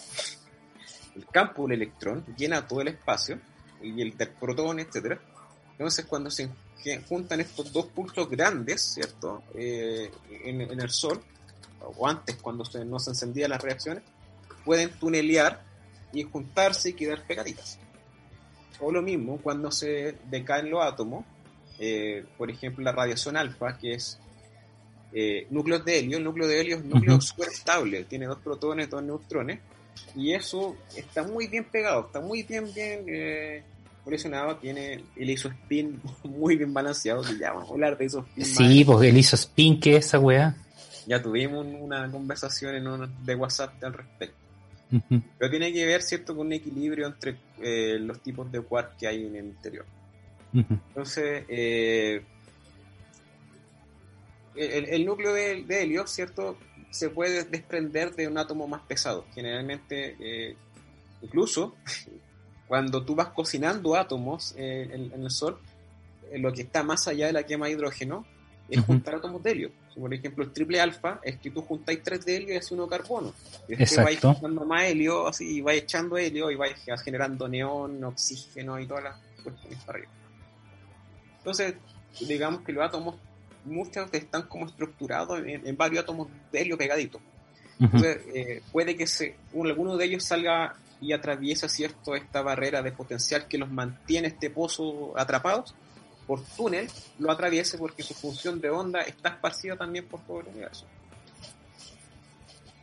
el 1.16 1.26
campo 1.26 1.62
del 1.66 1.82
electrón, 1.82 2.24
llena 2.36 2.66
todo 2.66 2.80
el 2.80 2.88
espacio, 2.88 3.40
y 3.85 4.01
el 4.01 4.16
del 4.16 4.30
protón, 4.30 4.80
etcétera. 4.80 5.20
Entonces, 5.72 6.05
cuando 6.07 6.30
se 6.30 6.49
juntan 7.09 7.41
estos 7.41 7.72
dos 7.72 7.87
pulsos 7.87 8.28
grandes, 8.28 8.80
¿cierto?, 8.80 9.43
Eh, 9.55 10.11
en, 10.45 10.61
en 10.61 10.80
el 10.80 10.91
Sol, 10.91 11.20
o 11.80 12.07
antes, 12.07 12.37
cuando 12.37 12.64
se, 12.64 12.85
no 12.85 12.99
se 12.99 13.11
encendían 13.11 13.51
las 13.51 13.62
reacciones, 13.62 14.03
pueden 14.64 14.91
tunelear 14.99 15.62
y 16.12 16.22
juntarse 16.22 16.91
y 16.91 16.93
quedar 16.95 17.26
pegaditas. 17.26 17.78
O 18.80 18.91
lo 18.91 19.03
mismo 19.03 19.39
cuando 19.43 19.70
se 19.70 20.16
decaen 20.30 20.70
los 20.70 20.82
átomos, 20.82 21.24
eh, 21.78 22.24
por 22.39 22.51
ejemplo, 22.51 22.82
la 22.85 22.93
radiación 22.93 23.37
alfa, 23.37 23.76
que 23.78 23.95
es 23.95 24.18
eh, 25.12 25.47
núcleos 25.51 25.85
de 25.85 25.99
helio. 25.99 26.18
El 26.18 26.24
núcleo 26.24 26.49
de 26.49 26.61
helio 26.61 26.76
es 26.76 26.82
un 26.82 26.91
núcleo 26.91 27.20
súper 27.20 27.49
estable, 27.49 28.05
tiene 28.05 28.26
dos 28.26 28.39
protones, 28.41 28.89
dos 28.89 29.03
neutrones, 29.03 29.61
y 30.16 30.32
eso 30.32 30.76
está 30.97 31.22
muy 31.22 31.47
bien 31.47 31.64
pegado, 31.64 32.07
está 32.07 32.20
muy 32.20 32.43
bien, 32.43 32.72
bien 32.74 33.05
eh, 33.07 33.62
coleccionado, 34.05 34.57
tiene 34.59 35.02
el 35.16 35.30
isospin 35.30 36.00
muy 36.24 36.57
bien 36.57 36.72
balanceado, 36.74 37.22
que 37.22 37.38
ya 37.38 37.52
vamos 37.52 37.70
a 37.70 37.72
hablar 37.72 37.96
de 37.98 38.05
isospin. 38.05 38.44
Sí, 38.44 38.84
más. 38.84 38.96
pues 38.96 39.09
el 39.11 39.16
isospin, 39.18 39.80
que 39.80 39.96
es 39.96 40.07
esa 40.07 40.18
weá. 40.18 40.55
Ya 41.07 41.20
tuvimos 41.22 41.66
una 41.66 42.11
conversación 42.11 42.74
en 42.76 42.86
un- 42.86 43.24
de 43.24 43.34
WhatsApp 43.34 43.82
al 43.84 43.92
respecto. 43.94 44.36
Pero 45.38 45.50
tiene 45.50 45.72
que 45.72 45.84
ver, 45.86 46.02
¿cierto?, 46.02 46.36
con 46.36 46.46
un 46.46 46.52
equilibrio 46.52 47.07
entre 47.09 47.36
eh, 47.61 47.98
los 47.98 48.20
tipos 48.22 48.50
de 48.52 48.61
quark 48.61 48.96
que 48.96 49.09
hay 49.09 49.26
en 49.26 49.34
el 49.36 49.46
interior. 49.46 49.84
Entonces, 50.52 51.44
eh, 51.48 52.22
el, 54.55 54.84
el 54.86 55.05
núcleo 55.05 55.32
de, 55.32 55.64
de 55.64 55.82
helio, 55.82 56.07
¿cierto?, 56.07 56.57
se 56.90 57.11
puede 57.11 57.42
desprender 57.44 58.14
de 58.14 58.28
un 58.28 58.38
átomo 58.38 58.68
más 58.68 58.82
pesado. 58.82 59.26
Generalmente, 59.34 60.16
eh, 60.20 60.55
incluso 61.22 61.74
cuando 62.74 63.04
tú 63.04 63.14
vas 63.14 63.28
cocinando 63.28 63.94
átomos 63.94 64.52
eh, 64.58 64.88
en, 64.92 65.12
en 65.12 65.22
el 65.22 65.30
Sol, 65.30 65.56
eh, 66.32 66.40
lo 66.40 66.52
que 66.52 66.62
está 66.62 66.82
más 66.82 67.06
allá 67.06 67.26
de 67.28 67.32
la 67.32 67.44
quema 67.44 67.66
de 67.66 67.72
hidrógeno 67.74 68.26
es 68.68 68.80
juntar 68.84 69.14
átomos 69.14 69.40
de 69.44 69.52
helio. 69.52 69.70
Por 69.94 70.12
ejemplo, 70.12 70.42
el 70.42 70.52
triple 70.52 70.80
alfa 70.80 71.20
es 71.22 71.36
que 71.38 71.50
tú 71.52 71.62
juntáis 71.62 72.02
tres 72.02 72.24
de 72.24 72.36
helio 72.36 72.52
y 72.52 72.56
haces 72.56 72.72
uno 72.72 72.88
carbono. 72.88 73.32
Y 73.68 73.76
después 73.76 73.90
vais 74.02 74.18
juntando 74.34 74.64
más 74.64 74.82
helio, 74.86 75.28
así, 75.28 75.58
y 75.58 75.60
vais 75.60 75.84
echando 75.84 76.16
helio 76.18 76.50
y 76.50 76.56
vais 76.56 76.74
generando 77.04 77.46
neón, 77.46 78.02
oxígeno 78.02 78.80
y 78.80 78.86
todas 78.88 79.04
las 79.04 79.16
cuestiones 79.44 79.78
para 79.84 79.98
arriba. 79.98 80.12
Entonces, 81.38 81.74
digamos 82.26 82.62
que 82.62 82.72
los 82.72 82.84
átomos 82.84 83.14
muchos 83.64 84.08
están 84.12 84.42
como 84.48 84.66
estructurados 84.66 85.38
en, 85.46 85.64
en 85.64 85.76
varios 85.76 86.02
átomos 86.02 86.26
de 86.50 86.60
helio 86.60 86.76
pegaditos. 86.76 87.20
Entonces, 87.78 88.18
eh, 88.34 88.62
puede 88.72 88.96
que 88.96 89.06
se, 89.06 89.36
un- 89.52 89.68
alguno 89.68 89.96
de 89.96 90.04
ellos 90.06 90.24
salga 90.24 90.74
y 91.05 91.12
atraviesa 91.12 91.68
cierto 91.68 92.14
esta 92.14 92.40
barrera 92.42 92.82
de 92.82 92.92
potencial 92.92 93.46
que 93.46 93.59
los 93.59 93.70
mantiene 93.70 94.28
este 94.28 94.48
pozo 94.50 95.12
atrapados 95.16 95.74
por 96.26 96.42
túnel, 96.57 96.88
lo 97.18 97.30
atraviese 97.30 97.76
porque 97.76 98.02
su 98.02 98.14
función 98.14 98.61
de 98.61 98.70
onda 98.70 99.02
está 99.02 99.28
esparcida 99.30 99.76
también 99.76 100.07
por 100.07 100.20
todo 100.20 100.40
el 100.40 100.46
universo. 100.48 100.86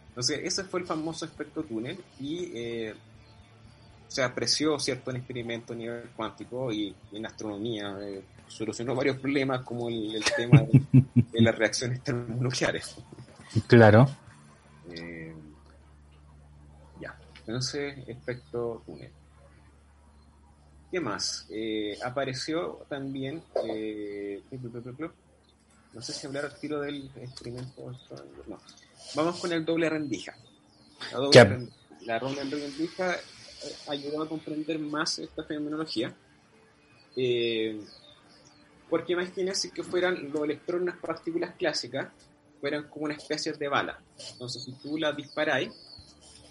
Entonces, 0.09 0.41
ese 0.43 0.63
fue 0.65 0.81
el 0.81 0.85
famoso 0.85 1.25
efecto 1.25 1.63
túnel 1.63 1.97
y 2.19 2.51
eh, 2.53 2.93
se 4.07 4.21
apreció 4.21 4.77
cierto 4.77 5.09
en 5.09 5.17
experimento 5.17 5.73
a 5.73 5.75
nivel 5.75 6.09
cuántico 6.15 6.71
y, 6.71 6.93
y 7.11 7.17
en 7.17 7.25
astronomía. 7.25 7.97
eh, 8.01 8.21
solucionó 8.47 8.93
varios 8.93 9.17
problemas 9.17 9.61
como 9.61 9.87
el, 9.87 10.13
el 10.15 10.23
tema 10.35 10.61
de, 10.61 10.81
de 10.91 11.41
las 11.41 11.57
reacciones 11.57 12.03
termonucleares. 12.03 12.95
Claro. 13.67 14.07
Eh, 14.93 15.20
entonces, 17.45 18.07
efecto 18.07 18.81
túnel. 18.85 19.11
¿Qué 20.91 20.99
más? 20.99 21.47
Eh, 21.49 21.97
apareció 22.03 22.85
también, 22.89 23.41
eh, 23.63 24.41
no 25.93 26.01
sé 26.01 26.13
si 26.13 26.27
hablar 26.27 26.45
al 26.45 26.59
tiro 26.59 26.81
del 26.81 27.09
experimento. 27.15 27.91
No. 28.47 28.59
Vamos 29.15 29.39
con 29.39 29.51
el 29.51 29.65
doble 29.65 29.89
rendija. 29.89 30.35
La 31.11 31.17
doble, 31.19 31.67
la 32.05 32.19
rendija 32.19 33.15
eh, 33.15 33.19
ayudó 33.87 34.23
a 34.23 34.29
comprender 34.29 34.79
más 34.79 35.19
esta 35.19 35.43
fenomenología. 35.43 36.13
Eh, 37.15 37.81
porque 38.89 39.13
imagínense 39.13 39.71
que 39.71 39.83
fueran 39.83 40.31
los 40.31 40.43
electrones, 40.43 40.87
las 40.87 40.97
partículas 40.97 41.55
clásicas, 41.55 42.09
fueran 42.59 42.89
como 42.89 43.05
una 43.05 43.15
especie 43.15 43.53
de 43.53 43.67
bala. 43.67 43.99
Entonces, 44.33 44.63
si 44.63 44.73
tú 44.73 44.97
la 44.97 45.11
disparáis 45.13 45.71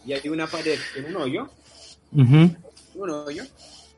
y 0.05 0.13
hay 0.13 0.29
una 0.29 0.47
pared 0.47 0.79
en 0.97 1.05
un 1.07 1.17
hoyo, 1.17 1.51
Ujú. 2.13 2.55
un 2.95 3.11
hoyo, 3.11 3.45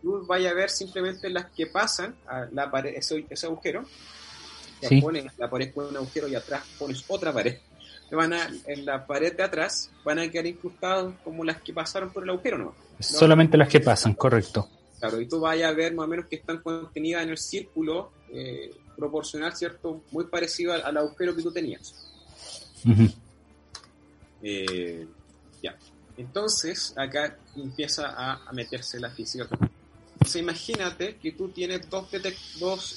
tú 0.02 0.24
vayas 0.26 0.52
a 0.52 0.54
ver 0.54 0.70
simplemente 0.70 1.28
las 1.30 1.50
que 1.52 1.66
pasan 1.66 2.14
a 2.26 2.46
la 2.52 2.70
pared, 2.70 2.94
ese, 2.96 3.24
ese 3.30 3.46
agujero, 3.46 3.84
Sí. 4.88 5.00
pones 5.00 5.26
la 5.38 5.48
pared 5.48 5.72
con 5.72 5.86
un 5.86 5.96
agujero 5.96 6.26
y 6.26 6.34
atrás 6.34 6.64
pones 6.76 7.04
otra 7.06 7.32
pared. 7.32 7.56
Van 8.10 8.32
a, 8.32 8.50
en 8.66 8.84
la 8.84 9.06
pared 9.06 9.32
de 9.36 9.44
atrás 9.44 9.90
van 10.04 10.18
a 10.18 10.28
quedar 10.28 10.44
incrustados 10.46 11.14
como 11.22 11.44
las 11.44 11.62
que 11.62 11.72
pasaron 11.72 12.10
por 12.12 12.24
el 12.24 12.30
agujero, 12.30 12.58
¿no? 12.58 12.74
Solamente 12.98 13.56
las 13.56 13.68
que 13.68 13.78
pasan, 13.80 14.14
correcto. 14.14 14.68
Claro, 14.98 15.20
y 15.20 15.28
tú 15.28 15.38
vayas 15.38 15.70
a 15.70 15.74
ver 15.74 15.94
más 15.94 16.04
o 16.06 16.08
menos 16.08 16.26
que 16.26 16.34
están 16.36 16.58
contenidas 16.62 17.22
en 17.22 17.30
el 17.30 17.38
círculo 17.38 18.10
eh, 18.32 18.74
proporcional, 18.96 19.54
¿cierto? 19.56 20.02
Muy 20.10 20.26
parecido 20.26 20.72
al, 20.72 20.82
al 20.82 20.96
agujero 20.96 21.34
que 21.36 21.42
tú 21.42 21.52
tenías. 21.52 21.94
Ujú. 22.84 23.08
Eh, 24.42 25.06
ya. 25.62 25.76
Entonces, 26.16 26.92
acá 26.96 27.36
empieza 27.56 28.08
a, 28.08 28.48
a 28.48 28.52
meterse 28.52 29.00
la 29.00 29.10
física. 29.10 29.48
Entonces, 30.14 30.36
imagínate 30.42 31.16
que 31.16 31.32
tú 31.32 31.48
tienes 31.48 31.88
dos, 31.88 32.10
dos 32.60 32.94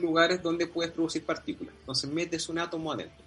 lugares 0.00 0.42
donde 0.42 0.66
puedes 0.66 0.92
producir 0.92 1.24
partículas. 1.24 1.74
Entonces, 1.80 2.08
metes 2.10 2.48
un 2.48 2.58
átomo 2.58 2.92
adentro. 2.92 3.24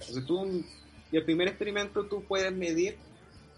Entonces, 0.00 0.24
tú, 0.26 0.64
y 1.10 1.16
el 1.16 1.24
primer 1.24 1.48
experimento, 1.48 2.04
tú 2.06 2.22
puedes 2.24 2.52
medir 2.52 2.96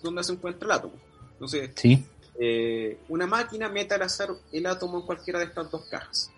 dónde 0.02 0.24
se 0.24 0.32
encuentra 0.32 0.66
el 0.66 0.72
átomo. 0.72 0.94
Entonces, 1.32 1.70
Sí. 1.76 2.04
eh, 2.38 2.98
una 3.08 3.26
máquina 3.26 3.68
mete 3.68 3.94
al 3.94 4.02
azar 4.02 4.30
el 4.52 4.66
átomo 4.66 5.00
en 5.00 5.06
cualquiera 5.06 5.38
de 5.40 5.46
estas 5.46 5.70
dos 5.70 5.84
cajas. 5.90 6.30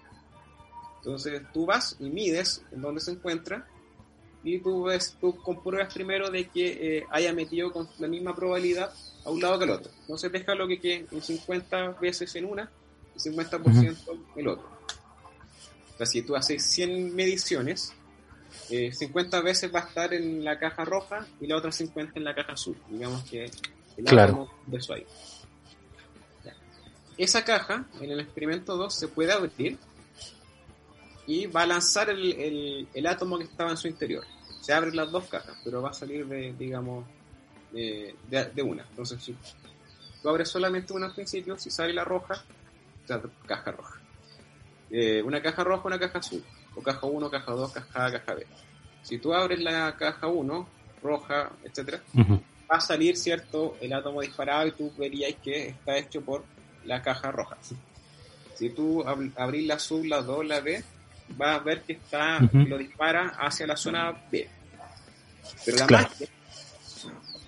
Entonces 0.98 1.42
tú 1.52 1.66
vas 1.66 1.96
y 1.98 2.04
mides 2.08 2.62
en 2.70 2.80
dónde 2.80 3.00
se 3.00 3.10
encuentra 3.10 3.66
y 4.44 4.58
tú 4.58 4.84
ves, 4.84 5.16
tú 5.20 5.36
compruebas 5.36 5.92
primero 5.94 6.30
de 6.30 6.48
que 6.48 6.98
eh, 6.98 7.06
haya 7.10 7.32
metido 7.32 7.72
con 7.72 7.88
la 7.98 8.08
misma 8.08 8.34
probabilidad 8.34 8.92
a 9.24 9.30
un 9.30 9.40
lado 9.40 9.58
que 9.58 9.64
al 9.64 9.70
otro. 9.70 9.92
Entonces 10.00 10.32
déjalo 10.32 10.66
que 10.66 10.80
quede 10.80 11.06
en 11.10 11.22
50 11.22 11.90
veces 12.00 12.34
en 12.34 12.46
una 12.46 12.70
y 13.14 13.18
50% 13.18 13.96
el 14.36 14.48
otro. 14.48 14.68
O 15.94 15.96
sea, 15.96 16.06
si 16.06 16.22
tú 16.22 16.34
haces 16.34 16.64
100 16.64 17.14
mediciones, 17.14 17.92
eh, 18.70 18.92
50 18.92 19.40
veces 19.42 19.72
va 19.72 19.80
a 19.80 19.84
estar 19.84 20.12
en 20.14 20.42
la 20.44 20.58
caja 20.58 20.84
roja 20.84 21.26
y 21.40 21.46
la 21.46 21.56
otra 21.56 21.70
50 21.70 22.12
en 22.18 22.24
la 22.24 22.34
caja 22.34 22.52
azul. 22.52 22.76
Digamos 22.88 23.22
que 23.24 23.44
el 23.96 24.04
Claro. 24.04 24.50
de 24.66 24.78
eso 24.78 24.94
ahí. 24.94 25.06
Ya. 26.44 26.54
Esa 27.16 27.44
caja, 27.44 27.86
en 28.00 28.10
el 28.10 28.20
experimento 28.20 28.76
2, 28.76 28.92
se 28.94 29.08
puede 29.08 29.32
abrir 29.32 29.78
y 31.26 31.46
va 31.46 31.62
a 31.62 31.66
lanzar 31.66 32.10
el, 32.10 32.32
el- 32.32 32.88
el 32.92 33.06
átomo 33.06 33.38
que 33.38 33.44
estaba 33.44 33.70
en 33.70 33.76
su 33.76 33.88
interior. 33.88 34.24
Se 34.60 34.72
abren 34.72 34.96
las 34.96 35.10
dos 35.10 35.24
cajas, 35.28 35.56
pero 35.64 35.82
va 35.82 35.90
a 35.90 35.94
salir 35.94 36.26
de, 36.26 36.52
digamos, 36.52 37.04
de, 37.72 38.14
de- 38.28 38.46
de 38.50 38.62
una. 38.62 38.84
Entonces, 38.90 39.22
si 39.22 39.36
tú 40.22 40.28
abres 40.28 40.48
solamente 40.48 40.92
una 40.92 41.06
al 41.06 41.14
principio, 41.14 41.58
si 41.58 41.70
sale 41.70 41.92
la 41.92 42.04
roja, 42.04 42.44
o 43.04 43.06
sea, 43.06 43.20
caja 43.46 43.72
roja. 43.72 43.98
Eh, 44.90 45.22
una 45.22 45.40
caja 45.42 45.64
roja, 45.64 45.86
una 45.86 45.98
caja 45.98 46.18
azul. 46.18 46.42
O 46.74 46.82
caja 46.82 47.06
1, 47.06 47.30
caja 47.30 47.52
2, 47.52 47.72
caja 47.72 48.06
A, 48.06 48.12
caja 48.12 48.34
B. 48.34 48.46
Si 49.02 49.18
tú 49.18 49.34
abres 49.34 49.58
la 49.60 49.96
caja 49.96 50.26
1, 50.28 50.68
roja, 51.02 51.50
etcétera, 51.64 52.00
va 52.70 52.76
a 52.76 52.80
salir, 52.80 53.16
¿cierto? 53.16 53.76
El 53.80 53.92
átomo 53.92 54.20
disparado 54.22 54.66
y 54.68 54.72
tú 54.72 54.92
verías 54.96 55.34
que 55.42 55.68
está 55.68 55.96
hecho 55.98 56.20
por 56.22 56.44
la 56.84 57.02
caja 57.02 57.30
roja. 57.32 57.56
Si 58.54 58.70
tú 58.70 59.02
ab- 59.02 59.32
abrís 59.36 59.66
la 59.66 59.74
azul, 59.74 60.08
la 60.08 60.22
2, 60.22 60.46
la 60.46 60.60
B, 60.60 60.82
vas 61.36 61.60
a 61.60 61.62
ver 61.62 61.82
que 61.82 61.94
está, 61.94 62.38
lo 62.52 62.78
dispara 62.78 63.34
hacia 63.38 63.66
la 63.66 63.76
zona 63.76 64.12
B. 64.30 64.48
Pero 65.64 65.76
la 65.78 65.86
Claro. 65.86 66.08
magia 66.08 66.28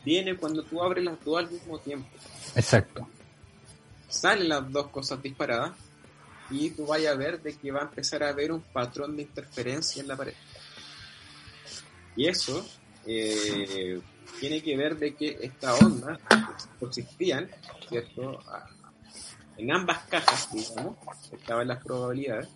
viene 0.05 0.37
cuando 0.37 0.63
tú 0.63 0.83
abres 0.83 1.05
las 1.05 1.23
dos 1.25 1.39
al 1.39 1.51
mismo 1.51 1.79
tiempo. 1.79 2.09
Exacto. 2.55 3.09
Salen 4.09 4.49
las 4.49 4.71
dos 4.71 4.89
cosas 4.89 5.23
disparadas 5.23 5.73
y 6.51 6.71
tú 6.71 6.87
vayas 6.87 7.15
a 7.15 7.17
ver 7.17 7.41
de 7.43 7.57
que 7.57 7.73
va 7.73 7.81
a 7.81 7.85
empezar 7.85 8.23
a 8.23 8.29
haber 8.29 8.53
un 8.53 8.61
patrón 8.61 9.17
de 9.17 9.23
interferencia 9.23 10.01
en 10.03 10.09
la 10.09 10.17
pared. 10.17 10.35
Y 12.17 12.29
eso 12.29 12.65
eh, 13.07 14.01
tiene 14.41 14.63
que 14.63 14.77
ver 14.77 14.97
de 14.97 15.15
que 15.15 15.39
estas 15.41 15.83
ondas 15.83 16.19
existían, 16.81 17.51
¿cierto? 17.89 18.41
En 19.57 19.73
ambas 19.73 19.99
cajas, 20.09 20.49
digamos, 20.53 20.97
estaban 21.33 21.67
las 21.69 21.83
probabilidades. 21.83 22.49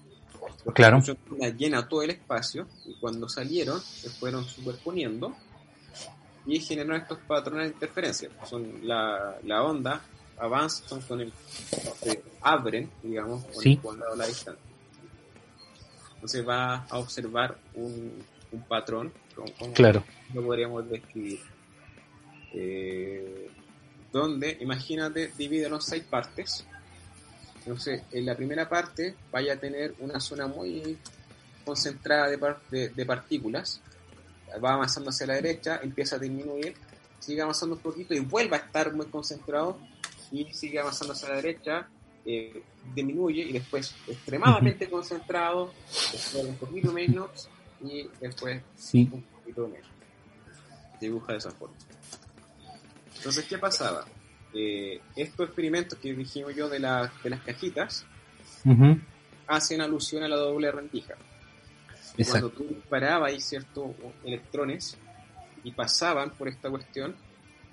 Claro. 0.74 1.00
la 1.38 1.48
llena 1.50 1.88
todo 1.88 2.02
el 2.02 2.10
espacio 2.10 2.66
y 2.86 2.94
cuando 3.00 3.28
salieron 3.28 3.80
se 3.80 4.10
fueron 4.10 4.44
superponiendo 4.44 5.34
y 6.46 6.60
generaron 6.60 7.00
estos 7.02 7.18
patrones 7.20 7.68
de 7.68 7.74
interferencia. 7.74 8.30
Son 8.48 8.80
la, 8.86 9.38
la 9.44 9.62
onda 9.62 10.00
avanza, 10.38 10.86
son 10.88 11.00
con 11.02 11.20
el 11.20 11.32
se 12.00 12.22
abren, 12.42 12.90
digamos, 13.02 13.44
con 13.44 13.62
Sí. 13.62 13.72
el 13.72 13.78
cuadrado 13.80 14.12
a 14.12 14.16
la 14.16 14.26
distancia. 14.26 14.62
Entonces 16.14 16.46
va 16.48 16.84
a 16.88 16.98
observar 16.98 17.56
un, 17.74 18.12
un 18.52 18.62
patrón, 18.62 19.12
como, 19.34 19.72
Claro. 19.72 20.04
lo 20.34 20.42
podríamos 20.44 20.88
describir. 20.88 21.40
Eh, 22.52 23.50
donde, 24.12 24.56
imagínate, 24.60 25.32
divídelo 25.36 25.76
en 25.76 25.82
seis 25.82 26.02
partes. 26.04 26.66
Entonces, 27.68 28.00
en 28.12 28.24
la 28.24 28.34
primera 28.34 28.66
parte 28.66 29.14
vaya 29.30 29.52
a 29.52 29.56
tener 29.56 29.94
una 29.98 30.18
zona 30.20 30.46
muy 30.46 30.96
concentrada 31.66 32.26
de, 32.30 32.38
par- 32.38 32.60
de- 32.70 32.88
de 32.88 33.04
partículas. 33.04 33.82
Va 34.64 34.72
avanzando 34.72 35.10
hacia 35.10 35.26
la 35.26 35.34
derecha, 35.34 35.78
empieza 35.82 36.16
a 36.16 36.18
disminuir, 36.18 36.74
sigue 37.18 37.42
avanzando 37.42 37.74
un 37.76 37.82
poquito 37.82 38.14
y 38.14 38.20
vuelve 38.20 38.56
a 38.56 38.60
estar 38.60 38.90
muy 38.94 39.04
concentrado 39.08 39.78
y 40.32 40.50
sigue 40.54 40.78
avanzando 40.80 41.12
hacia 41.12 41.28
la 41.28 41.36
derecha, 41.36 41.86
eh, 42.24 42.62
disminuye 42.94 43.42
y 43.42 43.52
después 43.52 43.94
extremadamente 44.06 44.88
concentrado, 44.88 45.74
después 46.10 46.44
un 46.46 46.56
poquito 46.56 46.90
menos 46.90 47.50
y 47.84 48.08
después 48.18 48.62
Sí. 48.76 49.10
un 49.12 49.20
poquito 49.24 49.68
menos. 49.68 49.86
Dibuja 50.98 51.32
de 51.32 51.38
esa 51.38 51.50
forma. 51.50 51.76
Entonces, 53.18 53.44
¿qué 53.44 53.58
pasaba? 53.58 54.06
Eh, 54.54 55.00
estos 55.16 55.46
experimentos 55.46 55.98
que 55.98 56.14
dijimos 56.14 56.54
yo 56.54 56.68
de, 56.68 56.78
la- 56.78 57.12
de 57.22 57.30
las 57.30 57.40
cajitas 57.40 58.04
hacen 59.46 59.80
alusión 59.80 60.22
a 60.22 60.28
la 60.28 60.36
doble 60.36 60.70
rendija. 60.70 61.14
Cuando 62.30 62.50
tú 62.50 62.64
disparabas 62.68 63.30
ahí 63.32 63.40
ciertos 63.40 63.90
electrones 64.24 64.96
y 65.64 65.70
pasaban 65.72 66.30
por 66.30 66.48
esta 66.48 66.68
cuestión, 66.70 67.14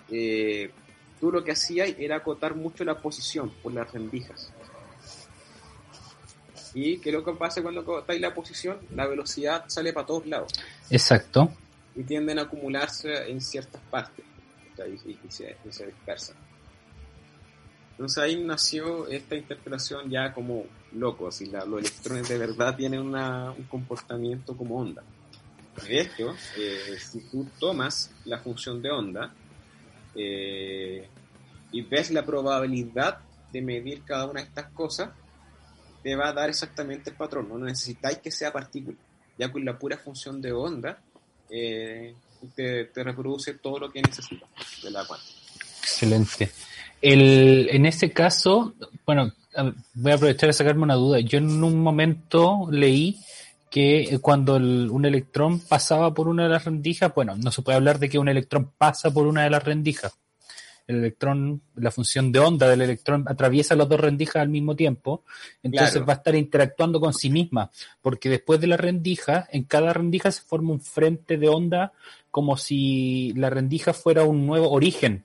eh, 0.09 0.69
tú 1.19 1.31
lo 1.31 1.43
que 1.43 1.51
hacías 1.53 1.89
era 1.97 2.17
acotar 2.17 2.55
mucho 2.55 2.83
la 2.83 2.99
posición 3.01 3.49
por 3.63 3.73
las 3.73 3.91
rendijas. 3.91 4.51
Y 6.73 6.97
que 6.99 7.11
lo 7.11 7.23
que 7.23 7.31
pasa 7.33 7.61
cuando 7.61 7.81
acotáis 7.81 8.19
la 8.19 8.33
posición, 8.33 8.77
la 8.93 9.07
velocidad 9.07 9.63
sale 9.67 9.93
para 9.93 10.05
todos 10.05 10.25
lados 10.27 10.51
Exacto. 10.89 11.51
y 11.95 12.03
tienden 12.03 12.37
a 12.39 12.43
acumularse 12.43 13.29
en 13.31 13.39
ciertas 13.41 13.81
partes 13.89 14.25
y 15.05 15.31
se, 15.31 15.55
y 15.65 15.71
se 15.71 15.85
dispersan. 15.85 16.35
Entonces 17.97 18.17
ahí 18.21 18.43
nació 18.43 19.07
esta 19.07 19.35
interpretación 19.35 20.09
ya 20.09 20.33
como 20.33 20.65
loco, 20.91 21.31
si 21.31 21.45
la- 21.45 21.63
los 21.65 21.79
electrones 21.79 22.27
de 22.27 22.37
verdad 22.37 22.75
tienen 22.75 22.99
una- 22.99 23.51
un 23.51 23.63
comportamiento 23.63 24.55
como 24.57 24.77
onda. 24.77 25.01
De 25.87 26.01
hecho, 26.01 26.35
eh, 26.57 26.97
si 26.99 27.21
tú 27.29 27.47
tomas 27.59 28.11
la 28.25 28.39
función 28.39 28.81
de 28.81 28.91
onda 28.91 29.33
eh, 30.15 31.07
y 31.71 31.81
ves 31.81 32.11
la 32.11 32.25
probabilidad 32.25 33.19
de 33.51 33.61
medir 33.61 34.03
cada 34.03 34.25
una 34.25 34.41
de 34.41 34.47
estas 34.47 34.71
cosas, 34.71 35.09
te 36.03 36.15
va 36.15 36.29
a 36.29 36.33
dar 36.33 36.49
exactamente 36.49 37.09
el 37.09 37.15
patrón. 37.15 37.49
No 37.49 37.57
necesitáis 37.57 38.19
que 38.19 38.31
sea 38.31 38.51
partícula. 38.53 38.97
Ya 39.37 39.51
con 39.51 39.65
la 39.65 39.77
pura 39.77 39.97
función 39.97 40.41
de 40.41 40.51
onda, 40.53 41.01
eh, 41.49 42.15
te, 42.55 42.85
te 42.85 43.03
reproduce 43.03 43.55
todo 43.55 43.79
lo 43.79 43.91
que 43.91 44.01
necesitas 44.01 44.47
de 44.83 44.91
la 44.91 45.05
cuántica. 45.05 45.33
Excelente. 45.81 46.51
El, 47.05 47.69
en 47.71 47.85
ese 47.85 48.11
caso, 48.11 48.73
bueno, 49.05 49.31
voy 49.93 50.11
a 50.11 50.15
aprovechar 50.15 50.47
de 50.49 50.53
sacarme 50.53 50.81
una 50.83 50.95
duda. 50.95 51.19
Yo 51.19 51.37
en 51.37 51.63
un 51.63 51.79
momento 51.79 52.67
leí 52.71 53.19
que 53.69 54.17
cuando 54.21 54.55
el- 54.55 54.89
un 54.89 55.05
electrón 55.05 55.59
pasaba 55.59 56.13
por 56.15 56.27
una 56.27 56.43
de 56.43 56.49
las 56.49 56.65
rendijas, 56.65 57.13
bueno, 57.13 57.35
no 57.35 57.51
se 57.51 57.61
puede 57.61 57.75
hablar 57.75 57.99
de 57.99 58.09
que 58.09 58.17
un 58.17 58.27
electrón 58.27 58.71
pasa 58.75 59.11
por 59.11 59.27
una 59.27 59.43
de 59.43 59.51
las 59.51 59.63
rendijas. 59.63 60.17
El 60.87 60.95
electrón, 60.97 61.61
la 61.75 61.91
función 61.91 62.31
de 62.31 62.39
onda 62.39 62.67
del 62.67 62.81
electrón 62.81 63.25
atraviesa 63.27 63.75
las 63.75 63.87
dos 63.87 63.99
rendijas 63.99 64.37
al 64.37 64.49
mismo 64.49 64.75
tiempo, 64.75 65.23
entonces 65.61 65.91
Claro. 65.93 66.05
va 66.07 66.13
a 66.13 66.15
estar 66.17 66.35
interactuando 66.35 66.99
con 66.99 67.13
sí 67.13 67.29
misma, 67.29 67.69
porque 68.01 68.29
después 68.29 68.59
de 68.59 68.67
la 68.67 68.77
rendija, 68.77 69.47
en 69.51 69.63
cada 69.65 69.93
rendija 69.93 70.31
se 70.31 70.41
forma 70.41 70.71
un 70.71 70.81
frente 70.81 71.37
de 71.37 71.49
onda 71.49 71.91
como 72.31 72.57
si 72.57 73.31
la 73.35 73.51
rendija 73.51 73.93
fuera 73.93 74.23
un 74.23 74.45
nuevo 74.47 74.71
origen 74.71 75.23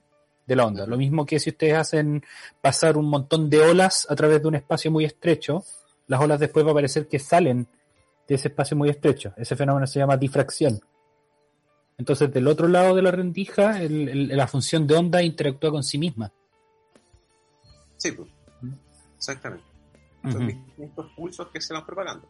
de 0.51 0.57
la 0.57 0.67
onda. 0.67 0.85
Lo 0.85 0.97
mismo 0.97 1.25
que 1.25 1.39
si 1.39 1.51
ustedes 1.51 1.75
hacen 1.75 2.25
pasar 2.61 2.97
un 2.97 3.09
montón 3.09 3.49
de 3.49 3.61
olas 3.61 4.05
a 4.11 4.17
través 4.17 4.43
de 4.43 4.49
un 4.49 4.57
espacio 4.57 4.91
muy 4.91 5.05
estrecho, 5.05 5.63
las 6.09 6.21
olas 6.21 6.41
después 6.41 6.67
va 6.67 6.73
a 6.73 6.75
parecer 6.75 7.07
que 7.07 7.21
salen 7.21 7.69
de 8.27 8.35
ese 8.35 8.49
espacio 8.49 8.77
muy 8.77 8.89
estrecho. 8.91 9.33
Ese 9.37 9.55
fenómeno 9.55 9.87
se 9.87 10.01
llama 10.01 10.17
difracción. 10.17 10.81
Entonces, 11.99 12.33
del 12.33 12.49
otro 12.49 12.67
lado 12.67 12.97
de 12.97 13.03
la 13.03 13.13
rendija, 13.13 13.81
el- 13.81 14.09
el- 14.09 14.37
la 14.37 14.49
función 14.49 14.87
de 14.89 14.97
onda 14.97 15.23
interactúa 15.23 15.71
con 15.71 15.85
sí 15.85 15.99
misma. 15.99 16.33
Sí, 17.97 18.11
pues. 18.13 18.29
Exactamente. 19.17 19.65
Son 20.33 20.47
distintos 20.47 21.13
pulsos 21.17 21.47
que 21.49 21.61
se 21.61 21.73
van 21.75 21.87
propagando. 21.87 22.27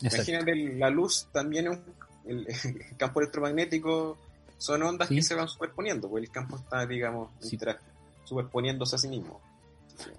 Imagínate, 0.00 0.54
la 0.78 0.88
luz 0.88 1.28
también 1.32 1.66
es 1.66 1.76
un, 1.76 1.84
el, 2.24 2.46
el 2.90 2.96
campo 2.96 3.20
electromagnético 3.20 4.16
son 4.58 4.82
ondas 4.82 5.08
Sí. 5.08 5.14
que 5.16 5.22
se 5.22 5.34
van 5.34 5.48
superponiendo, 5.48 6.08
porque 6.10 6.26
el 6.26 6.30
campo 6.32 6.56
está, 6.56 6.84
digamos, 6.86 7.30
Sí. 7.40 7.58
superponiéndose 8.24 8.96
a 8.96 8.98
sí 8.98 9.08
mismo. 9.08 9.40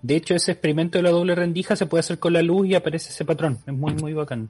De 0.01 0.15
hecho, 0.15 0.33
ese 0.35 0.51
experimento 0.53 0.97
de 0.97 1.03
la 1.03 1.11
doble 1.11 1.35
rendija 1.35 1.75
se 1.75 1.85
puede 1.85 1.99
hacer 2.01 2.19
con 2.19 2.33
la 2.33 2.41
luz 2.41 2.67
y 2.67 2.75
aparece 2.75 3.11
ese 3.11 3.23
patrón. 3.23 3.59
Es 3.65 3.73
muy, 3.73 3.93
muy 3.93 4.13
bacán. 4.13 4.49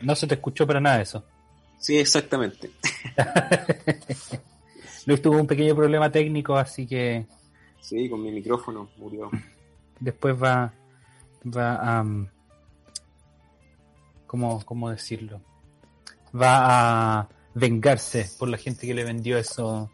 No 0.00 0.14
se 0.16 0.26
te 0.26 0.34
escuchó 0.34 0.66
para 0.66 0.80
nada 0.80 1.00
eso. 1.00 1.24
Sí, 1.78 1.98
exactamente. 1.98 2.70
Luis 5.06 5.20
tuvo 5.20 5.38
un 5.38 5.46
pequeño 5.46 5.74
problema 5.74 6.10
técnico, 6.10 6.56
así 6.56 6.86
que 6.86 7.26
Sí, 7.80 8.08
con 8.08 8.22
mi 8.22 8.30
micrófono 8.30 8.88
murió. 8.96 9.30
después 10.00 10.40
va, 10.40 10.72
va 11.44 11.74
a, 11.76 12.02
um, 12.02 12.26
¿cómo, 14.26 14.64
cómo 14.64 14.90
decirlo? 14.90 15.40
Va 16.34 17.20
a 17.20 17.28
vengarse 17.54 18.30
por 18.38 18.48
la 18.48 18.58
gente 18.58 18.86
que 18.86 18.94
le 18.94 19.04
vendió 19.04 19.38
eso. 19.38 19.90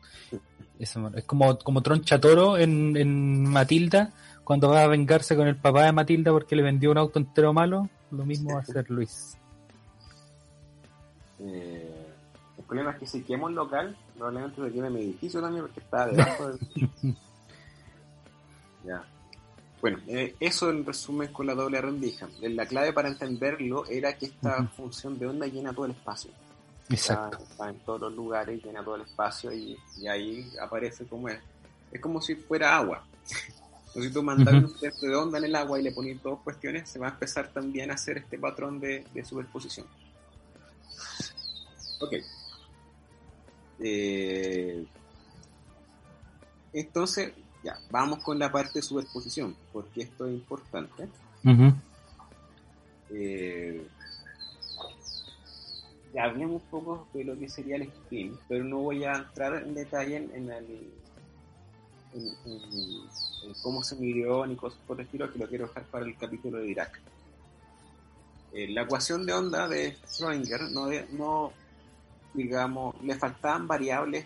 eso. 0.78 1.11
Es 1.14 1.24
como, 1.24 1.59
como 1.59 1.82
Troncha 1.82 2.20
Toro 2.20 2.57
en, 2.59 2.97
en 2.97 3.45
Matilda, 3.45 4.12
cuando 4.45 4.70
va 4.70 4.84
a 4.84 4.89
vengarse 4.89 5.36
con 5.36 5.47
el 5.47 5.57
papá 5.57 5.84
de 5.84 5.93
Matilda 5.93 6.32
porque 6.32 6.57
le 6.57 6.62
vendió 6.62 6.91
un 6.91 6.99
auto 6.99 7.18
entero 7.18 7.53
malo, 7.53 7.89
lo 8.11 8.24
mismo 8.24 8.53
va 8.53 8.61
a 8.61 8.62
hacer 8.62 8.89
Luis. 8.91 9.36
Eh, 11.41 12.07
el 12.57 12.64
problema 12.64 12.93
es 12.93 12.99
que 12.99 13.07
si 13.07 13.22
quema 13.22 13.47
un 13.47 13.55
local, 13.55 13.97
probablemente 14.16 14.62
se 14.62 14.72
queme 14.72 14.91
mi 14.91 15.01
edificio 15.01 15.41
también 15.41 15.64
porque 15.64 15.80
está 15.80 16.07
debajo 16.07 16.49
del... 16.49 16.59
ya. 18.84 19.05
Bueno, 19.81 20.01
eh, 20.09 20.35
eso 20.41 20.70
en 20.70 20.85
resumen 20.85 21.33
con 21.33 21.47
la 21.47 21.55
doble 21.55 21.81
rendija. 21.81 22.29
La 22.41 22.66
clave 22.66 22.93
para 22.93 23.09
entenderlo 23.09 23.87
era 23.87 24.16
que 24.16 24.26
esta 24.26 24.64
función 24.68 25.18
de 25.18 25.26
onda 25.26 25.47
llena 25.47 25.72
todo 25.72 25.87
el 25.87 25.93
espacio. 25.93 26.31
Exacto. 26.91 27.37
Está, 27.39 27.53
está 27.53 27.68
en 27.70 27.79
todos 27.81 28.01
los 28.01 28.14
lugares, 28.14 28.62
llena 28.64 28.83
todo 28.83 28.97
el 28.97 29.03
espacio 29.03 29.53
y, 29.53 29.76
y 29.99 30.09
ahí 30.09 30.51
aparece 30.61 31.07
como 31.07 31.29
es. 31.29 31.39
Es 31.93 32.01
como 32.01 32.20
si 32.20 32.35
fuera 32.35 32.76
agua. 32.76 33.05
Entonces, 33.89 34.11
si 34.11 34.12
tú 34.12 34.22
mandas 34.22 34.55
Ujú. 34.55 34.66
un 34.66 34.70
frente 34.74 35.09
de 35.09 35.16
onda 35.16 35.39
en 35.39 35.45
el 35.45 35.57
agua 35.57 35.81
y 35.81 35.83
le 35.83 35.93
pones 35.93 36.22
dos 36.22 36.41
cuestiones, 36.41 36.89
se 36.89 36.99
va 36.99 37.09
a 37.09 37.11
empezar 37.11 37.49
también 37.49 37.91
a 37.91 37.95
hacer 37.95 38.18
este 38.18 38.39
patrón 38.39 38.79
de, 38.81 39.05
de 39.14 39.24
superposición. 39.24 39.87
Ok. 42.01 42.14
Eh, 43.81 44.85
entonces, 46.72 47.33
ya, 47.69 47.79
vamos 47.91 48.21
con 48.23 48.39
la 48.39 48.51
parte 48.51 48.79
de 48.79 48.83
superposición, 48.83 49.55
porque 49.73 50.03
esto 50.03 50.27
es 50.27 50.35
importante. 50.35 51.09
Ujú. 51.45 51.73
Eh, 53.11 53.87
ya 56.14 56.25
hablemos 56.25 56.62
un 56.62 56.69
poco 56.71 57.07
de 57.12 57.25
lo 57.25 57.39
que 57.39 57.49
sería 57.49 57.77
el 57.77 57.83
spin, 57.83 58.39
pero 58.49 58.64
no 58.64 58.79
voy 58.79 59.05
a 59.05 59.12
entrar 59.16 59.62
en 59.62 59.75
detalle 59.75 60.16
en, 60.16 60.51
el, 60.51 60.91
en, 62.14 62.27
en- 62.47 63.03
en 63.45 63.55
cómo 63.62 63.83
se 63.85 63.97
midió 63.97 64.47
ni 64.47 64.57
cosas 64.57 64.79
por 64.87 64.99
el 64.99 65.07
estilo, 65.07 65.31
que 65.33 65.39
lo 65.39 65.47
quiero 65.49 65.66
dejar 65.66 65.85
para 65.85 66.07
el 66.07 66.16
capítulo 66.16 66.59
de 66.59 66.64
Dirac. 66.64 66.99
Eh, 68.53 68.69
la 68.69 68.83
ecuación 68.83 69.27
de 69.27 69.33
onda 69.35 69.69
de 69.69 69.95
Schrödinger 70.07 70.71
no, 70.71 70.87
de- 70.87 71.07
no 71.12 71.53
digamos, 72.35 72.95
le 73.03 73.14
faltaban 73.16 73.66
variables 73.69 74.25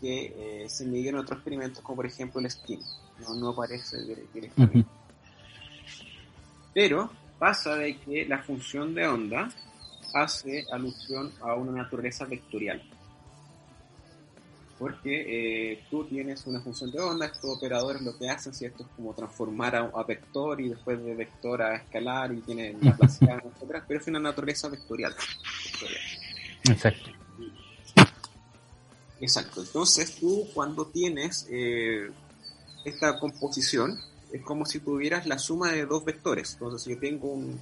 que 0.00 0.64
eh, 0.64 0.68
se 0.68 0.84
midieron 0.84 1.18
en 1.20 1.24
otros 1.24 1.38
experimentos, 1.38 1.82
como 1.82 1.96
por 1.96 2.06
ejemplo 2.06 2.40
el 2.40 2.46
spin. 2.46 2.80
No, 3.20 3.34
no 3.34 3.48
aparece 3.50 3.96
dire- 3.98 4.26
directamente. 4.32 4.78
Ujú. 4.80 4.88
Pero 6.74 7.10
pasa 7.38 7.76
de 7.76 7.96
que 7.98 8.24
la 8.26 8.38
función 8.38 8.94
de 8.94 9.06
onda 9.06 9.48
hace 10.14 10.64
alusión 10.72 11.32
a 11.40 11.54
una 11.54 11.72
naturaleza 11.82 12.24
vectorial. 12.24 12.82
Porque 14.78 15.72
eh, 15.72 15.84
tú 15.90 16.04
tienes 16.04 16.46
una 16.46 16.60
función 16.60 16.92
de 16.92 17.00
onda, 17.00 17.26
estos 17.26 17.56
operadores 17.56 18.00
lo 18.02 18.16
que 18.16 18.28
hacen, 18.30 18.54
¿cierto? 18.54 18.84
Es 18.84 18.88
como 18.94 19.12
transformar 19.12 19.74
a, 19.74 19.80
a 19.92 20.04
vector 20.04 20.60
y 20.60 20.68
después 20.68 21.04
de 21.04 21.16
vector 21.16 21.60
a 21.62 21.74
escalar 21.74 22.32
y 22.32 22.40
tiene 22.42 22.76
la 22.80 22.96
placidad, 22.96 23.42
etcétera, 23.44 23.84
pero 23.88 23.98
es 23.98 24.06
una 24.06 24.20
naturaleza 24.20 24.68
vectorial. 24.68 25.12
vectorial. 25.64 26.00
Exacto. 26.70 27.10
Exacto. 29.20 29.62
Entonces 29.62 30.16
tú 30.16 30.46
cuando 30.54 30.86
tienes 30.86 31.46
eh, 31.50 32.10
esta 32.84 33.18
composición 33.18 33.98
es 34.32 34.42
como 34.42 34.66
si 34.66 34.80
tuvieras 34.80 35.26
la 35.26 35.38
suma 35.38 35.72
de 35.72 35.86
dos 35.86 36.04
vectores. 36.04 36.52
Entonces 36.52 36.82
si 36.82 36.90
yo 36.90 36.98
tengo 36.98 37.28
un, 37.28 37.60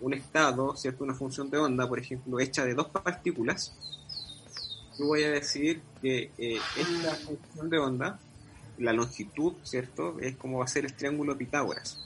un 0.00 0.14
estado, 0.14 0.76
¿cierto? 0.76 1.04
Una 1.04 1.14
función 1.14 1.50
de 1.50 1.58
onda, 1.58 1.88
por 1.88 1.98
ejemplo, 1.98 2.40
hecha 2.40 2.64
de 2.64 2.74
dos 2.74 2.88
partículas, 2.88 3.72
yo 4.98 5.06
voy 5.06 5.22
a 5.22 5.30
decir 5.30 5.80
que 6.02 6.30
eh, 6.36 6.58
esta 6.76 7.14
función 7.16 7.70
de 7.70 7.78
onda, 7.78 8.18
la 8.78 8.92
longitud, 8.92 9.54
¿cierto? 9.62 10.18
Es 10.20 10.36
como 10.36 10.58
va 10.58 10.64
a 10.64 10.68
ser 10.68 10.84
el 10.84 10.92
triángulo 10.92 11.32
de 11.32 11.38
Pitágoras. 11.38 11.98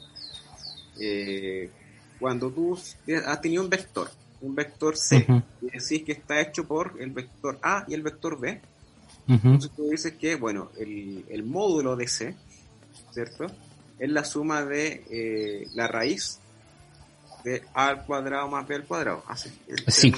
Eh, 1.01 1.71
cuando 2.21 2.51
tú 2.51 2.75
has 2.75 3.41
tenido 3.41 3.63
un 3.63 3.71
vector, 3.71 4.11
un 4.41 4.55
vector 4.55 4.97
C, 4.97 5.27
Ujú. 5.29 5.43
y 5.63 5.67
decís 5.67 6.05
que 6.05 6.13
está 6.13 6.41
hecho 6.41 6.67
por 6.67 6.95
el 7.01 7.11
vector 7.11 7.59
A 7.63 7.85
y 7.89 7.95
el 7.95 8.03
vector 8.03 8.39
B, 8.39 8.61
Entonces 9.29 9.71
tú 9.75 9.89
dices 9.91 10.15
que, 10.15 10.37
bueno, 10.37 10.71
el, 10.79 11.25
el 11.29 11.43
módulo 11.43 11.97
de 11.97 12.07
C, 12.07 12.37
¿cierto? 13.13 13.47
Es 13.99 14.11
la 14.11 14.25
suma 14.25 14.65
de 14.65 15.05
eh, 15.11 15.67
la 15.75 15.89
raíz 15.89 16.39
de 17.43 17.65
A 17.75 17.89
al 17.89 18.05
cuadrado 18.05 18.49
más 18.49 18.67
B 18.69 18.75
al 18.77 18.85
cuadrado. 18.85 19.25
Así, 19.27 19.51
el 19.69 19.85
Sí. 19.93 20.13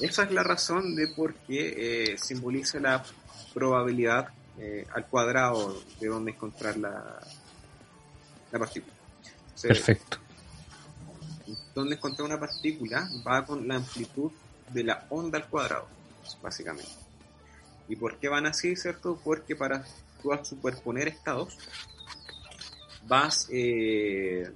Esa 0.00 0.22
es 0.24 0.32
la 0.32 0.42
razón 0.42 0.94
de 0.96 1.08
por 1.08 1.34
qué 1.34 2.12
eh, 2.12 2.18
simboliza 2.18 2.80
la 2.80 3.04
probabilidad 3.52 4.28
eh, 4.58 4.86
al 4.94 5.06
cuadrado 5.06 5.82
de 6.00 6.08
donde 6.08 6.32
encontrar 6.32 6.76
la, 6.78 7.20
la 8.50 8.58
partícula. 8.58 8.94
O 9.54 9.58
sea, 9.58 9.68
Perfecto. 9.68 10.18
donde 11.74 11.96
encontrar 11.96 12.26
una 12.26 12.40
partícula 12.40 13.08
va 13.26 13.44
con 13.44 13.68
la 13.68 13.76
amplitud 13.76 14.30
de 14.72 14.84
la 14.84 15.06
onda 15.10 15.38
al 15.38 15.48
cuadrado, 15.48 15.86
básicamente. 16.42 16.90
¿Y 17.90 17.96
por 17.96 18.18
qué 18.18 18.28
van 18.28 18.46
así, 18.46 18.76
cierto? 18.76 19.20
Porque 19.22 19.56
para 19.56 19.84
tú 20.22 20.30
superponer 20.44 21.08
estados, 21.08 21.58
vas, 23.08 23.48
eh, 23.50 24.48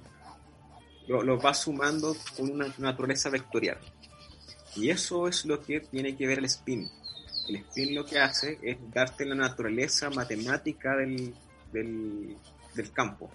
lo, 1.05 1.21
lo 1.21 1.37
vas 1.37 1.63
sumando 1.63 2.15
con 2.37 2.49
una 2.49 2.73
naturaleza 2.77 3.29
vectorial. 3.29 3.77
Y 4.77 4.89
eso 4.89 5.27
es 5.27 5.43
lo 5.43 5.61
que 5.61 5.81
tiene 5.81 6.15
que 6.15 6.25
ver 6.25 6.39
el 6.39 6.45
spin. 6.45 6.89
El 7.49 7.57
spin 7.57 7.93
lo 7.93 8.05
que 8.05 8.19
hace 8.19 8.57
es 8.61 8.77
darte 8.93 9.25
la 9.25 9.35
naturaleza 9.35 10.09
matemática 10.09 10.95
del, 10.95 11.35
del, 11.73 12.37
del 12.73 12.91
campo. 12.93 13.29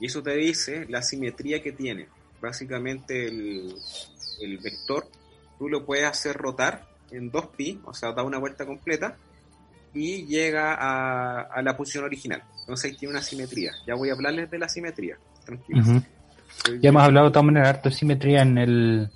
Y 0.00 0.06
eso 0.06 0.24
te 0.24 0.34
dice 0.34 0.86
la 0.88 1.02
simetría 1.02 1.62
que 1.62 1.70
tiene. 1.70 2.08
Básicamente 2.40 3.28
el, 3.28 3.76
el 4.40 4.58
vector 4.58 5.08
tú 5.56 5.68
lo 5.68 5.86
puedes 5.86 6.06
hacer 6.06 6.36
rotar 6.36 6.95
en 7.16 7.32
2pi, 7.32 7.80
o 7.84 7.94
sea, 7.94 8.12
da 8.12 8.22
una 8.22 8.38
vuelta 8.38 8.66
completa, 8.66 9.16
y 9.94 10.26
llega 10.26 10.74
a, 10.74 11.40
a 11.42 11.62
la 11.62 11.76
posición 11.76 12.04
original. 12.04 12.42
Entonces 12.60 12.90
ahí 12.90 12.96
tiene 12.98 13.12
una 13.12 13.22
simetría. 13.22 13.72
Ya 13.86 13.94
voy 13.94 14.10
a 14.10 14.12
hablarles 14.12 14.50
de 14.50 14.58
la 14.58 14.68
simetría. 14.68 15.18
Tranquilos. 15.44 16.02
Ya 16.80 16.90
hemos 16.90 17.02
hablado 17.02 17.26
de 17.26 17.32
todas 17.32 17.46
maneras 17.46 17.68
harto 17.68 17.88
de 17.88 17.94
simetría 17.94 18.42
en 18.42 18.58
el 18.58 19.10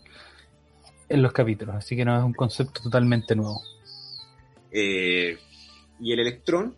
en 1.09 1.23
los 1.23 1.33
capítulos, 1.33 1.75
así 1.75 1.97
que 1.97 2.05
no 2.05 2.17
es 2.17 2.25
un 2.25 2.33
concepto 2.33 2.81
totalmente 2.83 3.35
nuevo. 3.35 3.61
Eh, 4.71 5.37
y 5.99 6.13
el 6.13 6.21
electrón 6.21 6.77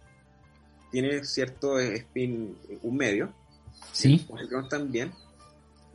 tiene 0.91 1.23
cierto 1.25 1.79
spin, 1.79 2.57
un 2.83 2.97
medio, 2.97 3.33
¿Sí? 3.93 4.27
el 4.31 4.39
electrón 4.39 4.69
también, 4.71 5.13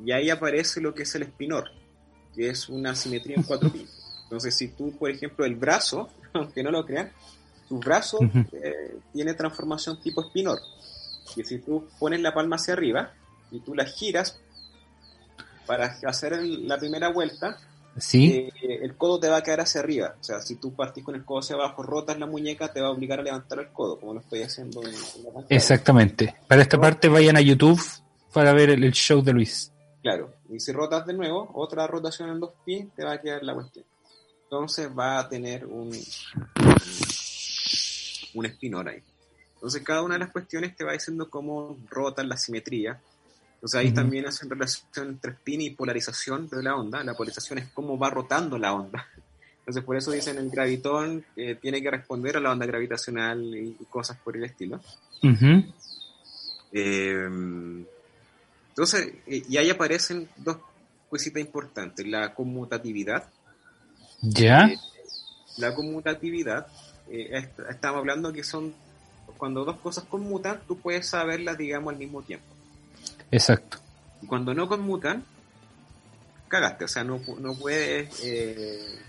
y 0.06 0.12
ahí 0.12 0.30
aparece 0.30 0.80
lo 0.82 0.94
que 0.94 1.02
es 1.04 1.16
el 1.16 1.24
spinor, 1.24 1.72
que 2.36 2.50
es 2.50 2.70
una 2.70 2.94
simetría 2.94 3.38
en 3.38 3.44
4 3.44 3.70
pi. 3.72 3.88
Entonces, 4.28 4.56
si 4.58 4.70
tú, 4.70 4.92
por 4.98 5.10
ejemplo, 5.10 5.46
el 5.46 5.56
brazo, 5.56 6.10
aunque 6.34 6.64
no 6.64 6.72
lo 6.72 6.86
crean, 6.86 7.12
tu 7.70 7.80
brazo 7.80 8.20
eh, 8.52 8.98
tiene 9.14 9.34
transformación 9.34 10.00
tipo 10.02 10.22
spinor. 10.24 10.60
Y 11.36 11.44
si 11.44 11.60
tú 11.60 11.88
pones 12.00 12.22
la 12.22 12.34
palma 12.34 12.56
hacia 12.56 12.74
arriba 12.74 13.12
y 13.52 13.60
tú 13.60 13.74
la 13.76 13.86
giras 13.86 14.40
para 15.66 15.98
hacer 16.06 16.34
el- 16.34 16.68
la 16.68 16.78
primera 16.78 17.10
vuelta, 17.10 17.58
¿Sí? 17.98 18.50
eh, 18.62 18.80
el 18.84 18.96
codo 18.96 19.20
te 19.20 19.28
va 19.28 19.38
a 19.38 19.44
quedar 19.44 19.62
hacia 19.62 19.82
arriba. 19.82 20.16
O 20.20 20.24
sea, 20.24 20.40
si 20.42 20.56
tú 20.56 20.74
partís 20.74 21.04
con 21.04 21.16
el 21.16 21.26
codo 21.26 21.40
hacia 21.40 21.56
abajo, 21.56 21.84
rotas 21.84 22.18
la 22.20 22.26
muñeca, 22.26 22.72
te 22.72 22.80
va 22.80 22.88
a 22.88 22.92
obligar 22.92 23.20
a 23.20 23.24
levantar 23.24 23.60
el 23.60 23.68
codo, 23.70 24.00
como 24.00 24.14
lo 24.14 24.20
estoy 24.22 24.44
haciendo 24.44 24.82
en, 24.84 24.94
en 24.94 25.24
la 25.24 25.32
pantalla. 25.34 25.48
Exactamente. 25.50 26.36
Para 26.48 26.62
esta 26.62 26.80
parte 26.80 27.10
vayan 27.10 27.36
a 27.38 27.42
YouTube 27.42 27.82
para 28.34 28.54
ver 28.54 28.70
el, 28.70 28.84
el 28.84 28.94
show 28.94 29.22
de 29.22 29.34
Luis. 29.34 29.72
Claro. 30.02 30.32
Y 30.50 30.60
si 30.60 30.72
rotas 30.72 31.06
de 31.06 31.14
nuevo, 31.14 31.50
otra 31.56 31.86
rotación 31.88 32.30
en 32.30 32.40
dos 32.40 32.52
pies, 32.64 32.88
te 32.96 33.04
va 33.04 33.14
a 33.14 33.22
quedar 33.22 33.44
la 33.44 33.54
cuestión. 33.56 33.84
Entonces 34.50 34.90
va 34.98 35.20
a 35.20 35.28
tener 35.28 35.66
un, 35.66 35.92
un 38.34 38.46
espinor 38.46 38.88
ahí. 38.88 39.04
Entonces 39.56 39.84
cada 39.84 40.04
una 40.04 40.16
de 40.16 40.20
las 40.20 40.32
cuestiones 40.32 40.74
te 40.76 40.86
va 40.86 40.94
diciendo 40.94 41.30
cómo 41.30 41.78
rotan 41.90 42.30
la 42.30 42.38
simetría. 42.38 43.02
Entonces 43.56 43.80
ahí 43.80 43.88
Ujú. 43.88 43.96
también 43.96 44.26
hacen 44.26 44.50
relación 44.50 45.10
entre 45.10 45.32
spin 45.32 45.62
y 45.62 45.70
polarización 45.72 46.48
de 46.48 46.64
la 46.64 46.76
onda. 46.76 47.04
La 47.04 47.14
polarización 47.14 47.60
es 47.60 47.68
cómo 47.74 47.98
va 47.98 48.10
rotando 48.10 48.58
la 48.58 48.74
onda. 48.74 49.06
Entonces 49.60 49.84
por 49.84 49.98
eso 49.98 50.12
dicen 50.12 50.38
el 50.38 50.50
gravitón 50.50 51.26
que 51.36 51.56
tiene 51.56 51.82
que 51.82 51.92
responder 51.92 52.38
a 52.38 52.40
la 52.40 52.52
onda 52.52 52.66
gravitacional 52.66 53.44
y, 53.44 53.76
y 53.78 53.86
cosas 53.90 54.18
por 54.24 54.38
el 54.38 54.46
estilo. 54.46 54.80
Eh, 56.72 57.28
entonces, 58.70 59.14
eh, 59.26 59.44
y 59.50 59.58
ahí 59.58 59.70
aparecen 59.70 60.30
dos 60.38 60.58
cositas 61.10 61.42
importantes. 61.42 62.08
La 62.08 62.34
conmutatividad. 62.34 63.30
¿Ya? 64.22 64.66
Eh, 64.68 64.80
la 65.58 65.74
conmutatividad, 65.74 66.68
eh, 67.10 67.30
est- 67.34 67.60
estamos 67.70 68.00
hablando 68.00 68.32
que 68.34 68.44
son 68.44 68.74
cuando 69.38 69.64
dos 69.66 69.78
cosas 69.78 70.04
conmutan, 70.06 70.62
tú 70.68 70.78
puedes 70.80 71.08
saberlas, 71.08 71.58
digamos, 71.58 71.94
al 71.94 72.00
mismo 72.00 72.22
tiempo. 72.24 72.46
Exacto. 73.32 73.78
Y 74.22 74.26
cuando 74.28 74.54
no 74.54 74.68
conmutan, 74.68 75.24
cagaste, 76.48 76.86
o 76.86 76.88
sea, 76.88 77.04
no, 77.04 77.22
no 77.40 77.54
puedes 77.54 78.20
eh, 78.24 79.00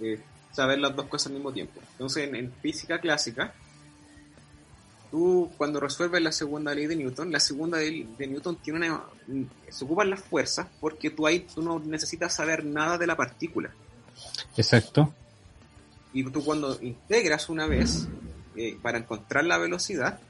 eh, 0.00 0.20
saber 0.52 0.78
las 0.80 0.96
dos 0.96 1.06
cosas 1.06 1.28
al 1.28 1.34
mismo 1.34 1.52
tiempo. 1.52 1.80
Entonces, 1.92 2.28
en, 2.28 2.34
en 2.34 2.52
física 2.60 2.98
clásica, 3.00 3.54
tú 5.10 5.50
cuando 5.56 5.78
resuelves 5.78 6.20
la 6.22 6.32
segunda 6.32 6.74
ley 6.74 6.86
de 6.86 6.96
Newton, 6.96 7.30
la 7.30 7.40
segunda 7.40 7.78
ley 7.78 8.08
de 8.18 8.26
Newton 8.26 8.56
tiene 8.56 8.90
una, 8.90 9.02
se 9.70 9.84
ocupan 9.84 10.10
las 10.10 10.20
fuerzas 10.20 10.66
porque 10.80 11.10
tú 11.10 11.26
ahí 11.26 11.40
tú 11.40 11.62
no 11.62 11.78
necesitas 11.78 12.34
saber 12.34 12.64
nada 12.64 12.98
de 12.98 13.06
la 13.06 13.16
partícula. 13.16 13.70
Exacto. 14.56 15.12
Y 16.12 16.24
tú 16.24 16.44
cuando 16.44 16.78
integras 16.80 17.48
una 17.48 17.66
vez 17.66 18.06
eh, 18.56 18.78
para 18.82 18.98
encontrar 18.98 19.44
la 19.44 19.58
velocidad, 19.58 20.20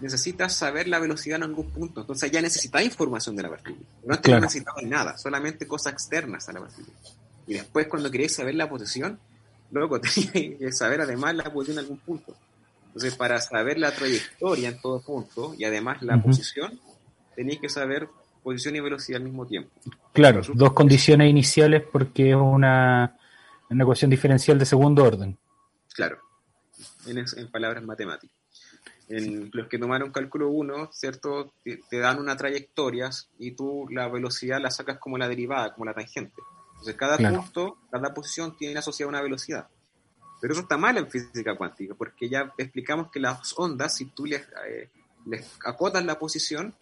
necesitas 0.00 0.54
saber 0.54 0.88
la 0.88 0.98
velocidad 0.98 1.36
en 1.36 1.44
algún 1.44 1.70
punto. 1.70 2.02
Entonces 2.02 2.30
ya 2.30 2.40
necesitas 2.40 2.82
información 2.84 3.34
de 3.36 3.42
la 3.42 3.50
partícula. 3.50 3.86
Pero 4.02 4.12
antes 4.14 4.24
Claro. 4.24 4.40
no 4.40 4.46
necesitabas 4.46 4.84
nada, 4.84 5.18
solamente 5.18 5.66
cosas 5.66 5.92
externas 5.94 6.48
a 6.48 6.52
la 6.52 6.60
partícula. 6.60 6.96
Y 7.46 7.54
después 7.54 7.88
cuando 7.88 8.10
querías 8.10 8.32
saber 8.32 8.54
la 8.54 8.68
posición, 8.68 9.18
luego 9.70 10.00
tenías 10.00 10.30
que 10.32 10.72
saber 10.72 11.00
además 11.00 11.34
la 11.34 11.52
posición 11.52 11.78
en 11.78 11.84
algún 11.84 11.98
punto. 11.98 12.36
Entonces 12.88 13.14
para 13.16 13.40
saber 13.40 13.78
la 13.78 13.92
trayectoria 13.92 14.68
en 14.68 14.80
todo 14.80 15.00
punto 15.00 15.54
y 15.58 15.64
además 15.64 16.02
la 16.02 16.22
posición, 16.22 16.78
tenías 17.34 17.60
que 17.60 17.68
saber 17.68 18.08
posición 18.46 18.76
y 18.76 18.80
velocidad 18.80 19.16
al 19.18 19.24
mismo 19.24 19.44
tiempo. 19.44 19.70
Claro, 20.12 20.40
dos 20.54 20.72
condiciones 20.72 21.28
iniciales 21.28 21.82
porque 21.90 22.30
es 22.30 22.36
una, 22.36 23.18
una 23.68 23.82
ecuación 23.82 24.08
diferencial 24.08 24.56
de 24.56 24.64
segundo 24.64 25.02
orden. 25.02 25.36
Claro, 25.92 26.18
en, 27.08 27.18
es- 27.18 27.36
en 27.36 27.50
palabras 27.50 27.82
matemáticas. 27.82 28.36
En 29.08 29.50
los 29.52 29.66
que 29.66 29.78
tomaron 29.78 30.12
cálculo 30.12 30.48
1, 30.50 30.90
¿cierto? 30.92 31.54
Te, 31.64 31.80
te 31.90 31.98
dan 31.98 32.20
una 32.20 32.36
trayectoria 32.36 33.10
y 33.40 33.50
tú 33.50 33.86
la 33.90 34.06
velocidad 34.08 34.60
la 34.60 34.70
sacas 34.70 34.98
como 34.98 35.18
la 35.18 35.28
derivada, 35.28 35.74
como 35.74 35.84
la 35.86 35.94
tangente. 35.94 36.40
Entonces 36.72 36.94
cada 36.94 37.16
Claro. 37.16 37.40
punto, 37.42 37.78
cada 37.90 38.14
posición 38.14 38.56
tiene 38.56 38.78
asociada 38.78 39.08
una 39.08 39.22
velocidad. 39.22 39.66
Pero 40.40 40.52
eso 40.52 40.62
está 40.62 40.76
mal 40.76 40.96
en 40.98 41.10
física 41.10 41.56
cuántica, 41.56 41.94
porque 41.96 42.28
ya 42.28 42.52
explicamos 42.58 43.10
que 43.10 43.18
las 43.18 43.54
ondas, 43.58 43.96
si 43.96 44.04
tú 44.06 44.24
les, 44.26 44.42
eh, 44.68 44.88
les 45.24 45.56
acotas 45.64 46.04
la 46.04 46.16
posición, 46.18 46.74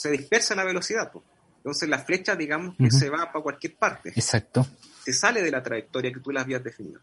se 0.00 0.10
dispersa 0.10 0.54
la 0.54 0.64
velocidad. 0.64 1.12
Entonces 1.58 1.88
la 1.88 1.98
flecha, 1.98 2.34
digamos 2.34 2.74
que 2.76 2.90
se 2.90 3.10
va 3.10 3.30
para 3.30 3.42
cualquier 3.42 3.76
parte 3.76 4.08
Exacto. 4.16 4.66
se 5.04 5.12
sale 5.12 5.42
de 5.42 5.50
la 5.50 5.62
trayectoria 5.62 6.10
que 6.10 6.20
tú 6.20 6.30
las 6.30 6.44
habías 6.44 6.64
definido. 6.64 7.00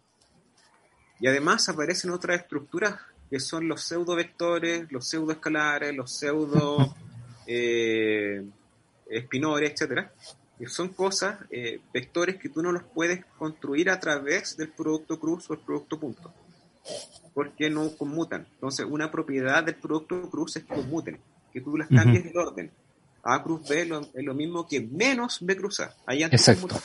Y 1.20 1.28
además 1.28 1.70
aparecen 1.70 2.10
otras 2.10 2.42
estructuras 2.42 2.96
que 3.30 3.40
son 3.40 3.68
los 3.68 3.84
pseudo 3.84 4.16
vectores, 4.16 4.92
los 4.92 5.08
pseudo 5.08 5.32
escalares, 5.32 5.96
los 5.96 6.12
pseudo 6.12 6.96
eh, 7.46 8.44
espinores, 9.10 9.72
etcétera, 9.72 10.12
que 10.58 10.68
son 10.68 10.90
cosas, 10.90 11.40
eh, 11.52 11.80
vectores 11.94 12.38
que 12.38 12.50
tú 12.50 12.64
no 12.64 12.72
los 12.72 12.84
puedes 12.84 13.24
construir 13.38 13.92
a 13.92 14.00
través 14.00 14.58
del 14.58 14.70
producto 14.70 15.20
cruz 15.20 15.50
o 15.52 15.54
el 15.54 15.60
producto 15.60 16.00
punto, 16.00 16.34
porque 17.36 17.70
no 17.70 17.96
conmutan. 17.96 18.48
Entonces, 18.54 18.88
una 18.90 19.12
propiedad 19.12 19.64
del 19.64 19.76
producto 19.76 20.30
cruz 20.32 20.56
es 20.56 20.64
que 20.64 20.74
conmuten, 20.74 21.20
que 21.52 21.62
tú 21.62 21.78
las 21.78 21.90
cambies 21.90 22.24
de 22.24 22.40
orden. 22.40 22.72
A 23.30 23.44
cruz 23.44 23.68
B 23.68 23.86
lo- 23.86 24.02
es 24.14 24.24
lo 24.24 24.34
mismo 24.34 24.68
que 24.68 24.80
menos 24.82 25.40
B 25.42 25.56
cruz 25.58 25.80
A. 25.82 25.94
Ahí 26.06 26.24
Exacto. 26.24 26.80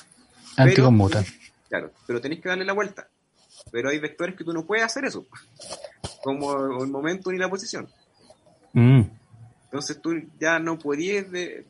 anticonmutan. 0.56 1.24
Claro, 1.68 1.92
pero 2.06 2.20
tenéis 2.20 2.40
que 2.42 2.48
darle 2.48 2.64
la 2.64 2.72
vuelta. 2.72 3.08
Pero 3.70 3.90
hay 3.90 3.98
vectores 3.98 4.34
que 4.34 4.44
tú 4.44 4.52
no 4.52 4.66
puedes 4.66 4.84
hacer 4.84 5.04
eso, 5.04 5.26
como 6.22 6.82
el 6.82 6.88
momento 6.90 7.30
ni 7.30 7.38
la 7.38 7.48
posición. 7.48 7.88
Mm, 8.72 9.02
Entonces 9.64 10.00
tú 10.02 10.10
ya 10.40 10.58
no 10.58 10.78
podías, 10.78 11.30
de... 11.30 11.64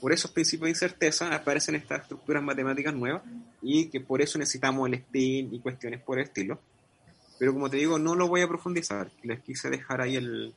por 0.00 0.12
esos 0.12 0.30
principios 0.30 0.66
de 0.66 0.70
incerteza 0.70 1.34
aparecen 1.34 1.74
estas 1.74 2.02
estructuras 2.02 2.42
matemáticas 2.42 2.94
nuevas 2.94 3.22
y 3.60 3.86
que 3.90 4.00
por 4.00 4.22
eso 4.22 4.38
necesitamos 4.38 4.88
el 4.88 4.94
spin 4.94 5.52
y 5.52 5.60
cuestiones 5.60 6.00
por 6.00 6.18
el 6.18 6.24
estilo. 6.24 6.58
Pero 7.38 7.52
como 7.52 7.68
te 7.70 7.76
digo, 7.76 7.98
no 7.98 8.14
lo 8.14 8.26
voy 8.26 8.40
a 8.40 8.48
profundizar. 8.48 9.10
Les 9.22 9.40
quise 9.40 9.68
dejar 9.70 10.00
ahí 10.00 10.16
el, 10.16 10.54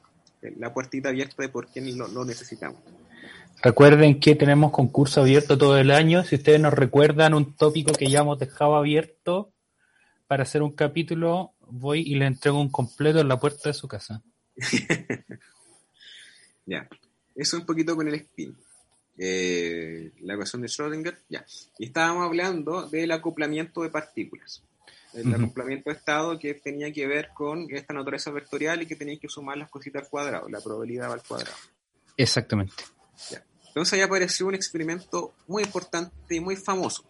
la 0.57 0.73
puertita 0.73 1.09
abierta 1.09 1.43
de 1.43 1.49
por 1.49 1.67
qué 1.67 1.81
lo, 1.81 2.07
lo 2.07 2.23
necesitamos. 2.25 2.79
Recuerden 3.63 4.19
que 4.19 4.35
tenemos 4.35 4.71
concurso 4.71 5.21
abierto 5.21 5.57
todo 5.57 5.77
el 5.77 5.91
año. 5.91 6.23
Si 6.23 6.35
ustedes 6.35 6.59
nos 6.59 6.73
recuerdan 6.73 7.33
un 7.33 7.55
tópico 7.55 7.93
que 7.93 8.09
ya 8.09 8.21
hemos 8.21 8.39
dejado 8.39 8.75
abierto 8.75 9.53
para 10.27 10.43
hacer 10.43 10.63
un 10.63 10.71
capítulo, 10.71 11.53
voy 11.59 12.01
y 12.01 12.15
le 12.15 12.25
entrego 12.25 12.59
un 12.59 12.69
completo 12.69 13.19
en 13.19 13.27
la 13.27 13.39
puerta 13.39 13.69
de 13.69 13.73
su 13.73 13.87
casa. 13.87 14.23
Ya. 16.65 16.87
Eso 17.35 17.57
un 17.57 17.65
poquito 17.65 17.95
con 17.95 18.07
el 18.07 18.13
spin. 18.15 18.55
Eh, 19.17 20.11
la 20.21 20.35
ecuación 20.35 20.61
de 20.61 20.67
Schrödinger, 20.67 21.17
ya. 21.27 21.45
Y 21.77 21.87
estábamos 21.87 22.25
hablando 22.25 22.87
del 22.87 23.11
acoplamiento 23.11 23.83
de 23.83 23.89
partículas. 23.89 24.63
El 25.13 25.33
acoplamiento 25.33 25.89
de 25.89 25.97
estado 25.97 26.39
que 26.39 26.53
tenía 26.53 26.93
que 26.93 27.05
ver 27.05 27.31
con 27.33 27.67
esta 27.69 27.93
naturaleza 27.93 28.31
vectorial 28.31 28.81
y 28.81 28.85
que 28.85 28.95
tenía 28.95 29.19
que 29.19 29.27
sumar 29.27 29.57
las 29.57 29.69
cositas 29.69 30.03
al 30.03 30.09
cuadrado, 30.09 30.47
la 30.47 30.61
probabilidad 30.61 31.09
va 31.09 31.15
al 31.15 31.23
cuadrado. 31.23 31.57
Exactamente. 32.15 32.83
Entonces 33.67 33.93
ahí 33.93 34.01
apareció 34.01 34.47
un 34.47 34.55
experimento 34.55 35.33
muy 35.47 35.63
importante 35.63 36.35
y 36.35 36.39
muy 36.39 36.55
famoso. 36.57 37.03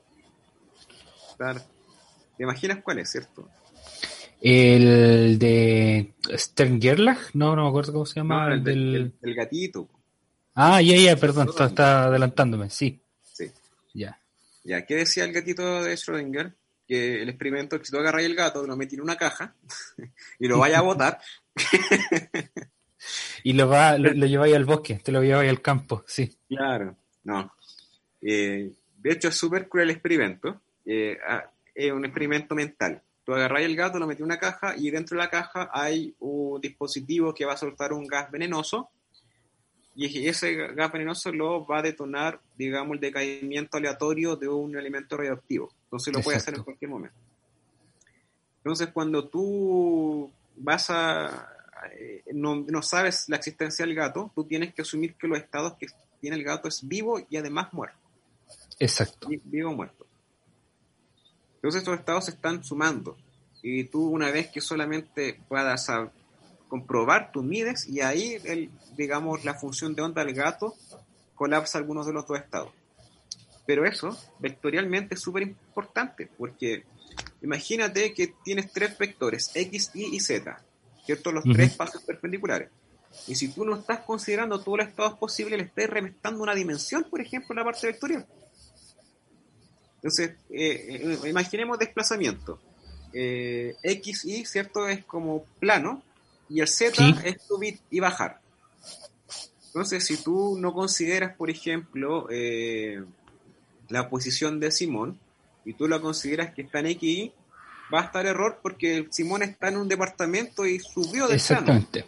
¿Te 2.37 2.43
imaginas 2.43 2.79
cuál 2.83 2.99
es, 2.99 3.09
cierto? 3.11 3.49
El 4.39 5.37
de 5.39 6.13
Stern-Gerlach, 6.29 7.33
no, 7.33 7.55
no 7.55 7.63
me 7.63 7.69
acuerdo 7.69 7.93
cómo 7.93 8.05
se 8.05 8.15
llama. 8.15 8.47
No, 8.47 8.53
el 8.53 8.59
el, 8.59 8.63
del- 8.63 8.91
del... 8.93 9.01
el- 9.21 9.29
el 9.29 9.35
gatito. 9.35 9.89
Ah, 10.55 10.81
ya, 10.81 10.95
ya, 10.97 11.15
perdón, 11.15 11.49
está, 11.49 11.65
está 11.65 12.03
adelantándome, 12.05 12.69
sí. 12.69 13.01
Sí. 13.23 13.51
Ya. 13.93 14.19
Ya, 14.63 14.85
¿qué 14.85 14.95
decía 14.97 15.23
el 15.25 15.33
gatito 15.33 15.83
de 15.83 15.93
Schrödinger? 15.95 16.53
Que 16.87 17.21
el 17.21 17.29
experimento, 17.29 17.79
que 17.79 17.85
si 17.85 17.91
tú 17.91 17.97
agarras 17.99 18.23
el 18.23 18.35
gato, 18.35 18.65
lo 18.67 18.75
metes 18.75 18.93
en 18.95 19.01
una 19.01 19.15
caja 19.15 19.55
y 20.39 20.47
lo 20.47 20.59
vayas 20.59 20.79
a 20.79 20.83
botar, 20.83 21.19
Y 23.43 23.53
lo, 23.53 23.67
va, 23.67 23.97
lo, 23.97 24.13
lo 24.13 24.25
lleváis 24.25 24.55
al 24.55 24.65
bosque, 24.65 24.95
te 25.03 25.11
lo 25.11 25.23
lleváis 25.23 25.49
al 25.49 25.61
campo, 25.61 26.03
sí. 26.05 26.31
Claro, 26.47 26.95
no. 27.23 27.51
Eh, 28.21 28.71
de 28.97 29.11
hecho, 29.11 29.29
es 29.29 29.35
súper 29.35 29.67
cruel 29.67 29.89
el 29.89 29.95
experimento. 29.95 30.61
Eh, 30.85 31.17
ah, 31.27 31.49
es 31.73 31.91
un 31.91 32.05
experimento 32.05 32.53
mental. 32.53 33.01
Tú 33.23 33.33
agarras 33.33 33.63
el 33.63 33.75
gato, 33.75 33.99
lo 33.99 34.07
metes 34.07 34.19
en 34.19 34.25
una 34.25 34.37
caja 34.37 34.75
y 34.77 34.89
dentro 34.91 35.17
de 35.17 35.23
la 35.23 35.29
caja 35.29 35.69
hay 35.73 36.13
un 36.19 36.59
dispositivo 36.61 37.33
que 37.33 37.45
va 37.45 37.53
a 37.53 37.57
soltar 37.57 37.93
un 37.93 38.05
gas 38.05 38.29
venenoso 38.31 38.89
y 39.95 40.27
ese 40.27 40.55
gas 40.55 40.91
venenoso 40.91 41.31
lo 41.31 41.65
va 41.65 41.79
a 41.79 41.81
detonar, 41.81 42.39
digamos, 42.57 42.95
el 42.95 43.01
decaimiento 43.01 43.77
aleatorio 43.77 44.35
de 44.35 44.47
un 44.47 44.75
elemento 44.77 45.17
radioactivo. 45.17 45.71
Entonces 45.83 46.13
lo 46.13 46.21
puede 46.21 46.37
hacer 46.37 46.53
en 46.53 46.55
Exacto. 46.55 46.65
cualquier 46.65 46.91
momento. 46.91 47.17
Entonces, 48.57 48.89
cuando 48.93 49.27
tú 49.27 50.31
vas 50.55 50.89
a... 50.89 51.47
eh, 51.97 52.23
no, 52.33 52.55
no 52.67 52.81
sabes 52.81 53.25
la 53.29 53.37
existencia 53.37 53.85
del 53.85 53.95
gato, 53.95 54.31
tú 54.35 54.43
tienes 54.45 54.73
que 54.73 54.81
asumir 54.83 55.15
que 55.15 55.27
los 55.27 55.37
estados 55.37 55.75
que 55.79 55.87
tiene 56.19 56.35
el 56.37 56.43
gato 56.43 56.67
es 56.67 56.87
vivo 56.87 57.19
y 57.29 57.37
además 57.37 57.73
muerto. 57.73 57.97
Exacto. 58.79 59.27
Vi- 59.27 59.41
Vivo 59.43 59.69
o 59.71 59.75
muerto. 59.75 60.05
Entonces 61.55 61.79
estos 61.81 61.97
estados 61.99 62.25
se 62.25 62.31
están 62.31 62.63
sumando. 62.63 63.17
Y 63.63 63.83
tú 63.85 64.07
una 64.07 64.31
vez 64.31 64.47
que 64.49 64.61
solamente 64.61 65.39
puedas 65.47 65.87
sab- 65.87 66.11
comprobar, 66.67 67.31
tú 67.31 67.43
mides 67.43 67.87
y 67.87 68.01
ahí, 68.01 68.37
el, 68.45 68.71
digamos, 68.95 69.43
la 69.45 69.53
función 69.53 69.93
de 69.93 70.01
onda 70.01 70.23
del 70.25 70.33
gato 70.33 70.73
colapsa 71.35 71.77
algunos 71.77 72.05
de 72.07 72.13
los 72.13 72.25
dos 72.25 72.39
estados. 72.39 72.71
Pero 73.67 73.85
eso, 73.85 74.17
vectorialmente, 74.39 75.15
es 75.15 75.21
súper 75.21 75.43
importante, 75.43 76.29
porque 76.37 76.83
imagínate 77.41 78.13
que 78.13 78.33
tienes 78.43 78.71
tres 78.71 78.97
vectores, 78.97 79.51
X, 79.53 79.91
Y 79.93 80.15
y 80.15 80.19
Z, 80.19 80.59
¿cierto? 81.05 81.31
Los 81.31 81.45
Ujú. 81.45 81.53
tres 81.53 81.75
pasos 81.75 82.03
perpendiculares. 82.03 82.69
Y 83.27 83.35
si 83.35 83.49
tú 83.49 83.65
no 83.65 83.75
estás 83.75 83.99
considerando 83.99 84.61
todos 84.61 84.79
los 84.79 84.87
estados 84.87 85.17
posibles, 85.17 85.59
le 85.59 85.65
estás 85.65 85.89
restando 85.89 86.41
una 86.43 86.55
dimensión, 86.55 87.05
por 87.09 87.21
ejemplo, 87.21 87.47
en 87.51 87.57
la 87.57 87.65
parte 87.65 87.87
vectorial. 87.87 88.25
Entonces, 89.95 90.31
eh, 90.49 91.17
eh, 91.23 91.29
imaginemos 91.29 91.77
desplazamiento. 91.77 92.59
Eh, 93.13 93.75
X, 93.83 94.25
Y, 94.25 94.45
¿cierto? 94.45 94.87
Es 94.87 95.03
como 95.05 95.43
plano, 95.59 96.01
y 96.49 96.61
el 96.61 96.67
Z 96.67 96.95
Sí. 96.95 97.15
es 97.23 97.41
subir 97.43 97.79
y 97.89 97.99
bajar. 97.99 98.39
Entonces, 99.67 100.05
si 100.05 100.17
tú 100.17 100.57
no 100.57 100.73
consideras, 100.73 101.35
por 101.35 101.49
ejemplo, 101.49 102.27
eh, 102.29 103.03
la 103.89 104.09
posición 104.09 104.59
de 104.59 104.71
Simón, 104.71 105.19
y 105.63 105.73
tú 105.73 105.87
la 105.87 106.01
consideras 106.01 106.53
que 106.53 106.63
está 106.63 106.79
en 106.79 106.87
X, 106.87 107.03
Y, 107.03 107.33
va 107.93 108.01
a 108.01 108.05
estar 108.05 108.25
error 108.25 108.59
porque 108.61 109.07
Simón 109.11 109.43
está 109.43 109.67
en 109.69 109.77
un 109.77 109.87
departamento 109.87 110.65
y 110.65 110.79
subió 110.79 111.27
de 111.27 111.35
plano. 111.35 111.35
Exactamente. 111.35 112.05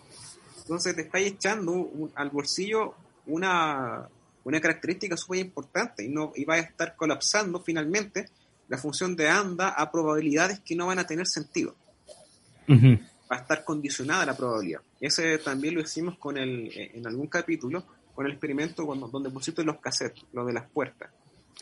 Entonces 0.59 0.95
te 0.95 1.01
estáis 1.01 1.27
echando 1.33 1.71
un- 1.73 2.11
al 2.15 2.29
bolsillo 2.29 2.95
una, 3.25 4.07
una 4.43 4.61
característica 4.61 5.15
súper 5.17 5.39
importante 5.39 6.03
y, 6.03 6.09
no, 6.09 6.31
y 6.35 6.45
va 6.45 6.55
a 6.55 6.59
estar 6.59 6.95
colapsando 6.95 7.59
finalmente 7.61 8.29
la 8.69 8.77
función 8.77 9.15
de 9.15 9.29
ANDA 9.29 9.69
a 9.69 9.91
probabilidades 9.91 10.59
que 10.61 10.75
no 10.75 10.87
van 10.87 10.99
a 10.99 11.05
tener 11.07 11.27
sentido. 11.27 11.75
Ujú. 12.67 12.97
Va 13.31 13.37
a 13.37 13.39
estar 13.39 13.63
condicionada 13.65 14.25
la 14.25 14.35
probabilidad. 14.37 14.81
Ese 15.01 15.37
también 15.37 15.75
lo 15.75 15.81
hicimos 15.81 16.17
con 16.17 16.37
el, 16.37 16.71
en 16.75 17.05
algún 17.07 17.27
capítulo, 17.27 17.83
con 18.15 18.25
el 18.25 18.33
experimento 18.33 18.85
cuando, 18.85 19.07
donde 19.07 19.29
pusiste 19.29 19.63
los 19.63 19.79
cassettes, 19.79 20.23
lo 20.33 20.45
de 20.45 20.53
las 20.53 20.69
puertas, 20.69 21.09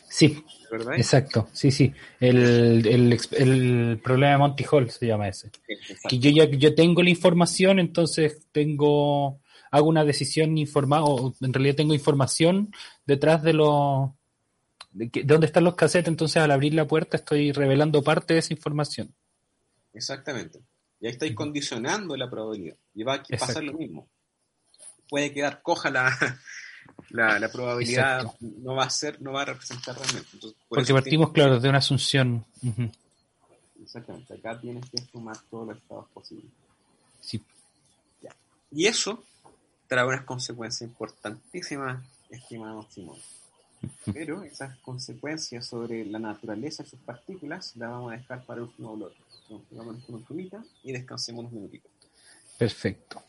Sí, 0.08 0.44
¿verdad? 0.70 0.94
exacto. 0.96 1.48
Sí, 1.52 1.70
sí. 1.70 1.92
El, 2.20 2.86
el, 2.86 4.00
problema 4.02 4.32
de 4.32 4.38
Monty 4.38 4.64
Hall 4.70 4.90
se 4.90 5.06
llama 5.06 5.28
ese. 5.28 5.50
Que 6.08 6.18
yo 6.18 6.30
ya 6.30 6.44
yo 6.44 6.74
tengo 6.74 7.02
la 7.02 7.10
información, 7.10 7.78
entonces 7.78 8.46
tengo 8.52 9.40
hago 9.70 9.88
una 9.88 10.04
decisión 10.04 10.58
informada, 10.58 11.04
o 11.04 11.34
en 11.40 11.52
realidad 11.52 11.76
tengo 11.76 11.94
información 11.94 12.72
detrás 13.06 13.42
de 13.42 13.54
lo 13.54 14.16
de, 14.92 15.10
dónde 15.24 15.46
están 15.46 15.64
los 15.64 15.74
cassettes, 15.74 16.08
entonces 16.08 16.36
al 16.42 16.50
abrir 16.50 16.74
la 16.74 16.86
puerta 16.86 17.16
estoy 17.16 17.52
revelando 17.52 18.02
parte 18.02 18.34
de 18.34 18.40
esa 18.40 18.52
información. 18.52 19.14
Exactamente. 19.94 20.60
Y 21.00 21.06
ahí 21.06 21.12
estáis 21.12 21.34
condicionando 21.34 22.16
la 22.16 22.30
probabilidad. 22.30 22.76
Y 22.94 23.02
va 23.02 23.14
a 23.14 23.22
pasar 23.22 23.48
Exacto. 23.48 23.72
lo 23.72 23.78
mismo. 23.78 24.08
Puede 25.08 25.32
quedar 25.32 25.62
coja 25.62 25.90
la, 25.90 26.10
la, 27.10 27.38
la 27.38 27.50
probabilidad, 27.50 28.22
Exacto. 28.22 28.46
no 28.58 28.74
va 28.74 28.84
a 28.84 28.90
ser, 28.90 29.20
no 29.20 29.32
va 29.32 29.42
a 29.42 29.44
representar 29.46 29.94
realmente. 29.96 30.28
Entonces, 30.32 30.58
por 30.68 30.78
Porque 30.78 30.92
partimos, 30.92 31.32
claro, 31.32 31.60
de 31.60 31.68
una 31.68 31.78
asunción. 31.78 32.44
Ujú. 32.62 32.90
Exactamente. 33.82 34.34
Acá 34.34 34.60
tienes 34.60 34.88
que 34.90 34.98
sumar 35.10 35.36
todos 35.50 35.68
los 35.68 35.76
estados 35.76 36.06
posibles. 36.14 36.50
Sí. 37.20 37.42
Y 38.70 38.86
eso 38.86 39.22
trae 39.86 40.06
unas 40.06 40.24
consecuencias 40.24 40.88
importantísimas, 40.88 42.02
estimado 42.30 42.86
Simón. 42.90 43.18
Pero 44.12 44.42
esas 44.44 44.78
consecuencias 44.78 45.66
sobre 45.66 46.06
la 46.06 46.18
naturaleza 46.18 46.82
de 46.82 46.88
sus 46.88 47.00
partículas 47.00 47.76
las 47.76 47.90
vamos 47.90 48.12
a 48.12 48.16
dejar 48.16 48.44
para 48.44 48.58
el 48.58 48.68
último 48.68 48.96
bloque. 48.96 49.16
Entonces, 49.42 49.68
Vámonos 49.76 50.04
con 50.04 50.14
un 50.14 50.62
y 50.84 50.92
descansemos 50.92 51.40
unos 51.40 51.52
minutitos. 51.52 51.90
Perfecto. 52.56 53.22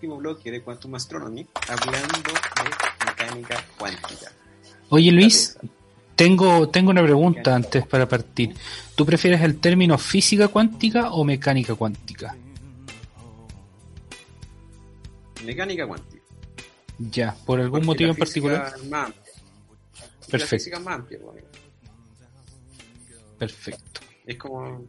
Último 0.00 0.16
bloque 0.16 0.50
de 0.50 0.62
Quantum 0.62 0.94
Astronomy 0.94 1.46
hablando 1.68 2.32
de 2.32 3.04
mecánica 3.04 3.62
cuántica. 3.76 4.32
Oye 4.88 5.12
Luis, 5.12 5.58
tengo, 6.16 6.70
tengo 6.70 6.90
una 6.90 7.02
pregunta 7.02 7.54
antes 7.54 7.86
para 7.86 8.08
partir. 8.08 8.54
¿Tú 8.94 9.04
prefieres 9.04 9.42
el 9.42 9.60
término 9.60 9.98
física 9.98 10.48
cuántica 10.48 11.10
o 11.12 11.22
mecánica 11.22 11.74
cuántica? 11.74 12.34
Mecánica 15.44 15.86
cuántica. 15.86 16.24
Ya, 16.98 17.36
¿por 17.44 17.60
algún 17.60 17.80
Porque 17.80 17.86
motivo 17.86 18.08
la 18.08 18.12
en 18.14 18.18
particular? 18.18 18.64
física 18.72 18.82
es 18.82 18.90
más 18.90 19.06
amplia. 19.06 19.32
La 20.00 20.30
Perfecto. 20.30 20.46
física 20.48 20.80
más 20.80 20.94
amplia, 20.94 21.18
bueno. 21.22 21.46
Perfecto. 23.38 24.00
Es 24.24 24.36
como 24.38 24.82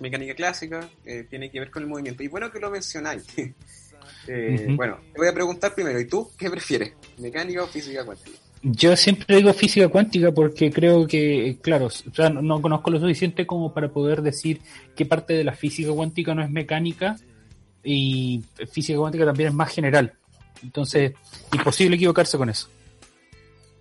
mecánica 0.00 0.34
clásica, 0.34 0.88
eh, 1.04 1.24
tiene 1.30 1.52
que 1.52 1.60
ver 1.60 1.70
con 1.70 1.84
el 1.84 1.88
movimiento. 1.88 2.24
Y 2.24 2.28
bueno 2.28 2.50
que 2.50 2.58
lo 2.58 2.68
mencionáis. 2.68 3.24
Eh. 4.26 4.72
Bueno, 4.74 4.98
te 5.12 5.18
voy 5.18 5.28
a 5.28 5.34
preguntar 5.34 5.74
primero, 5.74 6.00
¿y 6.00 6.06
tú 6.06 6.30
qué 6.38 6.50
prefieres? 6.50 6.92
¿Mecánica 7.18 7.62
o 7.62 7.66
física 7.66 8.04
cuántica? 8.04 8.38
Yo 8.62 8.96
siempre 8.96 9.36
digo 9.36 9.52
física 9.52 9.88
cuántica 9.88 10.32
porque 10.32 10.70
creo 10.70 11.06
que, 11.06 11.58
claro, 11.60 11.86
o 11.86 11.90
sea, 11.90 12.30
no, 12.30 12.40
no 12.40 12.62
conozco 12.62 12.90
lo 12.90 12.98
suficiente 12.98 13.46
como 13.46 13.74
para 13.74 13.92
poder 13.92 14.22
decir 14.22 14.60
qué 14.96 15.04
parte 15.04 15.34
de 15.34 15.44
la 15.44 15.52
física 15.52 15.92
cuántica 15.92 16.34
no 16.34 16.42
es 16.42 16.50
mecánica 16.50 17.16
y 17.82 18.42
física 18.70 18.98
cuántica 18.98 19.26
también 19.26 19.50
es 19.50 19.54
más 19.54 19.70
general. 19.70 20.14
Entonces, 20.62 21.12
imposible 21.52 21.96
equivocarse 21.96 22.38
con 22.38 22.48
eso. 22.48 22.68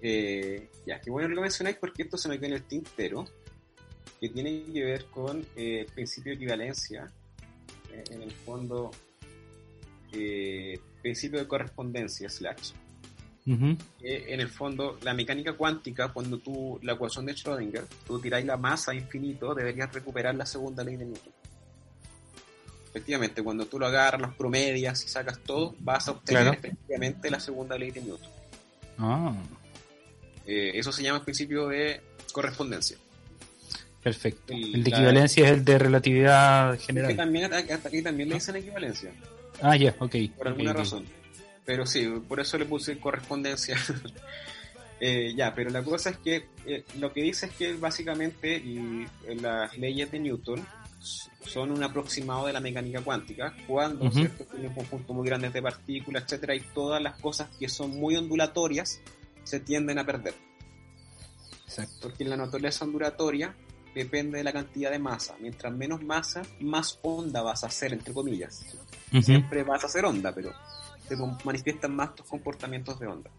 Eh, 0.01 0.67
ya, 0.85 0.99
qué 0.99 1.09
bueno 1.09 1.29
lo 1.29 1.41
mencionáis 1.41 1.77
porque 1.77 2.03
esto 2.03 2.17
se 2.17 2.27
me 2.27 2.37
quedó 2.37 2.47
en 2.47 2.53
el 2.55 2.63
tintero, 2.63 3.25
que 4.19 4.29
tiene 4.29 4.63
que 4.73 4.83
ver 4.83 5.05
con 5.05 5.45
eh, 5.55 5.81
el 5.81 5.85
principio 5.85 6.31
de 6.31 6.35
equivalencia, 6.35 7.09
eh, 7.93 8.03
en 8.11 8.21
el 8.21 8.31
fondo, 8.31 8.91
eh, 10.13 10.79
principio 11.01 11.39
de 11.39 11.47
correspondencia, 11.47 12.29
slash. 12.29 12.71
Ujú. 13.45 13.75
Eh, 14.01 14.25
en 14.29 14.39
el 14.39 14.47
fondo, 14.49 14.97
la 15.01 15.13
mecánica 15.13 15.53
cuántica, 15.53 16.07
cuando 16.13 16.37
tú, 16.37 16.79
la 16.81 16.93
ecuación 16.93 17.25
de 17.25 17.33
Schrödinger, 17.35 17.83
tú 18.07 18.19
tiráis 18.19 18.45
la 18.45 18.55
masa 18.55 18.91
a 18.91 18.95
infinito, 18.95 19.53
deberías 19.53 19.91
recuperar 19.93 20.33
la 20.35 20.45
segunda 20.45 20.83
ley 20.83 20.95
de 20.95 21.05
Newton. 21.05 21.33
Efectivamente, 22.89 23.41
cuando 23.43 23.65
tú 23.65 23.79
lo 23.79 23.87
agarras, 23.87 24.21
los 24.21 24.35
promedias 24.35 25.03
y 25.03 25.07
sacas 25.07 25.39
todo, 25.39 25.75
vas 25.79 26.07
a 26.07 26.11
obtener 26.11 26.43
Claro. 26.43 26.57
efectivamente 26.59 27.31
la 27.31 27.39
segunda 27.39 27.77
ley 27.77 27.91
de 27.91 28.01
Newton. 28.01 28.29
Ah, 28.97 29.35
Eh, 30.45 30.71
eso 30.77 30.91
se 30.91 31.01
llama 31.01 31.19
el 31.19 31.23
principio 31.23 31.67
de 31.69 32.01
correspondencia. 32.33 32.97
perfecto. 34.03 34.51
El- 34.53 34.75
El 34.75 34.83
de 34.83 34.89
la- 34.91 34.97
equivalencia 34.97 35.45
es 35.45 35.51
el 35.53 35.63
de 35.65 35.79
relatividad 35.79 36.73
Que 36.77 36.83
general. 36.83 37.15
también, 37.15 37.53
hasta 37.53 37.87
aquí 37.87 38.01
también 38.01 38.27
le 38.27 38.35
dicen 38.35 38.55
equivalencia, 38.57 39.11
Ah, 39.63 39.77
ya, 39.77 39.95
ok. 39.97 40.15
por 40.37 40.49
alguna 40.49 40.71
ok. 40.71 40.77
razón. 40.77 41.05
Pero 41.65 41.85
sí, 41.85 42.05
por 42.27 42.41
eso 42.41 42.57
le 42.57 42.65
puse 42.65 42.99
correspondencia. 42.99 43.77
Eh, 45.05 45.33
ya, 45.35 45.53
pero 45.53 45.69
la 45.69 45.83
cosa 45.83 46.11
es 46.11 46.17
que 46.19 46.45
eh, 46.65 46.85
lo 46.97 47.11
que 47.11 47.21
dice 47.21 47.47
es 47.47 47.51
que 47.53 47.73
básicamente 47.73 48.55
y, 48.55 49.05
eh, 49.27 49.35
las 49.35 49.77
leyes 49.77 50.09
de 50.09 50.19
Newton 50.19 50.65
son 51.01 51.71
un 51.71 51.83
aproximado 51.83 52.47
de 52.47 52.53
la 52.53 52.61
mecánica 52.61 53.01
cuántica 53.01 53.53
cuando. 53.67 54.09
¿cierto? 54.09 54.45
tiene 54.45 54.69
un 54.69 54.73
conjunto 54.73 55.13
muy 55.13 55.27
grande 55.27 55.49
de 55.49 55.61
partículas, 55.61 56.23
etcétera, 56.23 56.55
y 56.55 56.61
todas 56.61 57.01
las 57.01 57.19
cosas 57.19 57.49
que 57.59 57.67
son 57.67 57.99
muy 57.99 58.15
ondulatorias 58.15 59.01
se 59.43 59.59
tienden 59.59 59.99
a 59.99 60.05
perder. 60.05 60.35
Exacto. 61.65 62.07
porque 62.07 62.23
la 62.23 62.37
naturaleza 62.37 62.85
ondulatoria 62.85 63.53
depende 63.93 64.37
de 64.37 64.45
la 64.45 64.53
cantidad 64.53 64.89
de 64.89 64.99
masa. 64.99 65.35
Mientras 65.41 65.73
menos 65.73 66.01
masa, 66.01 66.43
más 66.61 66.99
onda 67.01 67.41
vas 67.41 67.65
a 67.65 67.67
hacer, 67.67 67.91
entre 67.91 68.13
comillas. 68.13 68.65
Siempre 69.21 69.63
vas 69.63 69.83
a 69.83 69.87
hacer 69.87 70.05
onda, 70.05 70.33
pero 70.33 70.53
te 71.07 71.17
com- 71.17 71.37
manifiestan 71.43 71.95
más 71.95 72.15
tus 72.15 72.25
comportamientos 72.25 72.99
de 72.99 73.07
onda. 73.07 73.29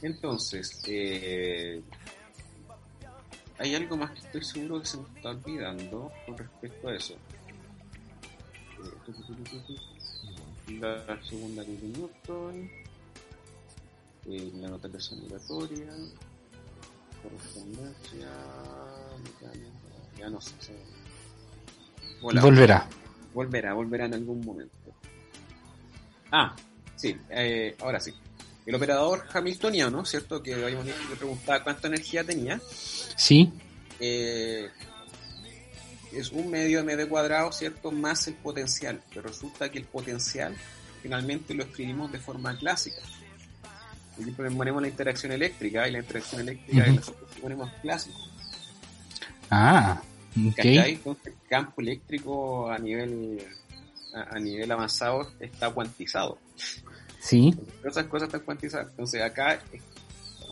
Entonces, 0.00 0.80
eh, 0.86 1.82
hay 3.58 3.74
algo 3.74 3.96
más 3.96 4.12
que 4.12 4.20
estoy 4.20 4.44
seguro 4.44 4.80
que 4.80 4.86
se 4.86 4.96
me 4.98 5.08
está 5.16 5.30
olvidando 5.30 6.12
con 6.24 6.38
respecto 6.38 6.88
a 6.88 6.94
eso. 6.94 7.14
Eh. 7.14 7.18
La 10.78 11.22
segunda 11.24 11.62
ley 11.62 11.76
de 11.76 11.88
Newton, 11.98 12.70
eh, 14.26 14.52
la 14.56 14.68
naturaleza 14.70 15.14
ondulatoria, 15.14 15.92
correspondencia, 17.22 18.28
mecánica, 19.24 20.16
ya 20.18 20.28
no 20.30 20.40
sé. 20.40 20.52
se-. 20.60 20.72
Volverá. 22.42 22.88
Volverá, 23.34 23.74
volverá 23.74 24.06
en 24.06 24.14
algún 24.14 24.44
momento. 24.44 24.74
Ah, 26.30 26.54
sí, 26.96 27.16
eh, 27.30 27.76
ahora 27.80 28.00
sí. 28.00 28.12
El 28.66 28.74
operador 28.74 29.24
hamiltoniano, 29.32 30.04
¿cierto? 30.04 30.42
Que 30.42 30.54
habíamos 30.54 30.84
dicho 30.84 30.98
que 31.08 31.16
preguntaba 31.16 31.64
cuánta 31.64 31.88
energía 31.88 32.22
tenía, 32.24 32.60
Sí, 33.16 33.50
eh, 33.98 34.68
es 36.12 36.30
un 36.30 36.50
medio 36.50 36.84
mv 36.84 37.08
cuadrado, 37.08 37.50
¿cierto? 37.52 37.90
Más 37.90 38.28
el 38.28 38.34
potencial. 38.34 39.00
Pero 39.08 39.22
resulta 39.22 39.70
que 39.70 39.78
el 39.78 39.84
potencial 39.84 40.54
finalmente 41.02 41.54
lo 41.54 41.64
escribimos 41.64 42.12
de 42.12 42.18
forma 42.18 42.56
clásica. 42.56 43.00
Y 44.18 44.30
ponemos 44.32 44.82
la 44.82 44.88
interacción 44.88 45.32
eléctrica 45.32 45.86
y 45.86 45.92
la 45.92 45.98
interacción 46.00 46.40
eléctrica 46.42 46.82
Ujú. 46.82 46.90
y 46.92 46.96
nosotros 46.96 47.30
ponemos 47.40 47.70
clásico. 47.82 48.18
Ah, 49.50 50.02
¿Cachai? 50.56 50.78
ok. 50.78 50.86
Entonces 50.86 51.26
el 51.26 51.48
campo 51.48 51.80
eléctrico 51.80 52.70
a 52.70 52.78
nivel 52.78 53.42
a, 54.14 54.36
a 54.36 54.38
nivel 54.38 54.70
avanzado 54.70 55.30
está 55.40 55.70
cuantizado. 55.70 56.38
Sí, 57.20 57.52
Todas 57.80 57.96
esas 57.96 58.06
cosas 58.06 58.28
están 58.28 58.42
cuantizadas. 58.42 58.88
Entonces 58.90 59.22
acá 59.22 59.60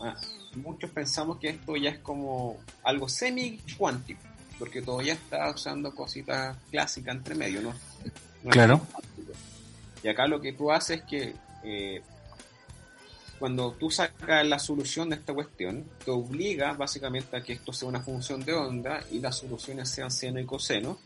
ah, 0.03 0.15
muchos 0.55 0.89
pensamos 0.91 1.37
que 1.37 1.49
esto 1.49 1.75
ya 1.75 1.91
es 1.91 1.99
como 1.99 2.57
algo 2.83 3.07
semi 3.07 3.59
cuántico, 3.77 4.21
porque 4.59 4.81
todavía 4.81 5.13
está 5.13 5.49
usando 5.49 5.93
cositas 5.93 6.57
clásicas 6.69 7.15
entre 7.15 7.35
medio, 7.35 7.61
¿no? 7.61 7.73
No 8.43 8.49
Claro. 8.49 8.81
Y 10.03 10.07
acá 10.07 10.27
lo 10.27 10.39
que 10.39 10.53
tú 10.53 10.71
haces 10.71 10.99
es 10.99 11.03
que 11.05 11.35
eh, 11.63 12.01
cuando 13.39 13.71
tú 13.73 13.89
sacas 13.91 14.45
la 14.45 14.59
solución 14.59 15.09
de 15.09 15.15
esta 15.17 15.33
cuestión, 15.33 15.85
te 16.03 16.11
obliga 16.11 16.73
básicamente 16.73 17.37
a 17.37 17.43
que 17.43 17.53
esto 17.53 17.71
sea 17.71 17.87
una 17.87 18.01
función 18.01 18.43
de 18.43 18.53
onda 18.53 18.99
y 19.11 19.19
las 19.19 19.37
soluciones 19.37 19.89
sean 19.89 20.09
seno 20.11 20.39
y 20.39 20.45
coseno. 20.45 20.97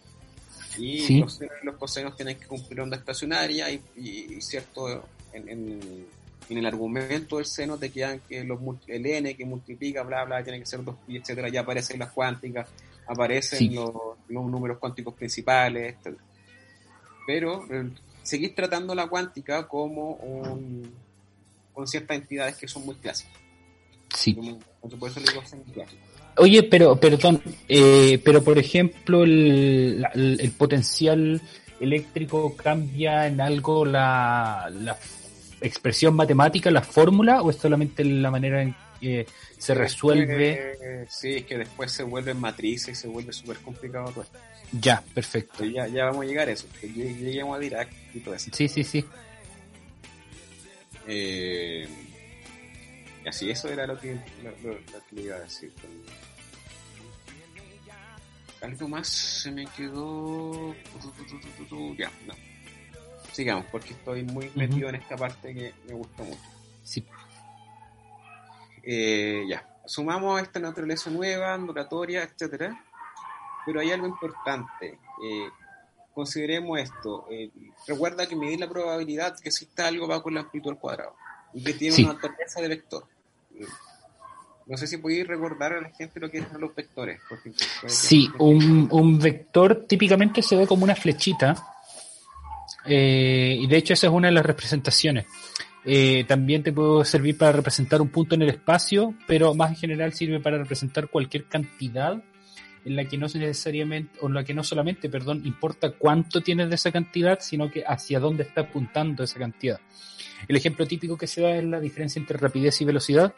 Y 0.78 1.00
Sí. 1.02 1.20
los 1.20 1.34
senos 1.34 1.54
y 1.62 1.66
los 1.66 1.76
cosenos 1.76 2.16
tienen 2.16 2.38
que 2.40 2.48
cumplir 2.48 2.80
onda 2.82 2.96
estacionaria 2.98 3.70
y, 3.70 3.82
y- 3.98 4.34
y 4.36 4.42
cierto, 4.42 5.04
en, 5.34 5.50
en- 5.50 6.08
en 6.50 6.58
el 6.58 6.66
argumento 6.66 7.38
del 7.38 7.46
seno 7.46 7.78
te 7.78 7.90
quedan 7.92 8.20
que 8.28 8.44
los, 8.44 8.60
el 8.88 9.06
n 9.06 9.36
que 9.36 9.46
multiplica, 9.46 10.04
bla, 10.04 10.24
bla, 10.26 10.44
tiene 10.44 10.60
que 10.60 10.66
ser 10.66 10.82
2pi, 10.82 11.18
etcétera, 11.22 11.50
ya 11.50 11.62
aparecen 11.62 12.00
las 12.00 12.12
cuánticas, 12.12 12.68
aparecen 13.08 13.60
Sí. 13.60 13.70
los, 13.70 13.92
los 14.30 14.46
números 14.46 14.78
cuánticos 14.80 15.14
principales, 15.14 15.94
etcétera. 15.96 16.24
Pero 17.28 17.66
eh, 17.70 17.90
seguís 18.24 18.56
tratando 18.56 18.96
la 18.96 19.08
cuántica 19.08 19.68
como 19.68 20.12
un, 20.16 20.92
con 21.74 21.88
ciertas 21.88 22.18
entidades 22.18 22.56
que 22.56 22.68
son 22.68 22.86
muy 22.86 22.96
clásicas. 22.96 23.34
sí. 24.16 24.34
Por 24.34 25.10
eso 25.10 25.20
le 25.20 25.28
digo. 25.32 25.44
Oye, 26.38 26.64
pero, 26.64 26.96
perdón, 27.00 27.42
eh, 27.70 28.20
pero 28.24 28.44
por 28.44 28.58
ejemplo, 28.58 29.24
el, 29.24 30.02
la- 30.02 30.10
el, 30.16 30.40
el 30.42 30.52
potencial 30.52 31.40
eléctrico 31.80 32.56
cambia 32.56 33.28
en 33.28 33.42
algo 33.42 33.86
la, 33.86 34.72
la 34.74 34.98
expresión 35.62 36.16
matemática, 36.16 36.72
la 36.72 36.82
fórmula, 36.82 37.42
o 37.44 37.50
es 37.52 37.58
solamente 37.58 38.04
la 38.04 38.32
manera 38.32 38.62
en 38.64 38.76
que 39.00 39.26
se 39.58 39.74
resuelve? 39.74 40.76
Eh, 40.82 41.06
sí, 41.10 41.36
es 41.38 41.46
que 41.46 41.58
después 41.58 41.92
se 41.92 42.04
vuelven 42.04 42.40
matrices 42.40 42.98
y 42.98 43.02
se 43.02 43.08
vuelve 43.08 43.34
súper 43.34 43.58
complicado 43.58 44.10
todo 44.12 44.24
esto. 44.24 44.38
Ya, 44.80 45.04
perfecto. 45.14 45.56
Pero 45.60 45.72
ya, 45.72 45.88
ya 45.88 46.06
vamos 46.06 46.24
a 46.24 46.28
llegar 46.28 46.48
a 46.48 46.52
eso. 46.52 46.66
Lleguemos 46.82 47.56
a 47.58 47.60
Dirac 47.60 47.90
y 48.14 48.20
todo 48.20 48.34
eso. 48.36 48.50
Sí, 48.54 48.68
sí, 48.68 48.84
sí. 48.84 49.04
Eh, 51.08 51.88
y 53.24 53.28
así, 53.28 53.50
eso 53.50 53.68
era 53.70 53.86
lo 53.88 54.00
que, 54.00 54.16
lo, 54.44 54.52
lo- 54.64 54.80
lo 54.80 55.06
que 55.10 55.16
le 55.16 55.22
iba 55.24 55.36
a 55.36 55.40
decir. 55.40 55.72
Algo 58.62 58.88
más 58.88 59.08
se 59.08 59.52
me 59.52 59.66
quedó. 59.66 60.76
Ya, 61.98 62.12
no. 62.28 62.34
Sigamos, 63.32 63.66
porque 63.72 63.94
estoy 63.94 64.24
muy 64.24 64.52
metido 64.56 64.90
en 64.90 64.96
esta 64.96 65.16
parte 65.16 65.54
que 65.54 65.74
me 65.88 65.94
gustó 65.94 66.24
mucho. 66.24 66.42
sí. 66.84 67.06
Eh, 68.84 69.46
ya, 69.48 69.64
sumamos 69.86 70.42
esta 70.42 70.60
naturaleza 70.60 71.10
nueva, 71.12 71.54
ondulatoria, 71.56 72.24
etcétera. 72.24 72.84
Pero 73.66 73.80
hay 73.80 73.92
algo 73.92 74.08
importante. 74.08 74.98
Eh, 75.24 75.50
consideremos 76.14 76.80
esto. 76.80 77.26
eh, 77.32 77.50
recuerda 77.88 78.28
que 78.28 78.36
medir 78.36 78.60
la 78.60 78.70
probabilidad 78.70 79.38
que 79.40 79.50
exista 79.50 79.88
algo 79.88 80.08
va 80.08 80.22
con 80.22 80.34
la 80.34 80.42
amplitud 80.42 80.72
al 80.72 80.78
cuadrado 80.80 81.16
y 81.54 81.64
que 81.64 81.74
tiene 81.74 81.96
Sí. 81.96 82.04
una 82.04 82.14
naturaleza 82.14 82.62
de 82.62 82.68
vector. 82.68 83.04
Eh, 83.60 83.66
no 84.68 84.78
sé 84.78 84.88
si 84.88 84.98
podéis 84.98 85.28
recordar 85.28 85.74
a 85.74 85.82
la 85.82 85.90
gente 85.90 86.20
lo 86.20 86.30
que 86.30 86.42
son 86.44 86.62
los 86.62 86.74
vectores. 86.76 87.20
porque 87.28 87.52
Sí, 87.88 88.30
un, 88.40 88.88
un 88.92 89.20
vector 89.20 89.86
típicamente 89.88 90.42
se 90.42 90.56
ve 90.56 90.68
como 90.68 90.84
una 90.84 90.96
flechita 90.96 91.56
Eh, 92.86 93.58
y 93.60 93.68
de 93.68 93.78
hecho 93.78 93.94
esa 93.94 94.08
es 94.08 94.14
una 94.14 94.30
de 94.30 94.34
las 94.34 94.46
representaciones. 94.46 95.26
Eh, 95.86 96.24
también 96.28 96.64
te 96.64 96.72
puede 96.74 97.06
servir 97.06 97.38
para 97.38 97.52
representar 97.52 98.02
un 98.02 98.10
punto 98.10 98.34
en 98.36 98.42
el 98.42 98.50
espacio, 98.50 99.14
pero 99.28 99.54
más 99.54 99.70
en 99.72 99.76
general 99.78 100.14
sirve 100.14 100.40
para 100.40 100.58
representar 100.58 101.08
cualquier 101.08 101.46
cantidad 101.46 102.22
en 102.84 102.96
la 102.96 103.06
que 103.06 103.18
no 103.18 103.28
necesariamente, 103.28 104.18
o 104.22 104.28
en 104.28 104.34
la 104.34 104.44
que 104.44 104.54
no 104.54 104.64
solamente, 104.64 105.10
perdón, 105.10 105.42
importa 105.46 105.92
cuánto 105.92 106.42
tienes 106.42 106.70
de 106.70 106.76
esa 106.76 106.92
cantidad, 106.92 107.40
sino 107.40 107.70
que 107.70 107.84
hacia 107.86 108.20
dónde 108.20 108.44
está 108.44 108.62
apuntando 108.62 109.24
esa 109.24 109.40
cantidad. 109.40 109.80
El 110.48 110.56
ejemplo 110.56 110.88
típico 110.88 111.18
que 111.18 111.28
se 111.28 111.42
da 111.42 111.56
es 111.56 111.64
la 111.64 111.80
diferencia 111.80 112.20
entre 112.20 112.38
rapidez 112.38 112.82
y 112.82 112.86
velocidad, 112.86 113.34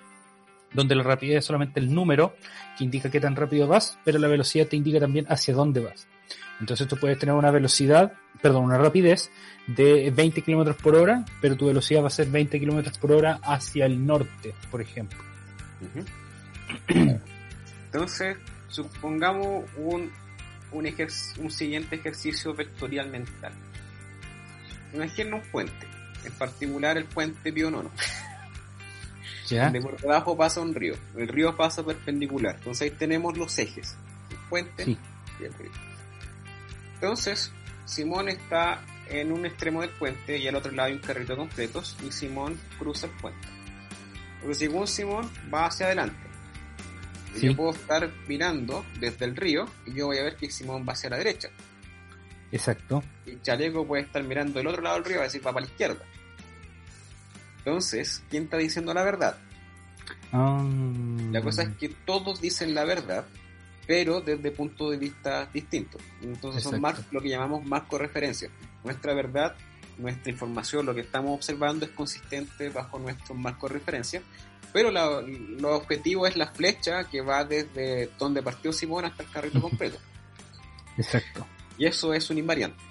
donde 0.73 0.95
la 0.95 1.03
rapidez 1.03 1.39
es 1.39 1.45
solamente 1.45 1.79
el 1.79 1.93
número 1.93 2.35
que 2.77 2.83
indica 2.83 3.11
qué 3.11 3.19
tan 3.19 3.35
rápido 3.35 3.67
vas, 3.67 3.99
pero 4.03 4.17
la 4.19 4.27
velocidad 4.27 4.67
te 4.67 4.75
indica 4.75 4.99
también 4.99 5.25
hacia 5.29 5.53
dónde 5.53 5.81
vas. 5.81 6.07
Entonces 6.59 6.87
tú 6.87 6.97
puedes 6.97 7.19
tener 7.19 7.35
una 7.35 7.51
velocidad, 7.51 8.13
perdón, 8.41 8.65
una 8.65 8.77
rapidez 8.77 9.29
de 9.67 10.11
20 10.11 10.41
kilómetros 10.41 10.77
por 10.77 10.95
hora, 10.95 11.25
pero 11.41 11.57
tu 11.57 11.67
velocidad 11.67 12.03
va 12.03 12.07
a 12.07 12.11
ser 12.11 12.27
20 12.27 12.59
kilómetros 12.59 12.97
por 12.97 13.11
hora 13.11 13.39
hacia 13.43 13.85
el 13.85 14.05
norte, 14.05 14.53
por 14.71 14.81
ejemplo. 14.81 15.19
Entonces, 17.85 18.37
supongamos 18.73 19.65
un, 19.77 20.11
un, 20.71 21.51
siguiente 21.51 21.95
ejercicio 21.95 22.53
vectorial 22.55 23.09
mental. 23.09 23.53
Imagina 24.93 25.35
un 25.35 25.43
puente, 25.43 25.87
en 26.25 26.33
particular 26.33 26.97
el 26.97 27.05
puente 27.05 27.53
Pionono, 27.53 27.91
¿Ya? 29.47 29.65
donde 29.65 29.81
por 29.81 29.99
debajo 29.99 30.35
pasa 30.35 30.61
un 30.61 30.73
río. 30.73 30.95
El 31.15 31.27
río 31.27 31.55
pasa 31.55 31.85
perpendicular, 31.85 32.55
entonces 32.55 32.81
ahí 32.91 32.97
tenemos 32.97 33.37
los 33.37 33.57
ejes, 33.59 33.95
el 34.31 34.37
puente 34.49 34.85
Sí. 34.85 34.97
y 35.39 35.43
el 35.43 35.53
río. 35.53 35.71
Entonces, 36.95 37.51
Simón 37.85 38.29
está 38.29 38.83
en 39.09 39.31
un 39.31 39.45
extremo 39.45 39.81
del 39.81 39.91
puente 39.91 40.37
y 40.37 40.47
al 40.47 40.55
otro 40.55 40.71
lado 40.71 40.87
hay 40.87 40.93
un 40.93 40.99
carrito 40.99 41.35
completo 41.35 41.83
y 42.03 42.11
Simón 42.11 42.59
cruza 42.79 43.05
el 43.07 43.13
puente. 43.13 43.47
Porque 44.39 44.55
según 44.55 44.87
Simón 44.87 45.29
va 45.53 45.65
hacia 45.67 45.85
adelante. 45.87 46.32
Sí. 47.35 47.47
Yo 47.47 47.55
puedo 47.55 47.71
estar 47.71 48.09
mirando 48.27 48.85
desde 48.99 49.25
el 49.25 49.35
río 49.35 49.65
y 49.85 49.93
yo 49.93 50.07
voy 50.07 50.17
a 50.19 50.23
ver 50.23 50.35
que 50.35 50.49
Simón 50.51 50.85
va 50.87 50.93
hacia 50.93 51.09
la 51.09 51.17
derecha. 51.17 51.49
Exacto. 52.51 53.03
Y 53.25 53.39
Chaleco 53.41 53.85
puede 53.87 54.03
estar 54.03 54.21
mirando 54.23 54.59
del 54.59 54.67
otro 54.67 54.81
lado 54.83 54.95
del 54.97 55.05
río 55.05 55.15
y 55.15 55.17
va 55.17 55.23
a 55.23 55.27
decir 55.27 55.41
va 55.45 55.51
para 55.53 55.65
la 55.65 55.71
izquierda. 55.71 56.03
Entonces, 57.59 58.23
¿quién 58.29 58.43
está 58.43 58.57
diciendo 58.57 58.93
la 58.93 59.03
verdad? 59.03 59.37
Ah, 60.31 60.63
La 61.31 61.41
cosa 61.41 61.63
es 61.63 61.69
que 61.77 61.89
todos 61.89 62.41
dicen 62.41 62.73
la 62.75 62.83
verdad, 62.83 63.25
pero 63.87 64.21
desde 64.21 64.51
puntos 64.51 64.91
de 64.91 64.97
vista 64.97 65.45
distintos. 65.53 66.01
Entonces 66.21 66.63
son 66.63 66.81
mar- 66.81 66.97
lo 67.11 67.21
que 67.21 67.29
llamamos 67.29 67.65
marco 67.65 67.97
referencia. 67.97 68.49
Nuestra 68.83 69.13
verdad, 69.13 69.55
nuestra 69.97 70.31
información, 70.31 70.85
lo 70.85 70.93
que 70.93 71.01
estamos 71.01 71.33
observando 71.35 71.85
es 71.85 71.91
consistente 71.91 72.69
bajo 72.69 72.99
nuestro 72.99 73.33
marco 73.35 73.67
de 73.67 73.75
referencia, 73.75 74.21
pero 74.73 74.91
la- 74.91 75.21
lo 75.21 75.75
objetivo 75.75 76.25
es 76.27 76.35
la 76.35 76.47
flecha 76.47 77.03
que 77.05 77.21
va 77.21 77.45
desde 77.45 78.09
donde 78.19 78.41
partió 78.41 78.73
Simón 78.73 79.05
hasta 79.05 79.23
el 79.23 79.29
carrito 79.29 79.61
completo. 79.61 79.97
Exacto. 80.97 81.45
Y 81.77 81.85
eso 81.85 82.13
es 82.13 82.29
un 82.29 82.37
invariante. 82.39 82.83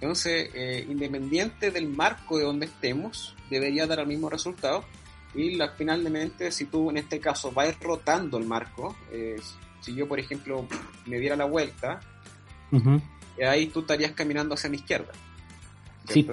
Entonces, 0.00 0.50
eh, 0.54 0.86
independiente 0.88 1.70
del 1.70 1.88
marco 1.88 2.38
de 2.38 2.44
donde 2.44 2.66
estemos, 2.66 3.34
debería 3.50 3.86
dar 3.86 4.00
el 4.00 4.06
mismo 4.06 4.28
resultado. 4.28 4.84
Y 5.34 5.56
la, 5.56 5.70
finalmente, 5.70 6.52
si 6.52 6.66
tú 6.66 6.90
en 6.90 6.98
este 6.98 7.18
caso 7.20 7.50
vas 7.52 7.78
rotando 7.80 8.38
el 8.38 8.44
marco, 8.44 8.96
eh, 9.10 9.36
si 9.80 9.94
yo, 9.94 10.06
por 10.06 10.20
ejemplo, 10.20 10.66
me 11.06 11.18
diera 11.18 11.36
la 11.36 11.44
vuelta, 11.46 12.00
eh, 13.38 13.46
ahí 13.46 13.66
tú 13.66 13.80
estarías 13.80 14.12
caminando 14.12 14.54
hacia 14.54 14.70
mi 14.70 14.76
izquierda. 14.76 15.12
Sí. 16.08 16.26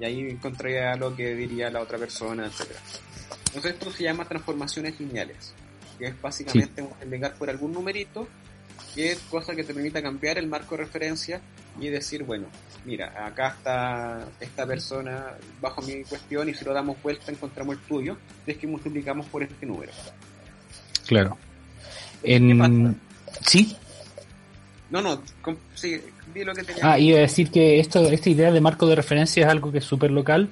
Y 0.00 0.04
ahí 0.04 0.20
encontraría 0.30 0.96
lo 0.96 1.14
que 1.14 1.34
diría 1.34 1.70
la 1.70 1.80
otra 1.80 1.98
persona, 1.98 2.46
etcétera. 2.46 2.80
Entonces 3.54 3.74
esto 3.74 3.92
se 3.92 4.02
llama 4.02 4.24
transformaciones 4.24 4.98
lineales, 4.98 5.54
que 5.96 6.06
es 6.06 6.20
básicamente 6.20 6.82
multiplicar 6.82 7.34
por 7.34 7.48
algún 7.48 7.72
numerito, 7.72 8.26
que 8.96 9.12
es 9.12 9.18
cosa 9.30 9.54
que 9.54 9.62
te 9.62 9.72
permita 9.72 10.02
cambiar 10.02 10.38
el 10.38 10.48
marco 10.48 10.76
de 10.76 10.82
referencia 10.82 11.40
y 11.80 11.88
decir, 11.88 12.24
bueno, 12.24 12.46
mira, 12.84 13.24
acá 13.24 13.54
está 13.56 14.28
esta 14.40 14.66
persona 14.66 15.34
bajo 15.60 15.82
mi 15.82 16.02
cuestión 16.02 16.48
y 16.48 16.54
si 16.54 16.64
lo 16.64 16.74
damos 16.74 17.00
vuelta 17.00 17.30
encontramos 17.30 17.76
el 17.76 17.82
tuyo, 17.82 18.16
es 18.44 18.56
que 18.56 18.66
multiplicamos 18.66 19.26
por 19.26 19.44
este 19.44 19.66
número. 19.66 19.92
Claro. 21.06 21.38
¿Qué 22.22 22.34
En... 22.34 23.00
Sí. 23.40 23.76
No, 24.90 25.00
no, 25.00 25.22
sí, 25.74 26.00
di 26.34 26.44
lo 26.44 26.54
que 26.54 26.64
tenía. 26.64 26.92
Ah, 26.92 26.98
iba 26.98 27.18
a 27.18 27.22
decir 27.22 27.52
que 27.52 27.78
esto, 27.78 28.08
esta 28.08 28.30
idea 28.30 28.50
de 28.50 28.60
marco 28.60 28.86
de 28.86 28.96
referencia 28.96 29.44
es 29.44 29.48
algo 29.48 29.70
que 29.70 29.78
es 29.78 29.84
súper 29.84 30.10
local. 30.10 30.48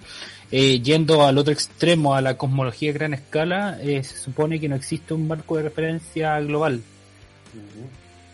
Eh, 0.54 0.82
yendo 0.82 1.24
al 1.24 1.38
otro 1.38 1.50
extremo, 1.50 2.14
a 2.14 2.20
la 2.20 2.36
cosmología 2.36 2.90
a 2.90 2.92
gran 2.92 3.14
escala, 3.14 3.78
eh, 3.80 4.04
se 4.04 4.18
supone 4.18 4.60
que 4.60 4.68
no 4.68 4.76
existe 4.76 5.14
un 5.14 5.26
marco 5.26 5.56
de 5.56 5.62
referencia 5.62 6.38
global. 6.40 6.82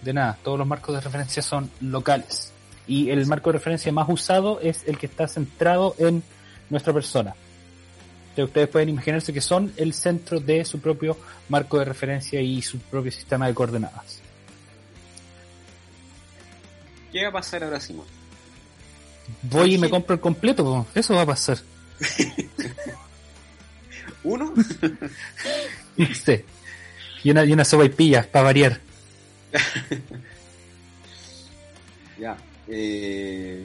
De 0.02 0.12
nada, 0.12 0.36
todos 0.42 0.58
los 0.58 0.66
marcos 0.66 0.96
de 0.96 1.00
referencia 1.00 1.42
son 1.42 1.70
locales. 1.80 2.52
Y 2.88 3.10
el 3.10 3.24
marco 3.26 3.50
de 3.50 3.58
referencia 3.58 3.92
más 3.92 4.08
usado 4.08 4.58
es 4.60 4.82
el 4.88 4.98
que 4.98 5.06
está 5.06 5.28
centrado 5.28 5.94
en 5.98 6.24
nuestra 6.70 6.92
persona. 6.92 7.36
Entonces, 8.30 8.46
ustedes 8.46 8.68
pueden 8.68 8.88
imaginarse 8.88 9.32
que 9.32 9.40
son 9.40 9.72
el 9.76 9.94
centro 9.94 10.40
de 10.40 10.64
su 10.64 10.80
propio 10.80 11.16
marco 11.48 11.78
de 11.78 11.84
referencia 11.84 12.40
y 12.40 12.60
su 12.62 12.80
propio 12.80 13.12
sistema 13.12 13.46
de 13.46 13.54
coordenadas. 13.54 14.22
¿Qué 17.12 17.22
va 17.22 17.28
a 17.28 17.32
pasar 17.32 17.62
ahora, 17.62 17.78
Simón? 17.78 18.06
Voy 19.42 19.74
y 19.74 19.78
me 19.78 19.88
compro 19.88 20.14
el 20.14 20.20
completo, 20.20 20.84
eso 20.96 21.14
va 21.14 21.22
a 21.22 21.26
pasar. 21.26 21.58
Uno, 24.24 24.52
No 25.96 26.14
sé. 26.14 26.44
Y 27.24 27.30
una, 27.30 27.44
y 27.44 27.52
una 27.52 27.64
sopa 27.64 27.84
y 27.84 27.88
pillas 27.90 28.26
para 28.26 28.44
variar. 28.46 28.80
Ya. 32.18 32.36
Eh, 32.66 33.64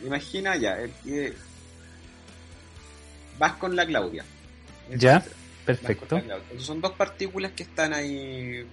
imagina 0.00 0.56
ya. 0.56 0.80
eh, 0.80 0.90
eh, 1.06 1.34
vas 3.36 3.54
con 3.54 3.74
la 3.74 3.84
Claudia. 3.84 4.24
Ya, 4.96 5.24
perfecto. 5.66 6.20
Claudia. 6.20 6.38
Son 6.58 6.80
dos 6.80 6.92
partículas 6.92 7.50
que 7.52 7.64
están 7.64 7.92
ahí 7.94 8.64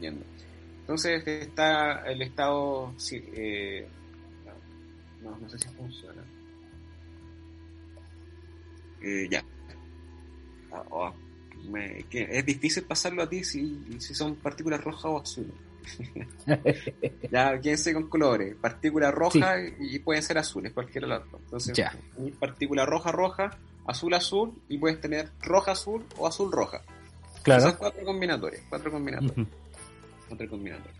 yendo. 0.00 0.24
Entonces 0.80 1.24
está 1.26 2.02
el 2.06 2.22
estado. 2.22 2.92
sí, 2.96 3.22
eh, 3.32 3.86
no, 5.22 5.36
no 5.36 5.48
sé 5.48 5.58
si 5.58 5.68
funciona. 5.68 6.22
Eh, 9.08 9.28
ya. 9.30 9.44
Ah, 10.72 10.82
oh, 10.90 11.12
me- 11.70 12.02
que 12.10 12.26
es 12.28 12.44
difícil 12.44 12.82
pasarlo 12.84 13.22
a 13.22 13.28
ti 13.28 13.44
si, 13.44 13.84
si 14.00 14.14
son 14.14 14.34
partículas 14.36 14.82
rojas 14.82 15.04
o 15.06 15.20
azules. 15.20 15.52
Ya, 17.30 17.60
quédense 17.60 17.94
con 17.94 18.08
colores. 18.08 18.56
Partícula 18.60 19.10
roja 19.12 19.56
y 19.78 19.98
pueden 20.00 20.22
ser 20.22 20.38
azules, 20.38 20.72
cualquiera 20.72 21.06
de 21.06 21.14
las 21.14 21.30
dos. 21.30 21.40
Entonces, 21.44 21.76
Ya. 21.76 21.92
partícula 22.40 22.84
roja, 22.86 23.12
roja, 23.12 23.50
azul, 23.86 24.12
azul, 24.14 24.52
y 24.68 24.78
puedes 24.78 25.00
tener 25.00 25.30
roja, 25.42 25.72
azul 25.72 26.04
o 26.18 26.26
azul, 26.26 26.50
roja. 26.50 26.78
Esas 26.78 27.42
Claro. 27.44 27.78
cuatro 27.78 28.04
combinatorias, 28.04 28.62
cuatro 28.68 28.90
combinatorias, 28.90 29.48
cuatro 30.28 30.48
combinatorias. 30.50 30.96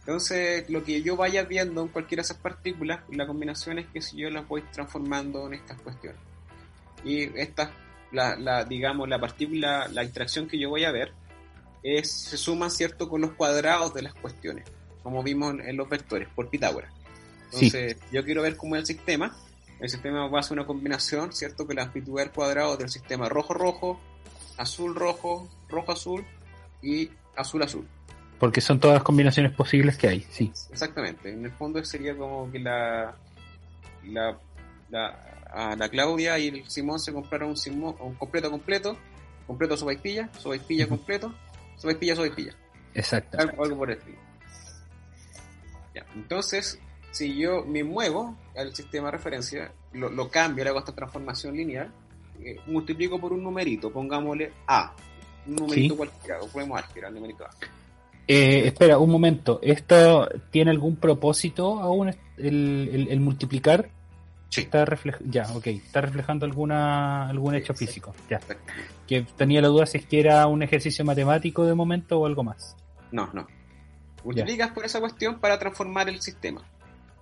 Entonces, 0.00 0.68
lo 0.70 0.84
que 0.84 1.00
yo 1.02 1.16
vaya 1.16 1.44
viendo 1.44 1.80
en 1.82 1.88
cualquiera 1.88 2.20
de 2.20 2.26
esas 2.26 2.36
partículas, 2.36 3.00
la 3.10 3.26
combinación 3.26 3.78
es 3.78 3.86
que 3.88 4.00
si 4.02 4.18
yo 4.18 4.28
las 4.30 4.46
voy 4.46 4.62
transformando 4.72 5.46
en 5.46 5.54
estas 5.54 5.80
cuestiones. 5.80 6.20
Y 7.04 7.22
estas, 7.38 7.70
la, 8.12 8.36
la, 8.36 8.64
digamos, 8.64 9.08
la 9.08 9.20
partícula, 9.20 9.88
la 9.88 10.04
interacción 10.04 10.48
que 10.48 10.58
yo 10.58 10.70
voy 10.70 10.84
a 10.84 10.92
ver, 10.92 11.12
es, 11.82 12.10
se 12.10 12.36
suman, 12.36 12.70
¿cierto?, 12.70 13.08
con 13.08 13.20
los 13.20 13.32
cuadrados 13.32 13.94
de 13.94 14.02
las 14.02 14.14
cuestiones, 14.14 14.64
como 15.02 15.22
vimos 15.22 15.54
en, 15.54 15.60
en 15.60 15.76
los 15.76 15.88
vectores, 15.88 16.28
por 16.34 16.48
Pitágoras. 16.48 16.92
Sí. 17.50 17.66
Entonces, 17.66 17.96
yo 18.10 18.24
quiero 18.24 18.42
ver 18.42 18.56
cómo 18.56 18.74
es 18.76 18.80
el 18.80 18.86
sistema. 18.86 19.36
El 19.78 19.88
sistema 19.88 20.26
va 20.26 20.40
a 20.40 20.42
ser 20.42 20.58
una 20.58 20.66
combinación, 20.66 21.32
¿cierto?, 21.32 21.66
que 21.66 21.74
la 21.74 21.82
amplitud 21.84 22.18
al 22.18 22.32
cuadrado 22.32 22.76
del 22.76 22.88
sistema 22.88 23.28
rojo-rojo, 23.28 24.00
azul-rojo, 24.56 25.48
rojo-azul 25.68 26.24
y 26.82 27.10
azul-azul. 27.36 27.86
Porque 28.40 28.60
son 28.60 28.80
todas 28.80 28.96
las 28.96 29.02
combinaciones 29.02 29.52
posibles 29.52 29.96
que 29.96 30.08
hay, 30.08 30.26
sí. 30.30 30.52
Exactamente. 30.70 31.30
En 31.30 31.44
el 31.44 31.52
fondo 31.52 31.82
sería 31.84 32.16
como 32.16 32.50
que 32.50 32.58
la, 32.58 33.14
la, 34.04 34.38
la, 34.90 35.35
a 35.56 35.74
la 35.76 35.88
Claudia 35.88 36.38
y 36.38 36.48
el 36.48 36.68
Simón 36.70 37.00
se 37.00 37.12
compraron 37.12 37.50
un, 37.50 37.56
Simón, 37.56 37.96
un 38.00 38.14
completo 38.14 38.50
completo, 38.50 38.96
completo 39.46 39.76
sobaipilla, 39.76 40.28
sobaipilla 40.38 40.84
Ujú. 40.84 40.96
completo, 40.96 41.34
sobaipilla 41.76 42.14
sobaipilla. 42.14 42.54
Exacto. 42.94 43.38
Algo, 43.38 43.64
algo 43.64 43.76
por 43.78 43.90
el 43.90 43.98
estilo. 43.98 44.18
Ya, 45.94 46.04
Entonces, 46.14 46.78
si 47.10 47.36
yo 47.36 47.64
me 47.64 47.82
muevo 47.82 48.36
al 48.56 48.74
sistema 48.74 49.06
de 49.06 49.12
referencia, 49.12 49.72
lo, 49.92 50.10
lo 50.10 50.28
cambio, 50.30 50.62
le 50.64 50.70
hago 50.70 50.80
esta 50.80 50.94
transformación 50.94 51.56
lineal, 51.56 51.90
eh, 52.44 52.56
multiplico 52.66 53.18
por 53.18 53.32
un 53.32 53.42
numerito, 53.42 53.90
pongámosle 53.90 54.52
A, 54.66 54.94
un 55.46 55.56
numerito 55.56 55.94
Sí. 55.94 55.96
cualquiera, 55.96 56.40
o 56.42 56.48
podemos 56.48 56.78
álgebra, 56.78 57.08
el 57.08 57.14
numerito 57.14 57.44
A. 57.44 57.50
Eh, 58.28 58.66
espera, 58.66 58.98
un 58.98 59.10
momento. 59.10 59.60
¿Esto 59.62 60.28
tiene 60.50 60.70
algún 60.72 60.96
propósito 60.96 61.80
aún? 61.80 62.08
¿El, 62.36 62.90
el, 62.92 63.08
el 63.08 63.20
multiplicar? 63.20 63.88
Sí. 64.48 64.62
Está 64.62 64.84
reflej 64.84 65.16
ya, 65.24 65.44
ok. 65.54 65.66
Está 65.66 66.00
reflejando 66.00 66.46
alguna 66.46 67.28
algún 67.28 67.54
hecho 67.54 67.74
Sí, 67.74 67.86
físico. 67.86 68.14
Ya. 68.30 68.40
Que 69.06 69.22
tenía 69.36 69.60
la 69.60 69.68
duda 69.68 69.86
si 69.86 69.98
es 69.98 70.06
que 70.06 70.20
era 70.20 70.46
un 70.46 70.62
ejercicio 70.62 71.04
matemático 71.04 71.64
de 71.64 71.74
momento 71.74 72.20
o 72.20 72.26
algo 72.26 72.42
más. 72.44 72.76
No, 73.12 73.28
no. 73.32 73.46
Multiplicas 74.24 74.70
por 74.72 74.84
esa 74.84 75.00
cuestión 75.00 75.38
para 75.40 75.58
transformar 75.58 76.08
el 76.08 76.20
sistema. 76.22 76.62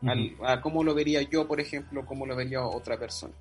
Al- 0.06 0.34
a 0.46 0.60
cómo 0.60 0.84
lo 0.84 0.94
vería 0.94 1.22
yo, 1.22 1.48
por 1.48 1.60
ejemplo, 1.60 2.04
cómo 2.06 2.26
lo 2.26 2.36
vería 2.36 2.62
otra 2.64 2.98
persona. 2.98 3.32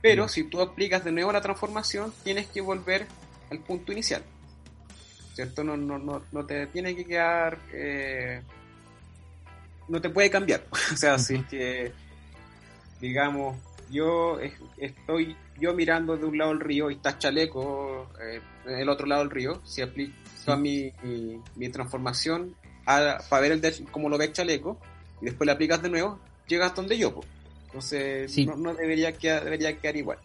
Pero 0.00 0.28
si 0.28 0.44
tú 0.44 0.60
aplicas 0.60 1.04
de 1.04 1.12
nuevo 1.12 1.32
la 1.32 1.40
transformación, 1.40 2.12
tienes 2.22 2.46
que 2.46 2.60
volver 2.60 3.06
al 3.50 3.58
punto 3.60 3.90
inicial. 3.92 4.22
¿Cierto? 5.34 5.64
No, 5.64 5.76
no, 5.76 5.98
no, 5.98 6.22
no 6.30 6.46
te 6.46 6.66
tiene 6.68 6.94
que 6.94 7.04
quedar... 7.04 7.58
eh, 7.72 8.40
no 9.88 10.00
te 10.00 10.10
puede 10.10 10.30
cambiar. 10.30 10.64
o 10.92 10.96
sea, 10.96 11.18
si 11.18 11.36
es 11.36 11.46
que, 11.46 11.92
digamos, 13.04 13.56
yo 13.90 14.40
es- 14.40 14.54
estoy 14.78 15.36
yo 15.60 15.74
mirando 15.74 16.16
de 16.16 16.24
un 16.24 16.38
lado 16.38 16.52
el 16.52 16.60
río 16.60 16.90
y 16.90 16.94
está 16.94 17.18
chaleco 17.18 18.08
eh, 18.20 18.40
en 18.66 18.78
el 18.78 18.88
otro 18.88 19.06
lado 19.06 19.20
del 19.22 19.30
río, 19.30 19.60
si 19.64 19.82
aplico 19.82 20.12
mi, 20.58 20.90
mi, 21.02 21.38
mi 21.56 21.68
transformación 21.68 22.54
a- 22.86 23.18
para 23.28 23.42
ver 23.42 23.52
el 23.52 23.60
de- 23.60 23.84
cómo 23.90 24.08
lo 24.08 24.16
ve 24.16 24.32
chaleco 24.32 24.78
y 25.20 25.26
después 25.26 25.44
le 25.46 25.52
aplicas 25.52 25.82
de 25.82 25.90
nuevo, 25.90 26.18
llegas 26.48 26.74
donde 26.74 26.96
yo. 26.96 27.14
po. 27.14 27.20
Entonces 27.66 28.32
Sí. 28.32 28.46
no, 28.46 28.56
no 28.56 28.72
debería, 28.74 29.12
quedar, 29.12 29.44
debería 29.44 29.76
quedar 29.78 29.96
igual. 29.96 30.18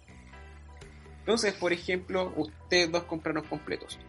Entonces, 1.20 1.54
por 1.54 1.74
ejemplo, 1.74 2.32
ustedes 2.38 2.92
dos 2.92 3.04
compraron 3.04 3.44
completos, 3.44 4.00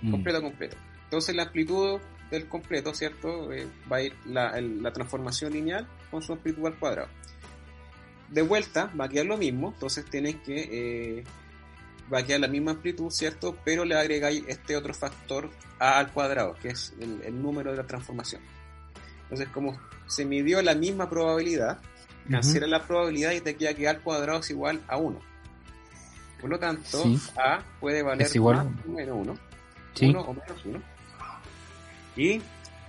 Mm. 0.00 0.10
completo 0.12 0.42
completo. 0.42 0.76
Entonces 1.04 1.34
la 1.34 1.42
amplitud 1.44 2.00
del 2.30 2.46
completo, 2.46 2.94
¿cierto? 2.94 3.52
Eh, 3.52 3.66
va 3.90 3.96
a 3.96 4.02
ir 4.02 4.14
la, 4.26 4.56
el- 4.56 4.80
la 4.82 4.92
transformación 4.92 5.52
lineal 5.52 5.86
con 6.10 6.22
su 6.22 6.32
amplitud 6.32 6.64
al 6.66 6.78
cuadrado. 6.78 7.08
De 8.30 8.42
vuelta 8.42 8.90
va 8.98 9.04
a 9.06 9.08
quedar 9.08 9.26
lo 9.26 9.36
mismo, 9.36 9.72
entonces 9.74 10.04
tienes 10.06 10.36
que 10.36 11.18
eh, 11.18 11.24
va 12.12 12.18
a 12.20 12.22
quedar 12.24 12.40
la 12.40 12.48
misma 12.48 12.72
amplitud, 12.72 13.10
¿cierto? 13.10 13.56
Pero 13.64 13.84
le 13.84 13.96
agregáis 13.96 14.44
este 14.46 14.76
otro 14.76 14.94
factor 14.94 15.50
a 15.78 15.98
al 15.98 16.12
cuadrado, 16.12 16.54
que 16.54 16.68
es 16.68 16.94
el, 17.00 17.22
el 17.22 17.42
número 17.42 17.70
de 17.72 17.78
la 17.78 17.86
transformación. 17.86 18.40
Entonces, 19.22 19.48
como 19.48 19.78
se 20.06 20.24
midió 20.24 20.60
la 20.62 20.74
misma 20.74 21.08
probabilidad, 21.08 21.78
cancela 22.28 22.66
la 22.66 22.86
probabilidad 22.86 23.32
y 23.32 23.40
te 23.40 23.56
queda 23.56 23.74
que 23.74 23.88
A 23.88 23.92
al 23.92 24.00
cuadrado 24.02 24.40
es 24.40 24.50
igual 24.50 24.80
a 24.88 24.96
1. 24.96 25.20
Por 26.40 26.50
lo 26.50 26.58
tanto, 26.58 27.02
Sí. 27.02 27.20
A 27.36 27.60
puede 27.80 28.02
valer 28.02 28.26
Es 28.26 28.34
igual. 28.34 28.56
más 28.56 28.86
o 28.86 28.90
menos 28.90 29.16
1. 29.20 29.38
Sí. 29.94 30.06
1 30.06 30.20
o 30.20 30.34
menos 30.34 30.64
1. 30.64 30.82
Y 32.16 32.40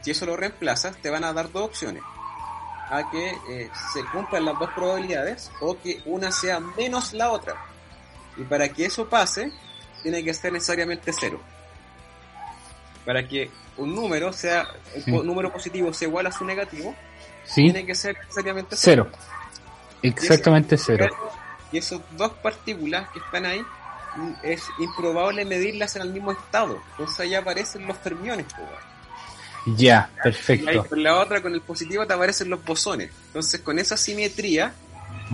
si 0.01 0.11
eso 0.11 0.25
lo 0.25 0.35
reemplazas, 0.37 0.97
te 0.97 1.09
van 1.09 1.23
a 1.23 1.33
dar 1.33 1.51
dos 1.51 1.63
opciones. 1.63 2.01
A 2.91 3.09
que 3.09 3.29
eh, 3.49 3.69
se 3.93 4.03
cumplan 4.11 4.45
las 4.45 4.59
dos 4.59 4.69
probabilidades 4.75 5.49
o 5.61 5.79
que 5.79 6.01
una 6.05 6.31
sea 6.31 6.59
menos 6.59 7.13
la 7.13 7.31
otra. 7.31 7.55
Y 8.37 8.43
para 8.43 8.67
que 8.69 8.85
eso 8.85 9.07
pase, 9.09 9.51
tiene 10.03 10.23
que 10.23 10.33
ser 10.33 10.51
necesariamente 10.53 11.11
cero. 11.17 11.39
Para 13.05 13.27
que 13.27 13.49
un 13.77 13.95
número 13.95 14.31
sea, 14.33 14.67
un 14.95 15.01
Sí. 15.03 15.11
número 15.11 15.51
positivo 15.51 15.91
sea 15.93 16.07
igual 16.07 16.27
a 16.27 16.31
su 16.31 16.45
negativo, 16.45 16.93
Sí, 17.45 17.63
tiene 17.63 17.85
que 17.85 17.95
ser 17.95 18.15
necesariamente 18.19 18.75
cero. 18.77 19.07
cero. 19.11 19.23
Exactamente 20.03 20.77
cero. 20.77 21.07
Y 21.71 21.77
esas 21.77 21.99
dos 22.17 22.31
partículas 22.43 23.09
que 23.09 23.19
están 23.19 23.45
ahí, 23.45 23.61
mm, 24.15 24.31
es 24.43 24.63
improbable 24.79 25.45
medirlas 25.45 25.95
en 25.95 26.01
el 26.03 26.11
mismo 26.11 26.31
estado. 26.31 26.79
Entonces 26.91 27.19
ahí 27.21 27.35
aparecen 27.35 27.87
los 27.87 27.97
fermiones. 27.97 28.45
Ya, 29.65 30.09
Y 30.15 30.17
ahí 30.17 30.23
perfecto. 30.23 30.85
con 30.87 31.03
la 31.03 31.19
otra, 31.19 31.41
con 31.41 31.53
el 31.53 31.61
positivo, 31.61 32.05
te 32.07 32.13
aparecen 32.13 32.49
los 32.49 32.63
bosones. 32.65 33.11
Entonces 33.27 33.61
con 33.61 33.77
esa 33.79 33.95
simetría, 33.97 34.73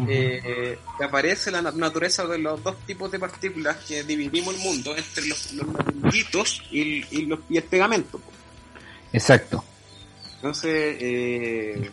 eh, 0.08 0.78
te 0.98 1.04
aparece 1.06 1.50
la 1.50 1.62
nat- 1.62 1.74
naturaleza 1.74 2.26
de 2.28 2.38
los 2.38 2.62
dos 2.64 2.76
tipos 2.86 3.12
de 3.12 3.20
partículas 3.20 3.78
que 3.88 4.04
dividimos 4.04 4.54
el 4.56 4.62
mundo 4.62 4.96
entre 4.96 5.26
los, 5.28 5.54
los 5.54 5.68
ladrillitos 5.74 6.62
y, 6.72 7.04
y 7.18 7.26
los, 7.26 7.40
y 7.50 7.58
el 7.58 7.64
pegamento. 7.64 8.20
Exacto. 9.14 9.64
Entonces, 10.36 10.98
eh, 11.00 11.90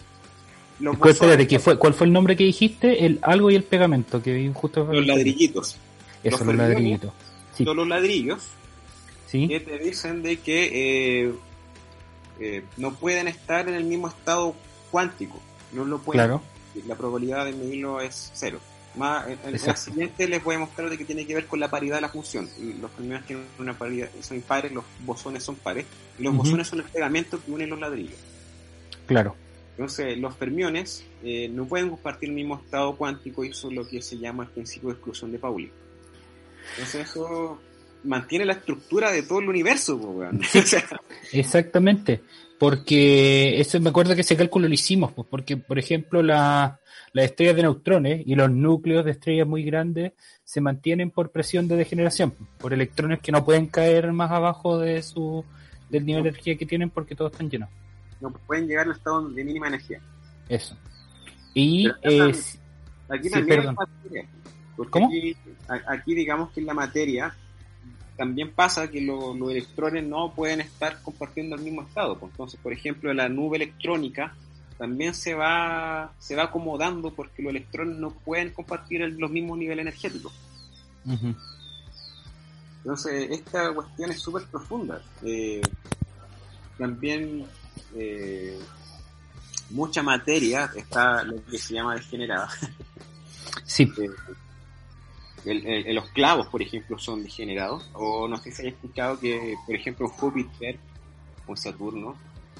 los, 0.81 0.97
¿Cuál, 0.99 1.13
espérate, 1.13 1.37
bosones 1.37 1.49
¿qué 1.49 1.59
fue, 1.61 1.79
¿cuál 1.79 1.95
fue 1.95 2.07
el 2.07 2.13
nombre 2.13 2.37
que 2.37 2.45
dijiste? 2.45 3.07
El 3.07 3.21
algo 3.23 3.51
y 3.51 3.55
el 3.55 3.63
pegamento, 3.65 4.21
que 4.23 4.33
vi 4.35 4.51
justo. 4.53 4.85
los 4.93 5.07
ladrillitos. 5.07 5.77
Eso, 6.23 6.39
los 6.39 6.47
los 6.49 6.57
ladrillitos. 6.57 7.13
Sí. 7.57 7.65
Son 7.65 7.77
los 7.77 7.87
ladrillos 7.89 8.43
Sí. 9.29 9.49
que 9.49 9.61
te 9.61 9.79
dicen 9.79 10.23
de 10.23 10.39
que 10.39 11.23
eh, 11.27 11.33
eh, 12.41 12.65
no 12.77 12.95
pueden 12.95 13.29
estar 13.29 13.69
en 13.69 13.75
el 13.75 13.85
mismo 13.85 14.09
estado 14.09 14.55
cuántico. 14.91 15.41
No 15.73 15.85
lo 15.85 15.99
pueden. 15.99 16.21
Claro. 16.21 16.43
La 16.87 16.97
probabilidad 16.97 17.45
de 17.45 17.53
medirlo 17.53 18.01
es 18.01 18.31
cero. 18.35 18.59
Más, 18.97 19.27
en, 19.29 19.39
en 19.45 19.67
la 19.67 19.77
siguiente 19.77 20.29
les 20.29 20.43
voy 20.43 20.55
a 20.55 20.61
mostrar 20.61 20.89
de 20.89 20.97
que 20.97 21.05
tiene 21.05 21.27
que 21.27 21.35
ver 21.35 21.47
con 21.47 21.59
la 21.59 21.69
paridad 21.69 21.97
de 21.97 22.03
la 22.03 22.09
función. 22.09 22.49
Los 22.81 22.91
fermiones 22.93 23.27
tienen 23.27 23.45
una 23.59 23.77
paridad, 23.77 24.09
son 24.21 24.37
impares, 24.37 24.73
los 24.73 24.85
bosones 25.05 25.43
son 25.43 25.57
pares. 25.57 25.85
Y 26.19 26.23
los 26.23 26.35
bosones 26.35 26.69
son 26.69 26.81
el 26.81 26.85
pegamento 26.85 27.43
que 27.43 27.51
une 27.51 27.67
los 27.67 27.79
ladrillos. 27.79 28.19
Claro. 29.07 29.37
Entonces, 29.77 30.17
los 30.19 30.37
fermiones 30.37 31.05
eh, 31.25 31.49
no 31.49 31.67
pueden 31.67 31.91
compartir 31.91 32.29
el 32.29 32.35
mismo 32.37 32.57
estado 32.57 32.95
cuántico 32.97 33.45
y 33.45 33.49
eso 33.49 33.69
es 33.69 33.75
lo 33.75 33.87
que 33.89 34.01
se 34.01 34.17
llama 34.17 34.45
el 34.45 34.51
principio 34.51 34.91
de 34.91 34.95
exclusión 34.95 35.33
de 35.33 35.39
Pauli. 35.39 35.73
Entonces, 36.77 37.11
eso 37.11 37.59
mantiene 38.05 38.45
la 38.45 38.53
estructura 38.55 39.11
de 39.11 39.23
todo 39.23 39.41
el 39.41 39.49
universo, 39.49 39.99
Exactamente, 41.33 42.23
porque 42.59 43.61
eso 43.61 43.81
me 43.81 43.91
acuerdo 43.91 44.15
que 44.15 44.21
ese 44.23 44.37
cálculo 44.37 44.69
lo 44.69 44.75
hicimos, 44.75 45.13
pues, 45.13 45.27
porque 45.31 45.57
por 45.57 45.79
ejemplo 45.79 46.23
la- 46.23 46.79
las 47.13 47.27
estrellas 47.27 47.57
de 47.57 47.63
neutrones 47.63 48.23
y 48.27 48.35
los 48.35 48.51
núcleos 48.51 49.05
de 49.05 49.13
estrellas 49.13 49.47
muy 49.47 49.63
grandes 49.65 50.13
se 50.43 50.61
mantienen 50.61 51.11
por 51.11 51.31
presión 51.31 51.69
de 51.69 51.77
degeneración, 51.77 52.35
por 52.59 52.73
electrones 52.73 53.21
que 53.21 53.31
no 53.33 53.45
pueden 53.45 53.67
caer 53.69 54.13
más 54.13 54.31
abajo 54.33 54.79
de 54.79 55.03
su 55.03 55.45
del 55.91 56.05
nivel 56.07 56.25
de 56.25 56.31
energía 56.31 56.57
que 56.57 56.67
tienen 56.67 56.91
porque 56.91 57.15
todos 57.15 57.31
están 57.33 57.49
llenos. 57.51 57.69
no 58.21 58.31
pueden 58.33 58.67
llegar 58.67 58.87
al 58.87 58.93
estado 58.97 59.29
de 59.29 59.45
mínima 59.45 59.69
energía. 59.69 60.01
Eso. 60.49 60.77
Y 61.55 61.89
Pero 62.03 62.33
Aquí 63.11 63.31
también 63.31 63.61
hay 63.61 63.67
materia. 63.75 64.29
Porque 64.77 64.91
¿Cómo? 64.91 65.11
Aquí, 65.87 66.15
digamos 66.15 66.51
que 66.51 66.61
en 66.61 66.67
la 66.67 66.75
materia 66.75 67.33
también 68.17 68.53
pasa 68.53 68.89
que 68.91 69.01
lo- 69.01 69.35
los 69.35 69.51
electrones 69.51 70.05
no 70.05 70.33
pueden 70.33 70.61
estar 70.61 71.01
compartiendo 71.03 71.57
el 71.57 71.63
mismo 71.63 71.83
estado. 71.83 72.19
pues. 72.19 72.31
Entonces, 72.33 72.61
por 72.63 72.73
ejemplo, 72.73 73.13
la 73.13 73.29
nube 73.29 73.57
electrónica 73.57 74.35
también 74.79 75.15
se 75.15 75.35
va, 75.35 76.13
se 76.19 76.35
va 76.37 76.45
acomodando 76.45 77.13
porque 77.15 77.43
los 77.43 77.51
electrones 77.51 77.97
no 77.99 78.11
pueden 78.11 78.51
compartir 78.53 79.03
el- 79.03 79.17
los 79.17 79.31
mismos 79.31 79.59
niveles 79.59 79.83
energéticos. 79.83 80.33
Entonces, 82.79 83.31
esta 83.31 83.73
cuestión 83.73 84.11
es 84.11 84.21
súper 84.21 84.45
profunda. 84.45 85.01
Eh, 85.23 85.61
también 86.79 87.47
eh, 87.97 88.59
mucha 89.71 90.03
materia 90.03 90.71
está 90.77 91.23
lo 91.23 91.43
que 91.47 91.57
se 91.59 91.75
llama 91.75 91.95
degenerada. 91.95 92.49
sí, 93.65 93.85
Eh, 93.99 94.09
el- 95.45 95.67
el- 95.67 95.95
los 95.95 96.09
clavos, 96.11 96.47
por 96.49 96.63
ejemplo, 96.63 96.99
son 96.99 97.23
degenerados. 97.23 97.89
O 97.95 98.27
no 98.29 98.37
sé 98.39 98.51
si 98.53 98.63
hay 98.63 98.69
escuchado 98.69 99.19
que, 99.19 99.55
por 99.67 99.75
ejemplo, 99.75 100.09
Júpiter 100.09 100.79
o 101.47 101.57
Saturno, 101.57 102.17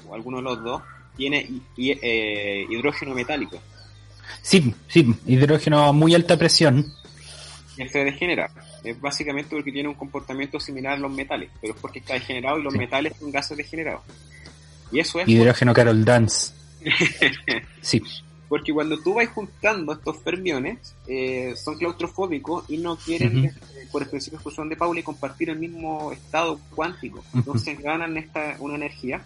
o 0.07 0.13
alguno 0.15 0.37
de 0.37 0.43
los 0.43 0.63
dos, 0.63 0.81
tiene 1.17 1.49
eh, 1.77 2.65
hidrógeno 2.69 3.13
metálico. 3.15 3.57
sí, 4.41 4.73
sí, 4.87 5.15
hidrógeno 5.25 5.83
a 5.85 5.91
muy 5.91 6.13
alta 6.13 6.37
presión. 6.37 6.85
que 7.77 7.89
se 7.89 8.03
degenera. 8.05 8.49
Es 8.85 8.99
básicamente 9.01 9.49
porque 9.55 9.71
tiene 9.71 9.89
un 9.89 9.95
comportamiento 9.95 10.59
similar 10.61 10.93
a 10.93 10.97
los 10.97 11.11
metales, 11.11 11.49
pero 11.59 11.73
es 11.73 11.79
porque 11.81 11.99
está 11.99 12.13
degenerado 12.13 12.57
y 12.59 12.63
los 12.63 12.71
Sí. 12.73 12.79
metales 12.79 13.13
son 13.19 13.31
gases 13.31 13.57
degenerados. 13.57 14.01
Y 14.91 14.99
eso 14.99 15.19
es 15.19 15.27
Hidrógeno 15.27 15.73
Carol 15.73 16.05
Dance. 16.05 16.53
Sí, 17.81 18.01
porque 18.55 18.71
cuando 18.71 18.97
tú 18.97 19.15
vas 19.15 19.27
juntando 19.27 19.91
estos 19.91 20.15
fermiones, 20.23 20.95
eh, 21.07 21.53
son 21.61 21.77
claustrofóbicos 21.77 22.63
y 22.69 22.77
no 22.77 22.95
quieren, 22.95 23.43
eh, 23.43 23.53
por 23.91 24.01
el 24.01 24.07
principio 24.07 24.37
de 24.37 24.43
exclusión 24.43 24.69
de 24.69 24.77
Pauli, 24.77 25.03
compartir 25.03 25.49
el 25.49 25.59
mismo 25.59 26.13
estado 26.13 26.57
cuántico. 26.73 27.21
Entonces 27.33 27.77
ganan 27.81 28.15
esta, 28.15 28.55
una 28.59 28.75
energía, 28.75 29.25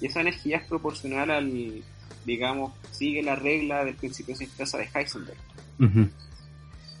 y 0.00 0.06
esa 0.06 0.22
energía 0.22 0.56
es 0.56 0.66
proporcional 0.66 1.30
al, 1.30 1.82
digamos, 2.24 2.72
sigue 2.92 3.22
la 3.22 3.36
regla 3.36 3.84
del 3.84 3.94
principio 3.94 4.34
de 4.34 4.46
sintaxa 4.46 4.78
de 4.78 4.88
Heisenberg. 4.94 5.36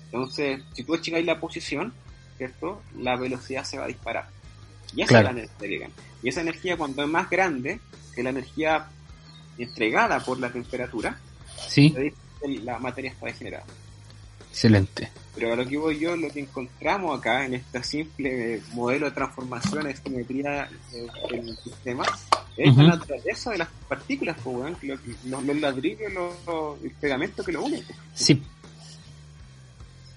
Entonces, 0.04 0.60
si 0.74 0.84
tú 0.84 0.94
achicáis 0.94 1.24
la 1.24 1.40
posición, 1.40 1.94
¿cierto? 2.36 2.82
La 2.98 3.16
velocidad 3.16 3.64
se 3.64 3.78
va 3.78 3.84
a 3.84 3.88
disparar. 3.88 4.28
Y 4.94 5.00
esa 5.00 5.08
Claro. 5.08 5.28
es 5.30 5.34
la 5.34 5.40
energía. 5.64 5.88
Y 6.22 6.28
esa 6.28 6.42
energía, 6.42 6.76
cuando 6.76 7.02
es 7.02 7.08
más 7.08 7.30
grande 7.30 7.80
que 8.14 8.22
la 8.22 8.28
energía 8.28 8.88
entregada 9.56 10.20
por 10.20 10.38
la 10.38 10.52
temperatura, 10.52 11.18
sí, 11.68 11.90
se 11.90 12.00
dice 12.00 12.16
que 12.40 12.48
la 12.60 12.78
materia 12.78 13.10
está 13.10 13.26
degenerada. 13.26 13.64
Excelente. 14.50 15.10
Pero 15.34 15.52
a 15.54 15.56
lo 15.56 15.66
que 15.66 15.78
voy 15.78 15.98
yo, 15.98 16.14
lo 16.14 16.28
que 16.28 16.40
encontramos 16.40 17.18
acá 17.18 17.46
en 17.46 17.54
este 17.54 17.82
simple 17.82 18.56
eh, 18.56 18.62
modelo 18.74 19.06
de 19.06 19.12
transformación 19.12 19.84
de 19.84 19.96
simetría 19.96 20.68
eh, 20.92 21.06
en 21.30 21.48
el 21.48 21.56
sistema 21.56 22.04
es 22.56 22.70
Ujú. 22.70 22.82
la 22.82 22.88
naturaleza 22.96 23.50
de 23.52 23.58
las 23.58 23.68
partículas, 23.88 24.36
pues, 24.44 24.76
los, 24.82 25.00
los 25.24 25.56
ladrillos, 25.56 26.12
los, 26.12 26.82
el 26.84 26.90
pegamento 26.90 27.42
que 27.42 27.52
lo 27.52 27.64
unen. 27.64 27.82
pues. 27.82 27.98
Sí, 28.14 28.42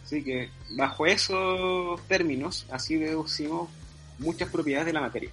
Así 0.05 0.21
que 0.23 0.49
bajo 0.71 1.05
esos 1.07 1.99
términos, 2.07 2.67
así 2.69 2.95
deducimos 2.95 3.69
muchas 4.19 4.49
propiedades 4.49 4.85
de 4.85 4.93
la 4.93 5.01
materia. 5.01 5.31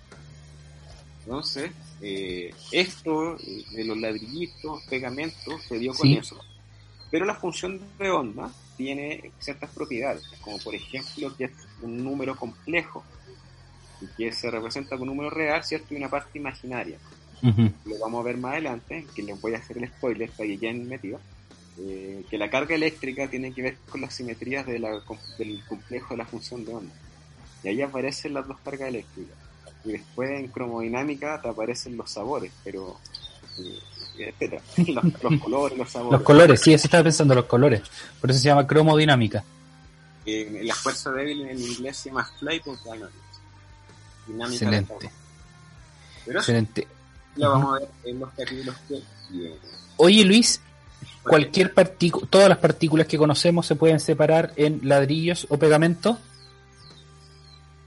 Entonces, 1.25 1.71
eh, 2.03 2.55
esto 2.73 3.37
eh, 3.37 3.65
de 3.71 3.85
los 3.85 3.99
ladrillitos, 3.99 4.83
pegamentos, 4.91 5.63
se 5.69 5.79
dio 5.79 5.93
con 5.95 6.09
Sí. 6.09 6.17
eso. 6.17 6.39
Pero 7.11 7.25
la 7.27 7.35
función 7.37 7.97
de 7.99 8.11
onda 8.11 8.55
tiene 8.77 9.33
ciertas 9.39 9.71
propiedades, 9.73 10.25
como 10.43 10.59
por 10.59 10.75
ejemplo 10.75 11.35
que 11.37 11.45
es 11.45 11.53
un 11.81 12.03
número 12.05 12.37
complejo 12.37 13.07
y 14.01 14.09
que 14.17 14.33
se 14.33 14.51
representa 14.51 14.99
con 14.99 15.09
un 15.09 15.17
número 15.17 15.31
real, 15.31 15.63
¿cierto? 15.65 15.95
Y 15.95 15.97
una 15.99 16.11
parte 16.11 16.39
imaginaria. 16.39 16.99
ujú, 17.43 17.65
Lo 17.85 17.99
vamos 17.99 18.21
a 18.21 18.25
ver 18.25 18.39
más 18.39 18.53
adelante, 18.55 19.11
que 19.15 19.23
les 19.23 19.41
voy 19.41 19.55
a 19.55 19.59
hacer 19.59 19.79
el 19.79 19.89
spoiler 19.89 20.33
para 20.37 20.49
que 20.49 20.61
queden 20.61 20.89
metidos. 20.89 21.23
eh, 21.79 22.27
que 22.31 22.39
la 22.39 22.51
carga 22.51 22.75
eléctrica 22.75 23.31
tiene 23.31 23.55
que 23.55 23.63
ver 23.63 23.79
con 23.89 24.03
las 24.03 24.15
simetrías 24.15 24.67
de 24.67 24.79
la- 24.79 25.03
del 25.39 25.65
complejo 25.67 26.15
de 26.15 26.19
la 26.19 26.27
función 26.27 26.67
de 26.67 26.75
onda. 26.75 26.95
Y 27.63 27.69
ahí 27.69 27.83
aparecen 27.83 28.35
las 28.35 28.47
dos 28.49 28.61
cargas 28.63 28.89
eléctricas. 28.91 29.39
Y 29.85 29.93
después 29.93 30.31
en 30.31 30.49
cromodinámica 30.49 31.41
te 31.41 31.49
aparecen 31.49 31.97
los 31.97 32.11
sabores, 32.11 32.53
pero... 32.65 32.99
eh, 33.59 33.79
etcétera. 34.19 34.63
Los, 34.77 35.23
los 35.23 35.41
colores, 35.43 35.79
los 35.79 35.91
sabores. 35.91 36.13
los 36.13 36.23
colores, 36.23 36.61
sí, 36.61 36.75
eso 36.75 36.87
estaba 36.87 37.05
pensando, 37.05 37.35
los 37.35 37.47
colores. 37.47 37.83
Por 38.21 38.31
eso 38.31 38.39
se 38.39 38.47
llama 38.47 38.67
cromodinámica. 38.67 39.43
Eh, 40.25 40.61
la 40.63 40.75
fuerza 40.75 41.11
débil 41.11 41.43
en 41.43 41.49
el 41.51 41.61
inglés 41.61 41.97
se 41.97 42.11
llama 42.11 42.31
dynamics. 42.41 43.11
Dinámica 44.27 44.65
Excelente. 44.65 45.11
Pero 46.25 46.39
excelente. 46.39 46.89
lo 47.37 47.51
vamos 47.51 47.77
a 47.77 47.81
ver 47.81 47.89
en 48.05 48.21
los 48.21 48.31
capítulos 48.31 48.77
que 48.89 49.03
vienen. 49.31 49.59
Oye 49.97 50.25
Luis, 50.25 50.61
cualquier 51.25 51.75
partícula, 51.75 52.27
todas 52.31 52.49
las 52.49 52.59
partículas 52.59 53.07
que 53.07 53.19
conocemos 53.19 53.67
se 53.67 53.75
pueden 53.75 53.99
separar 53.99 54.53
en 54.57 54.81
ladrillos 54.85 55.47
o 55.51 55.59
pegamento. 55.59 56.19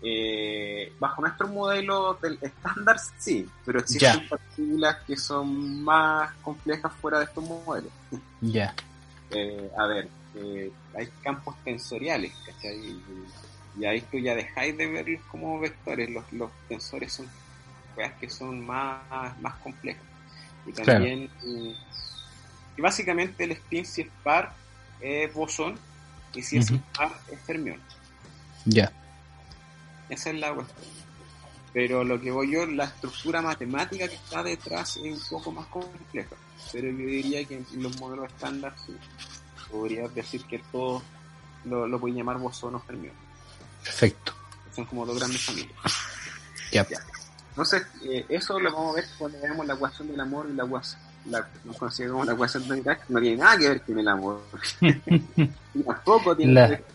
Eh, 0.08 0.94
bajo 1.00 1.22
nuestro 1.22 1.48
modelo 1.48 2.14
del 2.22 2.38
estándar, 2.40 2.98
sí, 3.18 3.50
pero 3.66 3.80
existen 3.80 4.28
partículas 4.30 4.98
que 5.08 5.18
son 5.18 5.84
más 5.84 6.32
complejas 6.44 6.92
fuera 7.02 7.18
de 7.20 7.26
estos 7.26 7.44
modelos. 7.44 7.92
Ya, 8.40 8.76
Eh, 9.32 9.72
a 9.76 9.88
ver, 9.88 10.08
eh, 10.36 10.72
hay 10.96 11.08
campos 11.24 11.56
tensoriales, 11.64 12.34
¿cachai? 12.46 12.78
Y, 12.78 13.04
y 13.80 13.86
ahí 13.86 14.02
tú 14.02 14.20
ya 14.20 14.36
dejáis 14.36 14.78
de 14.78 14.88
verlos 14.88 15.22
como 15.32 15.60
vectores, 15.60 16.10
los, 16.10 16.32
los 16.34 16.52
tensores 16.68 17.12
son 17.12 17.28
cosas 17.96 18.14
que 18.20 18.30
son 18.30 18.64
más, 18.66 19.02
más 19.42 19.56
complejas. 19.56 20.04
Y 20.66 20.74
también, 20.74 21.32
mm, 21.42 21.72
y 22.78 22.82
básicamente 22.82 23.44
el 23.46 23.52
spin 23.54 23.86
si 23.86 24.02
es 24.02 24.10
par 24.24 24.54
es 25.00 25.34
bosón 25.34 25.80
y 26.34 26.42
si 26.44 26.58
es 26.58 26.70
impar 26.70 27.12
es 27.32 27.40
fermión. 27.42 27.82
ya, 28.66 28.92
Esa 30.10 30.30
es 30.30 30.36
la 30.40 30.54
cuestión. 30.54 30.86
Pero 31.74 32.04
lo 32.04 32.20
que 32.22 32.32
voy 32.32 32.52
yo, 32.54 32.66
la 32.66 32.86
estructura 32.86 33.42
matemática 33.42 34.08
que 34.08 34.16
está 34.16 34.42
detrás 34.44 34.96
es 34.98 35.04
un 35.04 35.20
poco 35.30 35.52
más 35.52 35.66
compleja. 35.68 36.36
Pero 36.72 36.88
yo 36.90 36.98
diría 37.06 37.44
que 37.46 37.56
en 37.58 37.84
los 37.84 38.00
modelos 38.00 38.28
estándar 38.28 38.74
sí. 38.86 38.96
Podría 39.72 40.08
decir 40.08 40.44
que 40.46 40.60
todo 40.72 41.02
lo, 41.66 41.88
lo 41.88 42.00
pueden 42.00 42.18
llamar 42.18 42.38
bosón 42.38 42.76
o 42.76 42.80
fermión. 42.80 43.14
perfecto. 43.84 44.34
Son 44.76 44.86
como 44.86 45.06
dos 45.06 45.18
grandes 45.18 45.44
familias. 45.44 45.74
Ya. 46.72 46.88
Ya. 46.88 47.00
Entonces, 47.50 47.84
eh, 48.04 48.26
eso 48.30 48.60
lo 48.60 48.72
vamos 48.72 48.94
a 48.94 48.96
ver 49.02 49.06
cuando 49.18 49.40
veamos 49.42 49.66
la 49.66 49.74
ecuación 49.74 50.08
del 50.10 50.20
amor 50.20 50.48
y 50.50 50.54
la 50.54 50.66
ecuación, 50.66 51.02
la, 51.30 51.48
nos 51.64 51.78
consideramos 51.78 52.26
la 52.28 52.34
ecuación 52.34 52.68
de 52.68 52.76
Dirac, 52.76 53.10
no 53.10 53.20
tiene 53.22 53.38
nada 53.38 53.58
que 53.58 53.70
ver 53.70 53.82
con 53.82 54.00
el 54.00 54.08
amor. 54.08 54.42
y 54.82 55.84
tampoco 55.84 56.36
tiene 56.36 56.54
La- 56.54 56.66
que 56.68 56.72
ver 56.76 56.86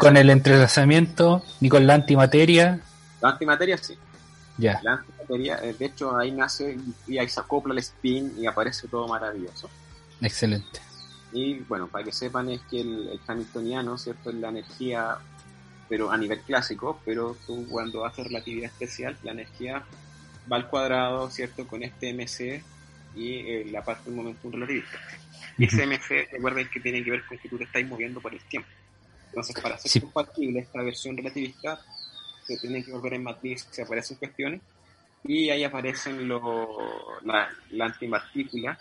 con 0.00 0.16
el 0.16 0.30
entrelazamiento 0.30 1.42
ni 1.60 1.68
con 1.68 1.86
la 1.86 1.94
antimateria. 1.94 2.80
La 3.20 3.30
antimateria 3.30 3.76
sí. 3.78 3.96
Ya, 4.58 4.80
La 4.82 4.94
antimateria, 4.94 5.58
eh, 5.62 5.74
de 5.78 5.84
hecho, 5.84 6.16
ahí 6.16 6.32
nace 6.32 6.78
y, 7.06 7.18
ahí 7.18 7.28
se 7.28 7.40
acopla 7.40 7.74
el 7.74 7.78
spin 7.78 8.32
y 8.38 8.46
aparece 8.46 8.88
todo 8.88 9.06
maravilloso. 9.06 9.68
excelente. 10.20 10.80
Y 11.32 11.58
bueno, 11.60 11.88
para 11.88 12.04
que 12.04 12.12
sepan 12.12 12.48
es 12.48 12.62
que 12.70 12.80
el, 12.80 13.08
el 13.08 13.20
hamiltoniano, 13.26 13.98
¿cierto? 13.98 14.30
Es 14.30 14.36
la 14.36 14.48
energía, 14.48 15.18
pero 15.88 16.10
a 16.10 16.16
nivel 16.16 16.40
clásico, 16.40 17.00
pero 17.04 17.36
tú 17.46 17.66
cuando 17.68 18.06
haces 18.06 18.26
relatividad 18.26 18.70
especial, 18.70 19.16
la 19.22 19.32
energía 19.32 19.84
va 20.50 20.56
al 20.56 20.68
cuadrado, 20.68 21.28
¿cierto? 21.30 21.66
Con 21.66 21.82
este 21.82 22.14
MC 22.14 22.62
y 23.14 23.38
eh, 23.38 23.68
la 23.70 23.82
parte 23.82 24.04
del 24.04 24.14
momento 24.14 24.50
relativista. 24.50 24.98
Y 25.58 25.64
ese 25.64 25.86
MC, 25.86 26.28
recuerden 26.32 26.68
que 26.68 26.80
tiene 26.80 27.02
que 27.02 27.10
ver 27.10 27.24
con 27.24 27.38
que 27.38 27.48
tú 27.48 27.56
te 27.58 27.64
estás 27.64 27.84
moviendo 27.84 28.20
por 28.20 28.32
el 28.32 28.40
tiempo. 28.40 28.68
Entonces, 29.36 29.62
para 29.62 29.74
hacer 29.74 29.90
Sí. 29.92 30.00
compatible 30.00 30.60
esta 30.60 30.82
versión 30.82 31.16
relativista, 31.16 31.78
se 32.46 32.56
tiene 32.58 32.82
que 32.82 32.90
volver 32.92 33.14
en 33.14 33.22
matriz, 33.24 33.68
se 33.70 33.82
aparecen 33.82 34.16
cuestiones, 34.16 34.62
y 35.24 35.50
ahí 35.50 35.62
aparecen 35.64 36.26
lo, 36.26 36.40
la, 37.22 37.48
la 37.70 37.84
antipartícula, 37.86 38.78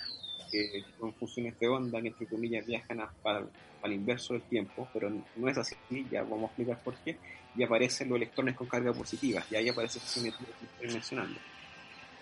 que 0.50 0.86
son 0.98 1.14
funciones 1.16 1.60
de 1.60 1.68
onda 1.68 2.02
que 2.02 2.08
entre 2.10 2.28
comillas 2.28 2.66
viajan 2.66 3.02
a- 3.02 3.12
para, 3.22 3.46
al 3.82 3.94
inverso 3.94 4.34
del 4.34 4.44
tiempo, 4.44 4.90
pero 4.94 5.10
no 5.36 5.50
es 5.50 5.58
así, 5.58 5.76
ya 6.10 6.24
vamos 6.24 6.44
a 6.44 6.48
explicar 6.48 6.82
por 6.84 6.98
qué, 7.04 7.20
y 7.54 7.64
aparecen 7.64 8.08
los 8.10 8.18
electrones 8.18 8.56
con 8.56 8.68
carga 8.68 8.94
positiva, 8.94 9.46
y 9.50 9.56
ahí 9.56 9.68
aparece 9.70 10.00
esa 10.00 10.08
simetría 10.08 10.56
que 10.60 10.66
estoy 10.66 10.88
mencionando. 10.88 11.42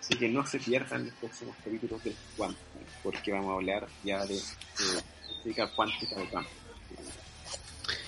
Así 0.00 0.18
que 0.18 0.28
no 0.28 0.44
se 0.46 0.58
pierdan 0.58 1.06
los 1.06 1.14
próximos 1.16 1.56
capítulos 1.64 2.02
del 2.04 2.16
cuánto, 2.36 2.60
porque 3.02 3.32
vamos 3.32 3.50
a 3.52 3.54
hablar 3.54 3.88
ya 4.02 4.26
de, 4.26 4.34
de 4.34 4.42
física 5.42 5.70
cuántica 5.76 6.16
de 6.20 6.30
campo. 6.30 6.63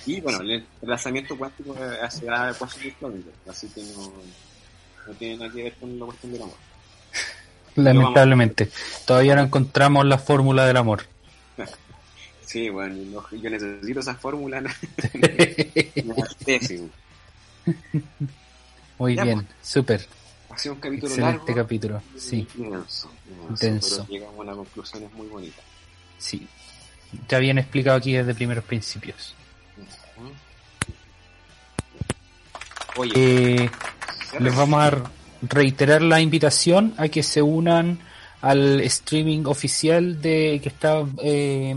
Y 0.07 0.21
bueno, 0.21 0.41
el 0.41 0.51
entrelazamiento 0.53 1.37
cuántico 1.37 1.75
da 1.75 2.53
cosas 2.55 2.81
de 2.83 2.95
Schrödinger, 2.95 3.33
así 3.51 3.67
que 3.69 3.83
no, 3.83 4.13
no 5.07 5.13
tiene 5.15 5.37
nada 5.39 5.53
que 5.53 5.65
ver 5.65 5.75
con 5.75 5.99
la 5.99 6.07
cuestión 6.07 6.33
del 6.33 6.43
amor. 6.43 6.57
Lamentablemente, 7.77 8.71
todavía 9.05 9.35
no 9.37 9.43
encontramos 9.43 10.07
la 10.07 10.19
fórmula 10.19 10.65
del 10.67 10.77
amor. 10.77 11.05
Sí, 12.47 12.69
bueno, 12.71 12.95
no- 13.11 13.37
yo 13.37 13.51
necesito 13.51 13.99
esa 13.99 14.15
fórmula 14.15 14.61
la. 14.61 14.73
Muy 18.99 19.17
Ya, 19.17 19.25
bien, 19.25 19.47
súper. 19.63 20.07
Ha 20.51 20.57
sido 20.59 20.75
un 20.75 20.81
capítulo 20.81 21.09
Excelente 21.13 21.39
largo. 21.53 21.55
capítulo. 21.63 22.03
Sí. 22.17 22.47
Pero 23.61 24.07
llegamos 24.09 24.39
a 24.39 24.41
una 24.43 24.55
conclusiones 24.55 25.13
muy 25.13 25.27
bonitas. 25.27 25.65
sí. 26.19 26.47
Ya 27.29 27.39
bien 27.39 27.57
explicado 27.59 27.97
aquí 27.97 28.13
desde 28.13 28.35
primeros 28.35 28.65
principios. 28.65 29.35
Eh, 33.15 33.69
les 34.41 34.57
vamos 34.57 34.81
a 34.81 35.11
reiterar 35.43 36.03
la 36.03 36.21
invitación 36.21 36.95
a 36.97 37.09
que 37.09 37.23
se 37.23 37.43
unan 37.43 37.99
al 38.41 38.81
streaming 38.81 39.45
oficial 39.47 40.21
de 40.21 40.61
que 40.63 40.69
está 40.69 41.05
eh, 41.23 41.77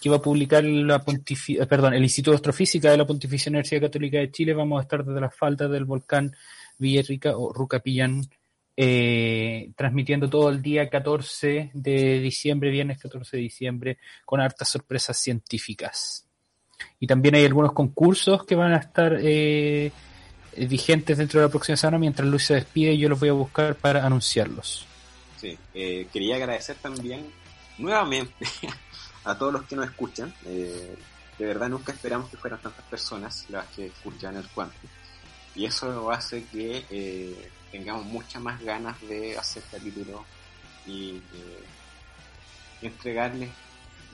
que 0.00 0.08
va 0.08 0.16
a 0.16 0.22
publicar 0.22 0.64
la 0.64 1.02
eh, 1.06 1.66
perdón, 1.66 1.94
el 1.94 2.02
Instituto 2.02 2.30
de 2.30 2.36
Astrofísica 2.36 2.90
de 2.90 2.96
la 2.96 3.06
Pontificia 3.06 3.50
Universidad 3.50 3.82
Católica 3.82 4.18
de 4.18 4.30
Chile. 4.30 4.54
Vamos 4.54 4.78
a 4.78 4.82
estar 4.82 5.04
desde 5.04 5.20
las 5.20 5.34
faldas 5.34 5.70
del 5.70 5.84
volcán 5.84 6.34
Villarrica 6.78 7.36
o 7.36 7.52
Rucapillán 7.52 8.22
eh, 8.76 9.72
transmitiendo 9.76 10.30
todo 10.30 10.48
el 10.48 10.62
día 10.62 10.88
14 10.88 11.70
de 11.74 12.18
diciembre, 12.20 12.70
viernes 12.70 12.98
14 12.98 13.36
de 13.36 13.42
diciembre, 13.42 13.98
con 14.24 14.40
hartas 14.40 14.70
sorpresas 14.70 15.18
científicas. 15.18 16.26
Y 16.98 17.06
también 17.06 17.34
hay 17.34 17.44
algunos 17.44 17.72
concursos 17.72 18.46
que 18.46 18.54
van 18.54 18.72
a 18.72 18.78
estar 18.78 19.18
eh, 19.20 19.92
vigentes 20.56 21.18
dentro 21.18 21.40
de 21.40 21.46
la 21.46 21.50
próxima 21.50 21.76
semana. 21.76 21.98
Mientras 21.98 22.28
Luis 22.28 22.44
se 22.44 22.54
despide, 22.54 22.96
yo 22.96 23.08
los 23.08 23.20
voy 23.20 23.28
a 23.28 23.32
buscar 23.32 23.74
para 23.74 24.04
anunciarlos. 24.04 24.86
Sí, 25.40 25.58
eh, 25.74 26.06
quería 26.12 26.36
agradecer 26.36 26.76
también 26.76 27.26
nuevamente 27.78 28.46
a 29.24 29.36
todos 29.36 29.52
los 29.52 29.64
que 29.64 29.76
nos 29.76 29.86
escuchan. 29.86 30.32
Eh, 30.44 30.96
de 31.38 31.46
verdad 31.46 31.70
nunca 31.70 31.92
esperamos 31.92 32.28
que 32.30 32.36
fueran 32.36 32.60
tantas 32.60 32.84
personas 32.84 33.46
las 33.48 33.66
que 33.68 33.86
escuchan 33.86 34.36
el 34.36 34.46
cuanto. 34.48 34.76
Y 35.54 35.64
eso 35.64 36.10
hace 36.10 36.44
que 36.44 36.84
eh, 36.90 37.50
tengamos 37.72 38.04
muchas 38.04 38.42
más 38.42 38.60
ganas 38.62 39.00
de 39.02 39.36
hacer 39.36 39.62
capítulos 39.70 40.20
y 40.86 41.16
eh, 41.16 41.64
entregarles, 42.82 43.50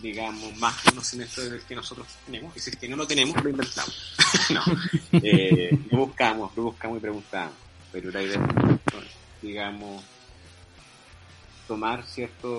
digamos, 0.02 0.56
más 0.58 0.74
conocimiento 0.82 1.42
del 1.42 1.60
que 1.62 1.74
nosotros 1.74 2.06
tenemos. 2.24 2.56
Y 2.56 2.60
si 2.60 2.70
es 2.70 2.76
que 2.76 2.88
no 2.88 2.96
lo 2.96 3.06
tenemos, 3.06 3.42
lo 3.42 3.50
inventamos. 3.50 4.14
no, 4.50 4.62
eh, 5.12 5.76
lo 5.90 6.06
buscamos, 6.06 6.56
lo 6.56 6.64
buscamos 6.64 6.98
y 6.98 7.00
preguntamos. 7.00 7.54
Pero 7.92 8.10
la 8.10 8.22
idea 8.22 8.36
es, 8.36 9.42
digamos, 9.42 10.02
tomar 11.66 12.04
ciertas 12.04 12.50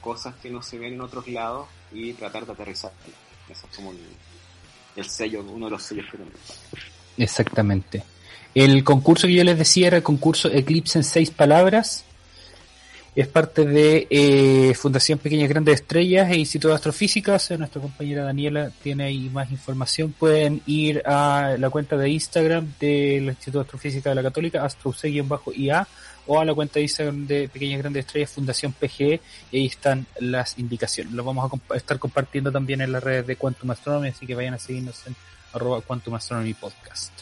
cosas 0.00 0.34
que 0.36 0.50
no 0.50 0.62
se 0.62 0.78
ven 0.78 0.94
en 0.94 1.00
otros 1.00 1.28
lados 1.28 1.68
y 1.92 2.12
tratar 2.14 2.46
de 2.46 2.52
aterrizarlas. 2.52 3.00
Eso 3.48 3.66
es 3.70 3.76
como 3.76 3.92
el, 3.92 3.98
el 4.96 5.04
sello, 5.04 5.42
uno 5.42 5.66
de 5.66 5.70
los 5.70 5.82
sellos 5.82 6.06
que 6.10 6.18
tenemos. 6.18 6.40
Exactamente. 7.16 8.02
El 8.54 8.82
concurso 8.84 9.26
que 9.26 9.34
yo 9.34 9.44
les 9.44 9.58
decía 9.58 9.88
era 9.88 9.96
el 9.98 10.02
concurso 10.02 10.50
Eclipse 10.50 10.98
en 10.98 11.04
seis 11.04 11.30
palabras. 11.30 12.04
Es 13.16 13.26
parte 13.28 13.64
de 13.64 14.06
eh, 14.10 14.74
Fundación 14.74 15.18
Pequeñas 15.18 15.48
Grandes 15.48 15.76
Estrellas 15.80 16.30
e 16.30 16.36
Instituto 16.36 16.68
de 16.68 16.74
Astrofísica. 16.74 17.34
O 17.34 17.38
sea, 17.38 17.56
nuestra 17.56 17.80
compañera 17.80 18.24
Daniela 18.24 18.70
tiene 18.82 19.04
ahí 19.04 19.30
más 19.30 19.50
información. 19.50 20.12
Pueden 20.12 20.60
ir 20.66 21.02
a 21.06 21.56
la 21.58 21.70
cuenta 21.70 21.96
de 21.96 22.10
Instagram 22.10 22.74
del 22.78 23.24
Instituto 23.28 23.60
de 23.60 23.64
Astrofísica 23.64 24.10
de 24.10 24.16
la 24.16 24.22
Católica, 24.22 24.62
astroseg-ia, 24.66 25.88
o 26.26 26.38
a 26.40 26.44
la 26.44 26.52
cuenta 26.52 26.74
de 26.74 26.82
Instagram 26.82 27.26
de 27.26 27.48
Pequeñas 27.48 27.78
Grandes 27.78 28.04
Estrellas, 28.04 28.32
Fundación 28.32 28.72
PGE, 28.74 29.20
y 29.50 29.56
ahí 29.60 29.66
están 29.66 30.06
las 30.20 30.58
indicaciones. 30.58 31.14
Lo 31.14 31.24
vamos 31.24 31.46
a 31.46 31.48
comp- 31.56 31.74
estar 31.74 31.98
compartiendo 31.98 32.52
también 32.52 32.82
en 32.82 32.92
las 32.92 33.02
redes 33.02 33.26
de 33.26 33.36
Quantum 33.36 33.70
Astronomy, 33.70 34.08
así 34.08 34.26
que 34.26 34.34
vayan 34.34 34.52
a 34.54 34.58
seguirnos 34.58 35.06
en 35.06 35.16
arroba 35.54 35.80
Quantum 35.80 36.14
Astronomy 36.16 36.52
Podcast. 36.52 37.12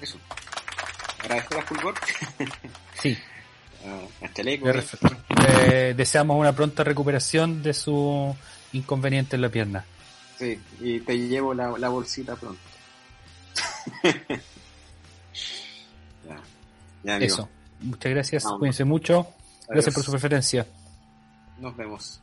Eso. 0.00 0.18
Agradecer 1.20 1.58
a 1.58 1.62
Fulgor, 1.62 1.94
Sí, 3.00 3.16
a, 3.86 4.24
a 4.26 4.32
Chaleco, 4.32 4.66
le, 4.68 4.82
eh, 5.68 5.94
deseamos 5.96 6.38
una 6.38 6.52
pronta 6.52 6.82
recuperación 6.84 7.62
de 7.62 7.72
su 7.74 8.34
inconveniente 8.72 9.36
en 9.36 9.42
la 9.42 9.48
pierna. 9.48 9.84
sí, 10.38 10.58
y 10.80 11.00
te 11.00 11.16
llevo 11.18 11.54
la, 11.54 11.76
la 11.78 11.88
bolsita 11.88 12.36
pronto. 12.36 12.60
ya, 16.26 16.36
ya 17.04 17.16
amigo. 17.16 17.34
Eso. 17.34 17.48
Muchas 17.80 18.12
gracias, 18.12 18.44
Vamos. 18.44 18.58
cuídense 18.58 18.84
mucho. 18.84 19.26
Gracias 19.68 19.94
por 19.94 20.04
su 20.04 20.10
preferencia. 20.12 20.66
Nos 21.58 21.76
vemos. 21.76 22.20